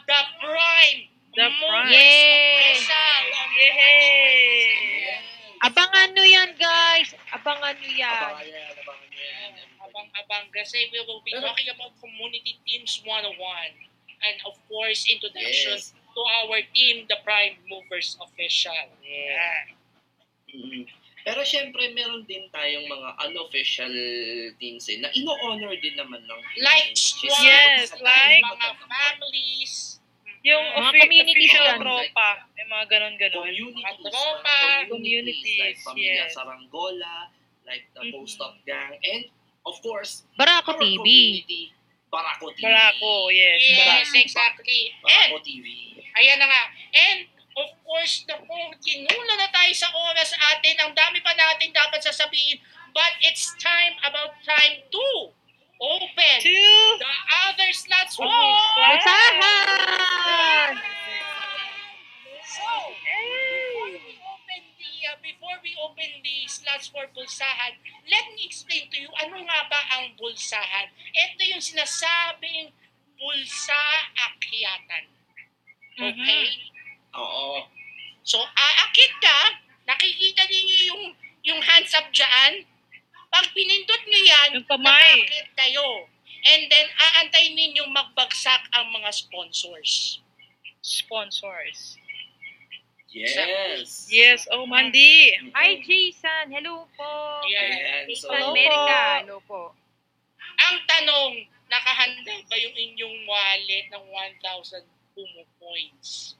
The 0.05 0.21
Prime. 0.37 1.01
The 1.31 1.47
Prime. 1.47 1.91
Yay! 1.95 2.75
Official. 2.75 3.25
Yay! 3.55 5.15
Abangan 5.61 6.09
nyo 6.17 6.25
yan, 6.25 6.51
guys. 6.59 7.13
Abangan 7.31 7.77
nyo 7.77 7.91
yan. 7.93 8.11
Abangan 8.11 8.47
yan, 8.49 8.73
abangan 8.75 9.11
yan. 9.13 9.53
Abang-abang 9.79 10.47
kasi 10.51 10.89
we 10.91 10.99
will 11.05 11.21
be 11.23 11.35
talking 11.37 11.69
about 11.71 11.93
Community 12.01 12.57
Teams 12.65 13.03
101 13.05 13.37
and 14.21 14.37
of 14.47 14.55
course 14.69 15.05
introduction 15.09 15.77
Yes. 15.79 15.93
to 16.15 16.21
our 16.43 16.59
team, 16.75 17.07
the 17.09 17.19
Prime 17.23 17.59
Movers 17.67 18.17
Official. 18.21 18.75
Yan. 19.03 19.65
Mhm. 20.51 20.83
Pero 21.21 21.45
syempre, 21.45 21.93
meron 21.93 22.25
din 22.25 22.49
tayong 22.49 22.89
mga 22.89 23.11
unofficial 23.29 23.93
teams 24.57 24.89
eh, 24.89 24.99
na 24.99 25.13
ino-honor 25.13 25.77
din 25.77 25.93
naman 25.93 26.25
ng 26.25 26.41
Like 26.59 26.97
Yes, 27.45 27.93
like- 28.01 28.41
mga 28.41 28.69
families, 28.89 29.90
Yung 30.41 30.65
Mga 30.65 30.81
offi- 30.81 31.01
communities 31.01 31.51
official 31.53 31.67
yan. 31.67 31.79
tropa. 31.79 32.29
Yung 32.57 32.71
mga 32.71 32.85
ganon-ganon. 32.89 33.45
communities, 33.45 33.97
tropa, 34.01 34.59
communities, 34.89 35.59
like 35.59 35.79
Pamilya 35.85 36.15
yes. 36.25 36.33
Saranggola, 36.33 37.17
like 37.63 37.85
the 37.93 38.03
Mhm. 38.03 38.13
Post 38.15 38.41
Up 38.41 38.57
Gang, 38.65 38.97
and 38.97 39.29
of 39.63 39.77
course, 39.79 40.25
Barako 40.35 40.75
TV. 40.75 40.97
community, 40.97 41.63
Barako 42.09 42.57
TV. 42.57 42.65
Barako, 42.65 43.13
yes. 43.29 43.59
Yes, 43.61 43.79
Barako. 43.79 44.17
exactly. 44.17 44.83
And, 45.05 45.31
Barako 45.31 45.39
TV. 45.45 45.67
ayan 46.17 46.39
na 46.39 46.47
nga. 46.49 46.63
And, 46.91 47.19
of 47.55 47.71
course, 47.85 48.25
na 48.25 48.41
kung 48.41 48.73
kinuna 48.81 49.35
na 49.37 49.49
tayo 49.51 49.73
sa 49.77 49.93
oras 49.93 50.33
atin, 50.33 50.75
ang 50.81 50.93
dami 50.93 51.21
pa 51.21 51.37
natin 51.37 51.69
dapat 51.71 52.01
sasabihin, 52.01 52.59
but 52.91 53.13
it's 53.21 53.53
time 53.61 53.95
about 54.03 54.41
time 54.41 54.81
to 54.89 55.37
open 55.81 56.37
Two. 56.45 56.77
the 57.01 57.15
other 57.49 57.73
slots. 57.73 58.21
Oh, 58.21 58.29
Whoa! 58.29 58.53
Usahan! 59.01 60.73
So, 62.45 62.69
before 63.01 63.89
we 63.89 64.21
open 64.21 64.61
the 64.77 64.93
uh, 65.09 65.17
before 65.25 65.59
we 65.65 65.73
open 65.81 66.11
the 66.21 66.39
slots 66.47 66.93
for 66.93 67.09
bulsahan, 67.17 67.81
let 68.13 68.25
me 68.37 68.45
explain 68.45 68.93
to 68.93 68.97
you 69.01 69.09
ano 69.25 69.41
nga 69.41 69.61
ba 69.73 69.81
ang 69.97 70.13
bulsahan. 70.21 70.93
Ito 71.17 71.43
yung 71.49 71.65
sinasabing 71.65 72.77
bulsa 73.17 73.81
akyatan. 74.17 75.05
Okay? 76.01 76.45
Oo. 77.17 77.65
So, 78.25 78.41
aakit 78.41 79.13
ka, 79.21 79.39
nakikita 79.89 80.45
ninyo 80.45 80.77
yung 80.93 81.03
yung 81.41 81.61
hands 81.65 81.97
up 81.97 82.09
dyan. 82.13 82.69
Pag 83.31 83.47
pinindot 83.55 84.03
niyo 84.05 84.21
yan, 84.27 84.49
Yung 84.59 84.67
kamay. 84.67 84.91
nakakit 85.23 85.49
kayo. 85.57 85.87
And 86.41 86.63
then, 86.67 86.87
aantayin 86.99 87.55
ninyong 87.55 87.93
magbagsak 87.93 88.63
ang 88.73 88.91
mga 88.91 89.11
sponsors. 89.13 90.19
Sponsors. 90.81 92.01
Yes. 93.11 94.07
Yes, 94.09 94.47
oh, 94.55 94.65
Mandy. 94.67 95.35
Mhm. 95.37 95.51
Hi, 95.53 95.83
Jason. 95.83 96.47
Hello 96.49 96.87
po. 96.95 97.11
Yan. 97.45 97.71
Ayan, 97.75 98.03
so, 98.15 98.31
Jason 98.31 98.31
Hello 98.39 98.51
America. 98.55 98.79
po. 98.79 99.19
Hello 99.21 99.39
po. 99.45 99.63
Ang 100.61 100.77
tanong, 100.87 101.33
nakahanda 101.67 102.35
ba 102.47 102.57
yung 102.57 102.77
inyong 102.77 103.17
wallet 103.27 103.87
ng 103.91 104.05
1,000 104.15 104.85
Kumu 105.11 105.43
points? 105.59 106.39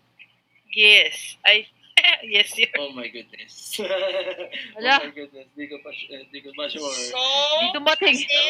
Yes. 0.71 1.35
I 1.43 1.67
yes, 2.35 2.51
yes. 2.57 2.71
Oh 2.79 2.93
my 2.93 3.09
goodness. 3.09 3.77
Wala. 4.77 5.01
Oh 5.01 5.05
my 5.05 5.11
goodness. 5.13 5.47
Di 5.57 5.65
ko 5.69 5.77
pa, 5.85 5.91
su- 5.93 6.11
eh, 6.13 6.25
di 6.33 6.39
ko 6.41 6.51
pa 6.57 6.65
sure. 6.69 6.91
So, 6.93 7.21
Di 7.61 7.67
dumating. 7.77 8.17
kasi, 8.17 8.41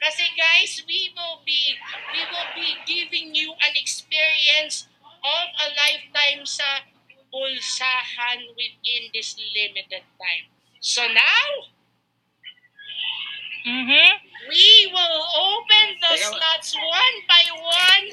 kasi 0.00 0.24
guys, 0.36 0.72
we 0.88 1.12
will 1.14 1.40
be 1.44 1.76
we 2.14 2.20
will 2.30 2.50
be 2.56 2.68
giving 2.88 3.34
you 3.36 3.52
an 3.52 3.74
experience 3.76 4.88
of 5.20 5.46
a 5.60 5.66
lifetime 5.76 6.42
sa 6.48 6.84
bulsahan 7.30 8.38
within 8.56 9.02
this 9.14 9.36
limited 9.38 10.02
time. 10.18 10.44
So 10.80 11.04
now, 11.06 11.48
Mhm. 13.60 14.08
we 14.48 14.88
will 14.88 15.20
open 15.36 15.86
the 16.00 16.16
Teka, 16.16 16.32
slots 16.32 16.72
one 16.74 17.16
by 17.28 17.44
one. 17.60 18.06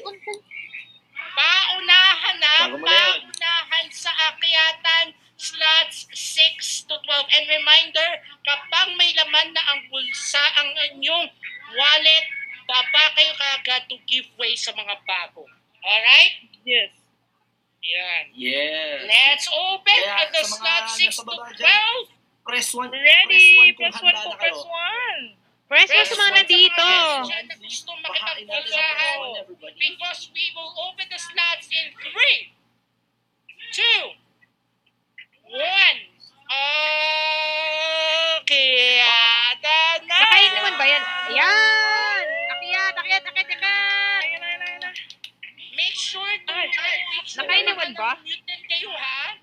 Paunahan 1.38 2.36
na, 2.42 2.54
paunahan 2.74 3.86
sa 3.94 4.10
akyatan 4.34 5.14
slots 5.38 6.10
6 6.10 6.90
to 6.90 6.98
12. 6.98 7.34
And 7.38 7.46
reminder, 7.46 8.10
kapag 8.42 8.98
may 8.98 9.14
laman 9.14 9.54
na 9.54 9.62
ang 9.70 9.86
bulsa 9.86 10.42
ang 10.58 10.70
inyong 10.90 11.30
wallet, 11.78 12.26
baba 12.66 13.04
kayo 13.14 13.32
kaagad 13.38 13.86
to 13.86 13.96
give 14.10 14.26
way 14.34 14.58
sa 14.58 14.74
mga 14.74 14.98
bago. 15.06 15.46
Alright? 15.78 16.42
Yes. 16.66 16.90
Yan. 17.78 18.24
Yes. 18.34 19.06
Let's 19.06 19.46
open 19.46 19.94
Kaya, 19.94 20.26
at 20.26 20.28
the 20.34 20.42
slot 20.42 20.90
6 20.90 21.22
to 21.22 21.34
12. 21.54 22.18
Press 22.42 22.74
1. 22.74 22.90
Ready. 22.90 23.78
Press 23.78 23.94
1 24.02 24.10
press 24.10 24.26
1 24.26 24.42
press 24.42 24.58
1. 24.58 25.37
Where's 25.68 25.92
Press 25.92 26.16
mga 26.16 26.32
nandito? 26.32 26.88
Gusto 27.60 27.92
makipagpulsahan 28.00 29.44
because 29.76 30.32
we 30.32 30.48
will 30.56 30.72
open 30.80 31.04
the 31.12 31.20
slots 31.20 31.68
in 31.68 31.92
3, 31.92 32.56
2, 33.76 34.16
1. 35.52 35.60
Okay, 38.40 39.04
ata 39.04 40.00
na! 40.08 40.16
Nakain 40.24 40.56
naman 40.56 40.74
ba 40.80 40.88
yan? 40.88 41.04
Ayan! 41.36 42.24
Akiyat, 42.48 42.96
akiyat, 42.96 43.28
akiyat, 43.28 43.48
akiyat! 43.52 44.24
Make 45.76 45.96
sure 46.00 46.32
to... 46.48 46.52
Ay, 46.56 46.72
nakain 47.36 47.68
naman 47.68 47.92
ba? 47.92 48.16
Muted 48.24 48.60
kayo, 48.72 48.88
ha? 48.96 49.36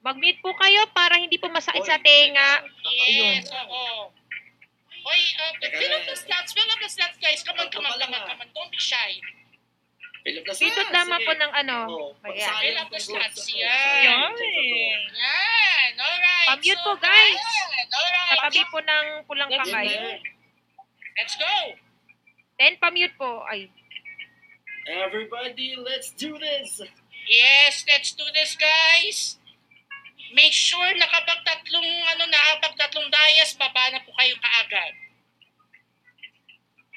Mag-mute 0.00 0.40
po 0.40 0.56
kayo 0.56 0.88
para 0.96 1.20
hindi 1.20 1.36
po 1.36 1.52
masakit 1.52 1.84
sa 1.84 2.00
tenga. 2.00 2.64
Yes, 3.12 3.52
oo. 3.52 4.16
Oy, 5.00 5.20
uh, 5.40 5.52
fill 5.64 5.92
up 5.96 6.04
the 6.04 6.16
slots, 6.16 6.50
fill 6.52 6.68
up 6.68 6.80
the 6.80 6.90
slots, 6.90 7.16
guys. 7.20 7.40
Come 7.42 7.58
on, 7.60 7.68
come 7.72 7.86
on, 7.86 7.94
come 7.96 8.12
on, 8.12 8.22
come 8.28 8.40
on. 8.40 8.48
Don't 8.52 8.70
be 8.70 8.80
shy. 8.80 9.20
Philip 10.20 10.44
na 10.44 10.52
Dito 10.52 10.82
naman 10.92 11.18
po 11.24 11.32
ng 11.32 11.52
ano. 11.64 11.76
Fill 12.20 12.76
up 12.76 12.88
the 12.92 13.00
slots, 13.00 13.48
yan. 13.56 14.04
Yan. 14.04 14.32
Yan, 15.16 15.90
alright. 15.96 16.48
Pamute 16.52 16.80
po, 16.84 16.92
guys. 17.00 17.40
Alright. 17.88 18.28
Katabi 18.36 18.62
po 18.68 18.78
ng 18.84 19.06
pulang 19.24 19.48
Let's 19.48 19.64
kamay. 19.64 19.88
Let's 21.16 21.34
go. 21.40 21.54
Then, 22.60 22.76
pamute 22.76 23.16
po. 23.16 23.40
Ay, 23.48 23.72
Everybody, 24.90 25.76
let's 25.76 26.10
do 26.16 26.34
this! 26.38 26.80
Yes, 27.28 27.84
let's 27.86 28.10
do 28.16 28.24
this, 28.34 28.56
guys. 28.56 29.36
Make 30.34 30.54
sure 30.54 30.90
na 30.96 31.06
kapag 31.06 31.42
tatlong, 31.46 31.90
ano 32.16 32.24
na, 32.26 32.38
kapag 32.56 32.74
tatlong 32.74 33.06
dayas, 33.06 33.54
baba 33.54 33.92
na 33.92 34.02
po 34.02 34.10
kayo 34.18 34.34
kaagad. 34.40 34.94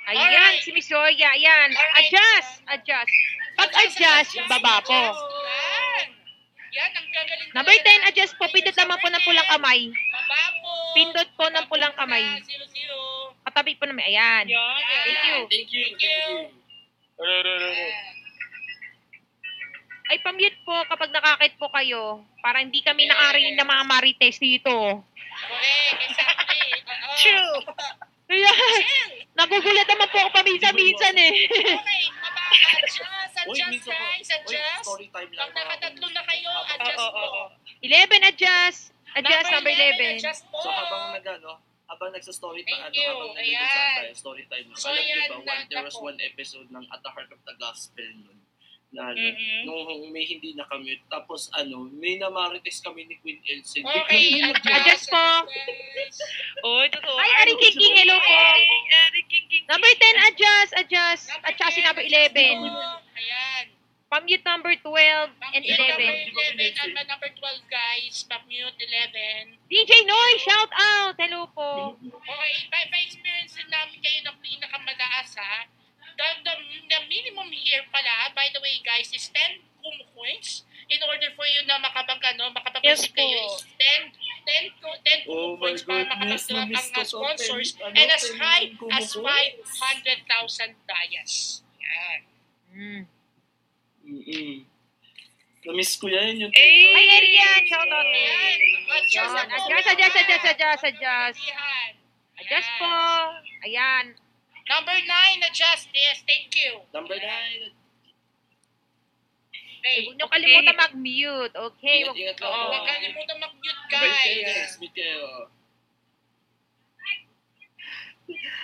ayan, 0.10 0.54
Ayan. 0.92 1.70
Alright. 1.72 2.12
Adjust. 2.12 2.52
Adjust. 2.68 3.16
Pag-adjust, 3.54 4.32
baba 4.50 4.82
po. 4.82 4.98
Yan. 4.98 6.08
Yan, 6.74 6.90
ang 6.90 7.08
gagaling 7.14 7.50
Number 7.54 7.76
talaga 7.78 8.02
10, 8.02 8.10
adjust 8.10 8.34
po. 8.42 8.50
Pindot 8.50 8.74
naman 8.74 8.98
po 8.98 9.08
ng 9.14 9.24
pulang 9.24 9.48
kamay. 9.48 9.80
Baba 9.94 10.42
po. 10.58 10.72
Pindot 10.98 11.30
po 11.38 11.46
ng 11.54 11.66
pulang 11.70 11.94
kamay. 11.94 12.26
Zero, 12.42 12.66
zero. 12.74 12.98
Katabi 13.46 13.78
po 13.78 13.86
naman. 13.86 14.02
Ayan. 14.10 14.50
Yan. 14.50 14.82
Thank 15.06 15.22
you. 15.22 15.38
Thank 15.52 15.70
you, 15.70 15.84
Thank 15.86 16.02
you. 16.02 16.22
Ay, 20.10 20.18
pamute 20.20 20.58
po 20.68 20.74
kapag 20.90 21.14
nakakit 21.14 21.54
po 21.62 21.70
kayo. 21.72 22.26
Para 22.42 22.60
hindi 22.60 22.82
kami 22.82 23.08
nakarinig 23.08 23.56
ng 23.56 23.70
mga 23.70 23.84
marites 23.88 24.38
dito. 24.42 25.00
Correct, 25.00 26.02
exactly. 26.10 26.62
True. 27.22 27.56
Ayan. 28.34 29.23
Nagugulat 29.34 29.88
naman 29.90 30.08
po 30.14 30.18
ako 30.22 30.30
paminsan-minsan 30.32 31.14
eh. 31.18 31.34
Okay. 31.50 32.04
Adjust, 32.54 33.34
adjust, 33.34 33.82
guys. 33.84 34.30
Uy, 34.30 35.10
Adjust. 35.10 35.10
Pag 35.10 35.52
nakatatlo 35.52 36.08
na 36.14 36.22
kayo, 36.22 36.52
adjust 36.70 37.02
po. 37.02 37.18
oo. 37.18 37.42
11, 37.82 38.30
adjust. 38.30 38.82
Adjust, 39.14 39.48
number 39.50 39.74
11. 39.74 40.22
Adjust 40.22 40.44
po. 40.54 40.62
So 40.62 40.70
habang 40.70 41.18
nagano, 41.18 41.52
habang 41.90 42.10
nagsa-story 42.14 42.62
Thank 42.62 42.78
time, 42.78 42.86
ano, 42.86 42.94
you. 42.94 43.10
habang 43.10 43.34
nag-uusap 43.34 43.86
tayo, 43.98 44.14
story 44.14 44.44
time. 44.46 44.68
So, 44.78 44.94
Alam 44.94 45.02
niyo 45.02 45.18
ba, 45.18 45.38
one, 45.42 45.64
there 45.70 45.82
was 45.84 45.98
one 45.98 46.18
episode 46.22 46.70
ng 46.70 46.86
At 46.94 47.02
the 47.02 47.10
Heart 47.10 47.34
of 47.34 47.42
the 47.42 47.56
Gospel 47.58 48.06
nun. 48.22 48.38
Na 48.94 49.10
ano, 49.10 49.18
Mhm. 49.18 49.66
nung 49.66 50.14
may 50.14 50.22
hindi 50.22 50.54
nakamute. 50.54 51.02
Tapos 51.10 51.50
ano, 51.52 51.90
may 51.92 52.16
namarites 52.16 52.78
kami 52.78 53.10
ni 53.10 53.18
Queen 53.18 53.42
Elsie. 53.44 53.82
Okay, 53.82 54.38
adjust. 54.40 54.70
Adjust 54.70 55.06
po. 55.10 55.26
Oy, 56.64 56.86
totoo. 56.94 57.18
Ay, 57.18 57.32
Ari 57.42 57.54
King 57.58 57.74
King, 57.74 57.96
hello 57.98 58.16
po. 58.16 58.38
Ari 58.38 59.22
King 59.26 59.46
King. 59.50 59.64
Number 59.66 59.90
10, 59.90 60.16
adjust, 60.30 60.72
adjust. 60.78 61.24
Number 61.28 61.50
At 61.50 61.54
saka 61.58 61.74
si 61.74 61.82
10, 61.82 61.88
number 61.90 62.04
adjust 62.06 62.22
11. 62.38 62.58
po. 62.62 62.70
Ayan. 63.18 63.66
Pamute 64.14 64.46
number 64.46 64.74
12 64.78 65.34
and 65.42 65.64
Pamute 65.66 65.74
number 65.74 65.98
11. 65.98 66.30
11 66.78 66.94
at 66.94 67.08
number 67.10 67.30
12, 67.34 67.62
guys. 67.66 68.16
Pamute 68.30 68.78
11. 68.78 69.58
DJ 69.66 70.06
Noy, 70.06 70.32
shout 70.38 70.70
out. 70.70 71.18
Hello 71.18 71.50
po. 71.50 71.98
Okay, 71.98 72.54
by, 72.70 72.84
by 72.94 73.02
experience 73.02 73.58
din 73.58 73.66
namin 73.74 73.98
kayo 73.98 74.22
ng 74.22 74.38
pinakamataas, 74.38 75.34
ha? 75.42 75.66
The, 76.14 76.28
the, 76.42 76.54
the 76.88 77.00
minimum 77.08 77.50
here 77.50 77.84
pala, 77.90 78.32
by 78.32 78.48
the 78.50 78.62
way, 78.62 78.78
guys, 78.82 79.10
is 79.10 79.30
10 79.30 79.42
Kumu 79.80 80.06
coins. 80.14 80.64
In 80.88 81.00
order 81.02 81.32
for 81.34 81.44
you 81.44 81.64
na 81.66 81.80
makabang, 81.80 82.20
ano, 82.22 82.52
makapag-visit 82.52 82.86
Yes 82.86 83.02
po. 83.10 83.18
kayo 83.18 83.40
is 83.50 83.66
10, 83.76 84.14
10, 84.70 84.80
ko- 84.80 85.00
10 85.02 85.26
Kumu 85.26 85.34
Oh 85.34 85.52
coins 85.58 85.82
para 85.84 86.04
makapag-drop 86.06 86.70
ang 86.70 86.88
uh, 86.92 87.02
to. 87.02 87.10
sponsors 87.10 87.70
ano, 87.80 87.96
and 87.96 88.10
as 88.10 88.24
10 88.30 88.38
high 88.38 88.66
as 88.94 89.08
coins. 89.12 89.58
500,000 90.28 90.76
dayas. 90.86 91.32
Yan. 91.80 92.20
Mm. 92.74 93.02
Mm-mm. 94.04 94.54
Na-miss 95.64 95.96
ko 95.96 96.12
yan 96.12 96.36
yung 96.38 96.52
Eh, 96.52 96.92
Ay, 96.92 97.08
Arian, 97.16 97.62
shout 97.64 97.88
out. 97.88 98.04
Ayan. 98.04 98.60
Adjust, 99.00 99.32
adjust, 99.32 99.88
adjust, 99.88 100.18
adjust, 100.20 100.44
adjust, 100.44 100.84
adjust. 100.84 101.40
Adjust 102.36 102.70
po. 102.76 102.92
Ayan. 103.64 104.06
Number 104.74 104.98
9, 104.98 105.50
adjust. 105.54 105.86
Yes, 105.94 106.26
thank 106.26 106.50
you. 106.58 106.82
Number 106.98 107.14
9. 107.14 107.78
Okay. 109.84 110.08
Huwag 110.08 110.16
niyo 110.16 110.28
kalimutan 110.32 110.76
mag-mute. 110.80 111.54
Okay? 111.54 112.08
Ingat, 112.08 112.16
ingat 112.16 112.38
lang. 112.40 112.50
Oh, 112.50 112.56
Oo. 112.56 112.68
huwag 112.72 112.88
kalimutan 112.88 113.38
mag-mute, 113.38 113.82
guys. 113.92 114.74
10. 114.74 114.82
Meet 114.82 114.94
kayo. 114.96 115.22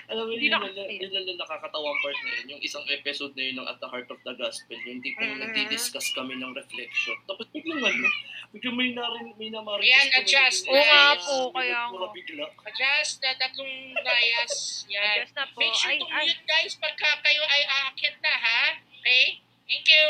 Alam 0.10 0.26
mo, 0.26 0.34
Hindi 0.34 0.50
yun, 0.50 0.58
na- 0.58 0.66
yun, 0.66 1.06
yun, 1.06 1.22
yun, 1.22 1.38
nakakatawang 1.38 1.98
part 2.02 2.18
na 2.20 2.30
yun. 2.34 2.58
Yung 2.58 2.62
isang 2.62 2.82
episode 2.90 3.38
na 3.38 3.44
yun 3.46 3.56
ng 3.62 3.68
At 3.70 3.78
the 3.78 3.86
Heart 3.86 4.10
of 4.10 4.20
the 4.26 4.34
Gospel, 4.34 4.78
yung 4.82 5.06
tipong 5.06 5.38
Mhm. 5.38 5.42
nagdi-discuss 5.46 6.10
kami 6.12 6.34
ng 6.34 6.50
reflection. 6.52 7.14
Tapos 7.24 7.46
biglang 7.54 7.78
ano, 7.80 8.10
biglang 8.50 8.74
may 8.74 8.90
narin, 8.92 9.38
may 9.38 9.54
namarites 9.54 9.86
Ayan, 9.86 10.08
kami. 10.10 10.18
adjust. 10.20 10.62
Oo 10.66 10.74
nga 10.76 11.04
po, 11.16 11.36
kaya 11.54 11.80
nga. 11.88 12.08
bigla. 12.10 12.46
Adjust 12.66 13.22
na 13.22 13.30
tatlong 13.38 13.74
bias. 13.96 14.54
Yan. 14.90 15.06
Adjust 15.22 15.36
na 15.38 15.46
po. 15.48 15.60
Make 15.62 15.78
sure 15.78 15.94
to 15.94 16.06
mute 16.10 16.44
guys 16.44 16.74
pagka 16.76 17.10
kayo 17.22 17.42
ay 17.46 17.62
aakyat 17.64 18.18
na 18.18 18.34
ha. 18.34 18.62
Okay? 19.00 19.46
Thank 19.70 19.86
you. 19.86 20.06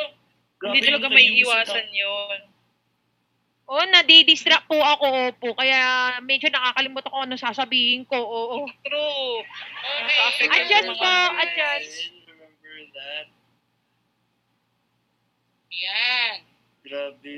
Hindi 0.60 0.80
Grabe 0.80 0.88
talaga 0.88 1.06
yung 1.06 1.16
may 1.16 1.28
iwasan 1.40 1.88
yun. 1.92 2.40
Oh, 3.70 3.86
nadidistract 3.86 4.66
po 4.66 4.82
ako, 4.82 5.30
opo. 5.30 5.54
Kaya 5.54 6.18
medyo 6.26 6.50
nakakalimutan 6.50 7.14
ko 7.14 7.20
ano 7.22 7.38
sasabihin 7.38 8.02
ko. 8.10 8.18
Oo. 8.18 8.66
True. 8.82 9.46
Okay. 10.34 10.50
Adjust 10.50 10.90
po, 10.98 11.14
adjust. 11.38 11.94
Remember 12.26 12.78
that? 12.98 13.30
Yan. 15.70 16.50
Grabe. 16.82 17.38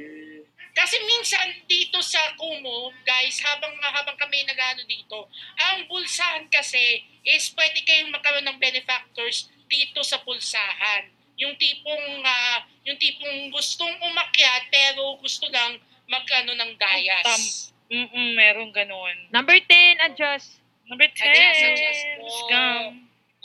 Kasi 0.72 1.04
minsan 1.04 1.68
dito 1.68 2.00
sa 2.00 2.24
Kumu, 2.40 2.96
guys, 3.04 3.44
habang 3.44 3.76
habang 3.84 4.16
kami 4.16 4.48
nagano 4.48 4.88
dito, 4.88 5.28
ang 5.60 5.84
pulsahan 5.92 6.48
kasi 6.48 7.04
is 7.28 7.52
pwede 7.60 7.84
kayong 7.84 8.08
magkaroon 8.08 8.48
ng 8.48 8.56
benefactors 8.56 9.52
dito 9.68 10.00
sa 10.00 10.24
pulsahan. 10.24 11.12
Yung 11.36 11.60
tipong 11.60 12.24
ah, 12.24 12.64
yung 12.88 12.96
tipong 12.96 13.52
gustong 13.52 14.00
umakyat 14.00 14.72
pero 14.72 15.20
gusto 15.20 15.52
lang 15.52 15.76
magano 16.12 16.52
ng 16.60 16.72
dayas. 16.76 17.72
Mm-mm, 17.88 18.36
meron 18.36 18.72
ganun. 18.76 19.16
Number 19.32 19.56
10, 19.56 20.12
adjust. 20.12 20.60
Number 20.88 21.08
10. 21.08 21.24
Adjust, 21.24 21.62
adjust 21.64 22.04
po. 22.20 22.28
Scam. 22.28 22.84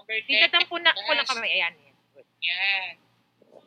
Number 0.02 0.18
10. 0.22 0.42
Dito 0.50 0.58
po 0.66 0.76
na, 0.82 0.90
po 0.90 1.10
lang 1.14 1.26
kami. 1.26 1.46
Ayan. 1.46 1.74
Yan. 2.42 2.94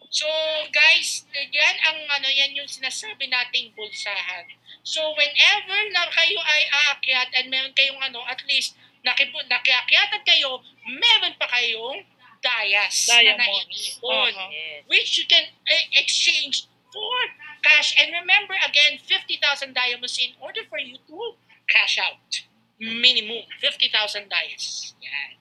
So, 0.09 0.25
guys, 0.73 1.29
yan 1.31 1.75
ang 1.85 1.99
ano, 2.09 2.27
yan 2.33 2.57
yung 2.57 2.65
sinasabi 2.65 3.29
nating 3.29 3.77
bulsahan. 3.77 4.49
So, 4.81 5.13
whenever 5.13 5.79
na 5.93 6.09
kayo 6.09 6.39
ay 6.41 6.63
aakyat 6.65 7.29
and 7.37 7.53
meron 7.53 7.77
kayong 7.77 8.01
ano, 8.01 8.25
at 8.25 8.41
least 8.49 8.73
nakipu, 9.05 9.37
nakiakyatan 9.45 10.23
kayo, 10.25 10.65
meron 10.87 11.37
pa 11.37 11.45
kayong 11.53 12.01
dayas 12.41 12.95
na 13.05 13.21
Diamond. 13.21 13.67
naiipon. 13.69 14.33
Uh-huh. 14.33 14.79
Which 14.89 15.19
you 15.19 15.25
can 15.29 15.45
eh, 15.45 15.85
exchange 15.99 16.65
for 16.89 17.19
cash. 17.63 17.95
And 17.99 18.11
remember, 18.11 18.55
again, 18.65 18.99
50,000 18.99 19.73
diamonds 19.73 20.17
in 20.17 20.35
order 20.41 20.61
for 20.69 20.79
you 20.79 20.97
to 21.07 21.35
cash 21.69 21.99
out. 21.99 22.43
Minimum, 22.79 23.43
50,000 23.59 24.29
dias. 24.29 24.93
Yan. 25.01 25.39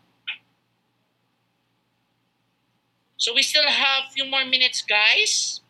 So 3.17 3.35
we 3.35 3.43
still 3.43 3.67
have 3.67 4.13
few 4.15 4.25
more 4.25 4.45
minutes, 4.45 4.83
guys. 4.83 5.61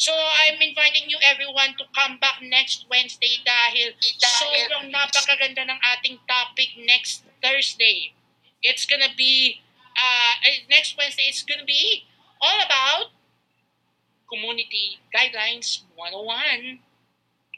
So 0.00 0.16
I'm 0.16 0.56
inviting 0.56 1.12
you 1.12 1.18
everyone 1.20 1.76
to 1.76 1.84
come 1.92 2.16
back 2.16 2.40
next 2.40 2.88
Wednesday 2.88 3.36
dahil 3.44 3.92
sobrang 4.16 4.88
napakaganda 4.88 5.68
ng 5.68 5.76
ating 5.92 6.16
topic 6.24 6.72
next 6.88 7.28
Thursday. 7.44 8.16
It's 8.64 8.88
gonna 8.88 9.12
be, 9.12 9.60
uh, 9.92 10.34
eh, 10.48 10.64
next 10.72 10.96
Wednesday, 10.96 11.28
it's 11.28 11.44
gonna 11.44 11.68
be 11.68 12.08
all 12.40 12.64
about 12.64 13.12
Community 14.30 15.02
Guidelines 15.10 15.82
101. 15.98 16.78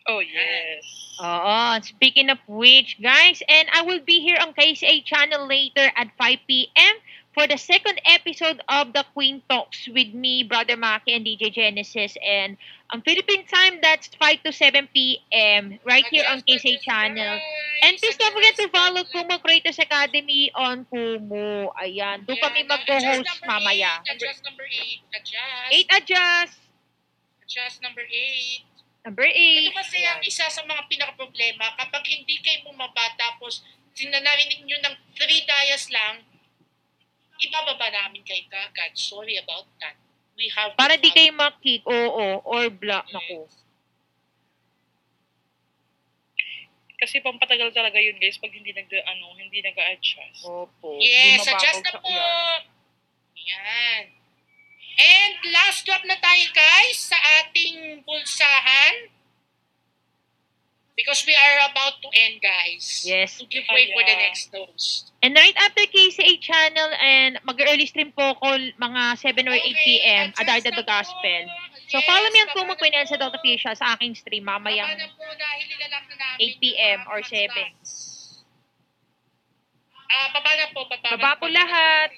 Oh, 0.09 0.18
yes. 0.18 0.83
Oo. 1.23 1.79
Speaking 1.85 2.31
of 2.31 2.43
which, 2.49 2.99
guys, 2.99 3.43
and 3.47 3.68
I 3.70 3.83
will 3.87 4.03
be 4.03 4.18
here 4.18 4.39
on 4.41 4.51
KCA 4.51 5.05
channel 5.05 5.47
later 5.47 5.93
at 5.95 6.11
5 6.18 6.39
p.m. 6.49 6.95
for 7.35 7.47
the 7.47 7.57
second 7.57 8.01
episode 8.05 8.61
of 8.68 8.93
the 8.93 9.05
Queen 9.14 9.41
Talks 9.49 9.89
with 9.89 10.12
me, 10.12 10.43
Brother 10.43 10.77
Maki, 10.77 11.14
and 11.16 11.25
DJ 11.25 11.53
Genesis. 11.55 12.18
And 12.20 12.59
on 12.91 13.01
Philippine 13.03 13.47
time, 13.47 13.79
that's 13.81 14.11
5 14.18 14.43
to 14.45 14.53
7 14.53 14.89
p.m. 14.93 15.79
right 15.87 16.05
here 16.11 16.27
on 16.29 16.43
KCA 16.43 16.81
channel. 16.83 17.39
And 17.83 17.97
please 17.97 18.16
don't 18.16 18.35
forget 18.35 18.57
to 18.57 18.68
follow 18.68 19.03
Kumu 19.07 19.41
Creators 19.41 19.79
Academy 19.79 20.51
on 20.55 20.85
Kumu. 20.93 21.73
Ayan, 21.79 22.27
doon 22.27 22.37
kami 22.43 22.66
mag-host 22.68 23.41
mamaya. 23.47 24.03
Adjust 24.12 24.45
number 24.45 24.66
8. 24.66 25.01
Adjust. 25.14 25.70
8 25.73 25.99
adjust. 26.03 26.62
Adjust 27.53 27.84
number 27.84 28.00
8. 28.00 28.64
Number 29.05 29.28
8. 29.28 29.36
Ito 29.61 29.76
kasi 29.76 30.00
ang 30.09 30.24
isa 30.24 30.48
sa 30.48 30.64
mga 30.64 30.88
pinaka-problema. 30.88 31.76
Kapag 31.76 32.00
hindi 32.09 32.40
kayo 32.40 32.64
bumaba 32.64 33.12
tapos 33.20 33.61
sinanarinig 33.92 34.64
nyo 34.64 34.80
ng 34.80 34.96
3 35.12 35.20
dias 35.20 35.92
lang, 35.92 36.24
ibababa 37.44 37.92
namin 37.92 38.24
kayo 38.24 38.40
kagad. 38.48 38.96
Sorry 38.96 39.36
about 39.36 39.68
that. 39.84 40.00
We 40.32 40.48
have 40.57 40.80
Para 40.80 40.96
di 40.96 41.12
kayo 41.12 41.28
makick, 41.36 41.84
oo, 41.84 42.40
or 42.40 42.72
block. 42.72 43.05
Naku. 43.12 43.44
Kasi 46.96 47.20
pampatagal 47.20 47.76
talaga 47.76 48.00
yun 48.00 48.16
guys 48.16 48.40
pag 48.40 48.57
hindi 48.57 48.72
nag 48.72 48.88
ano, 48.88 49.36
hindi 49.36 49.61
nag-adjust. 49.61 50.48
Opo. 50.48 50.96
Yes, 51.05 51.44
adjust 51.44 51.84
na 51.84 52.00
po. 52.00 52.16
Yan. 53.36 54.22
And 54.99 55.32
last 55.53 55.84
drop 55.88 56.05
na 56.05 56.16
tayo 56.20 56.47
guys 56.53 56.99
sa 57.12 57.18
ating 57.40 58.05
pulsahan. 58.05 59.12
Because 60.93 61.24
we 61.24 61.32
are 61.32 61.72
about 61.72 62.05
to 62.05 62.09
end 62.12 62.45
guys. 62.45 63.01
Yes. 63.09 63.40
To 63.40 63.49
give 63.49 63.64
way 63.72 63.88
for 63.97 64.05
the 64.05 64.12
next 64.12 64.53
dose. 64.53 65.09
And 65.24 65.32
right 65.32 65.57
after 65.57 65.88
KCA 65.88 66.36
channel 66.36 66.90
and 67.01 67.40
mag-early 67.49 67.88
stream 67.88 68.12
po 68.12 68.36
ko 68.36 68.61
mga 68.76 69.03
7 69.16 69.49
or 69.49 69.57
8 69.57 69.86
p.m. 69.88 70.26
Adarda 70.36 70.68
the. 70.68 70.84
Gospel. 70.84 71.43
So 71.88 72.01
follow 72.05 72.28
me 72.28 72.45
on 72.45 72.49
Kumu 72.53 72.76
na 72.76 72.80
Quinel 72.80 73.09
sa 73.09 73.16
po. 73.16 73.28
Dr. 73.28 73.40
Fisha 73.40 73.72
sa 73.72 73.97
aking 73.97 74.16
stream 74.16 74.45
mamayang 74.45 74.93
po 75.16 75.24
na 75.24 75.86
namin 75.88 76.16
8 76.40 76.61
p.m. 76.61 76.99
or 77.09 77.24
mga 77.24 77.49
7. 77.49 77.53
stats. 77.53 77.93
Ah, 80.12 80.28
baba 80.36 80.51
na 80.61 80.66
po. 80.76 80.80
Baba, 80.84 81.09
Baba 81.16 81.30
po 81.40 81.47
lahat. 81.49 82.12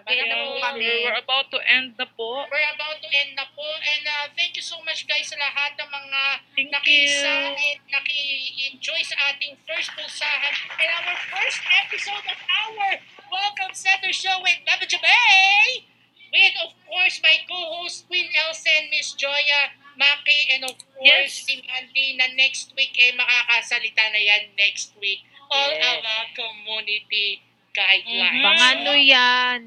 Baba 0.00 0.22
na 0.26 0.36
po. 0.36 0.52
kami. 0.60 0.86
we're 1.04 1.20
about 1.20 1.46
to 1.48 1.58
end 1.60 1.94
na 1.94 2.06
po. 2.08 2.44
We're 2.46 2.70
about 2.72 2.98
to 2.98 3.08
end 3.08 3.36
na 3.36 3.46
po. 3.50 3.64
And 3.64 4.04
uh, 4.04 4.26
thank 4.34 4.56
you 4.56 4.64
so 4.64 4.80
much 4.82 5.04
guys 5.04 5.26
sa 5.26 5.36
lahat 5.36 5.76
ng 5.76 5.88
mga 5.88 6.20
Thank 6.56 6.68
nakiisa 6.72 7.30
you. 7.30 7.54
and 7.54 7.78
naki-enjoy 7.88 9.00
sa 9.02 9.16
ating 9.28 9.54
first 9.64 9.92
pulsahan 9.92 10.54
and 10.76 10.90
our 10.90 11.16
first 11.28 11.60
episode 11.84 12.24
of 12.24 12.38
our 12.40 12.88
Welcome 13.28 13.72
Center 13.72 14.10
Show 14.10 14.40
with 14.40 14.58
Baba 14.64 14.84
Jabay 14.84 15.86
with 16.30 16.54
of 16.62 16.72
course 16.86 17.18
my 17.20 17.42
co-host 17.44 18.06
Queen 18.06 18.30
Elsen, 18.38 18.86
Miss 18.90 19.14
Joya, 19.14 19.74
Maki, 19.94 20.54
and 20.54 20.62
of 20.64 20.78
course 20.94 21.02
Yes. 21.02 21.42
si 21.42 21.58
Mandy 21.60 22.14
na 22.14 22.30
next 22.34 22.70
week 22.72 22.94
eh 22.94 23.10
makakasalita 23.12 24.14
na 24.14 24.20
yan 24.20 24.54
next 24.54 24.94
week. 24.96 25.26
All 25.50 25.74
Yes. 25.74 25.82
our 25.82 26.26
community 26.32 27.42
guidelines. 27.70 28.38
Mhm. 28.38 28.46
Mga 28.46 28.66
ano 28.72 28.92
yan. 28.94 29.60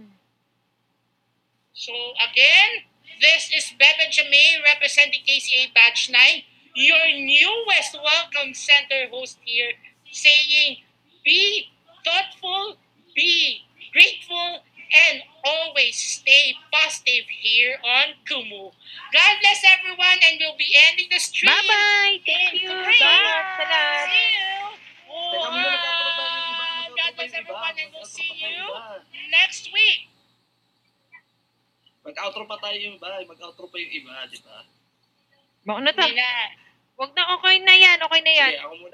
So 1.73 1.91
again, 2.21 2.85
this 3.19 3.49
is 3.49 3.73
Bebe 3.79 4.05
Jamay 4.13 4.61
representing 4.61 5.25
KCA 5.25 5.73
Batch 5.73 6.07
9, 6.07 6.21
your 6.75 7.01
newest 7.17 7.97
welcome 7.97 8.53
center 8.53 9.09
host 9.09 9.39
here, 9.43 9.73
saying 10.11 10.77
be 11.25 11.69
thoughtful, 12.05 12.77
be 13.15 13.65
grateful, 13.91 14.61
and 15.09 15.23
always 15.43 15.97
stay 15.97 16.53
positive 16.71 17.25
here 17.41 17.77
on 17.83 18.13
Kumu. 18.29 18.69
God 19.09 19.33
bless 19.41 19.65
everyone 19.65 20.21
and 20.29 20.37
we'll 20.39 20.57
be 20.57 20.77
ending 20.91 21.09
the 21.09 21.17
stream. 21.17 21.49
Bye-bye! 21.49 22.21
Thank 22.21 22.61
you! 22.61 22.69
Salamat! 22.69 24.13
See 24.13 24.29
you! 24.29 24.53
Teka 25.09 25.49
muna, 25.49 25.73
mag-outro 25.73 26.09
pa 26.13 26.25
yung 26.29 26.37
iba. 26.37 26.69
One. 26.85 26.97
God 27.01 27.11
bless 27.17 27.33
everyone 27.33 27.75
and 27.81 27.89
we'll 27.97 28.05
see 28.05 28.29
you 28.37 28.61
next 29.33 29.73
week. 29.73 30.12
Mag-outro 32.03 32.43
pa 32.43 32.59
tayo 32.59 32.77
yung 32.77 32.99
iba. 32.99 33.07
Mag-outro 33.23 33.65
pa 33.71 33.77
yung 33.79 33.93
iba, 33.95 34.13
di 34.27 34.37
ba? 34.43 34.67
Baka 35.63 35.79
na 35.79 35.91
ta. 35.95 36.07
Wag 36.93 37.11
na, 37.17 37.23
okay 37.39 37.55
na 37.63 37.73
yan, 37.73 37.97
okay 38.05 38.21
na 38.21 38.33
yan. 38.37 38.51
Sige, 38.53 38.61
ako 38.61 38.75
muna. 38.77 38.91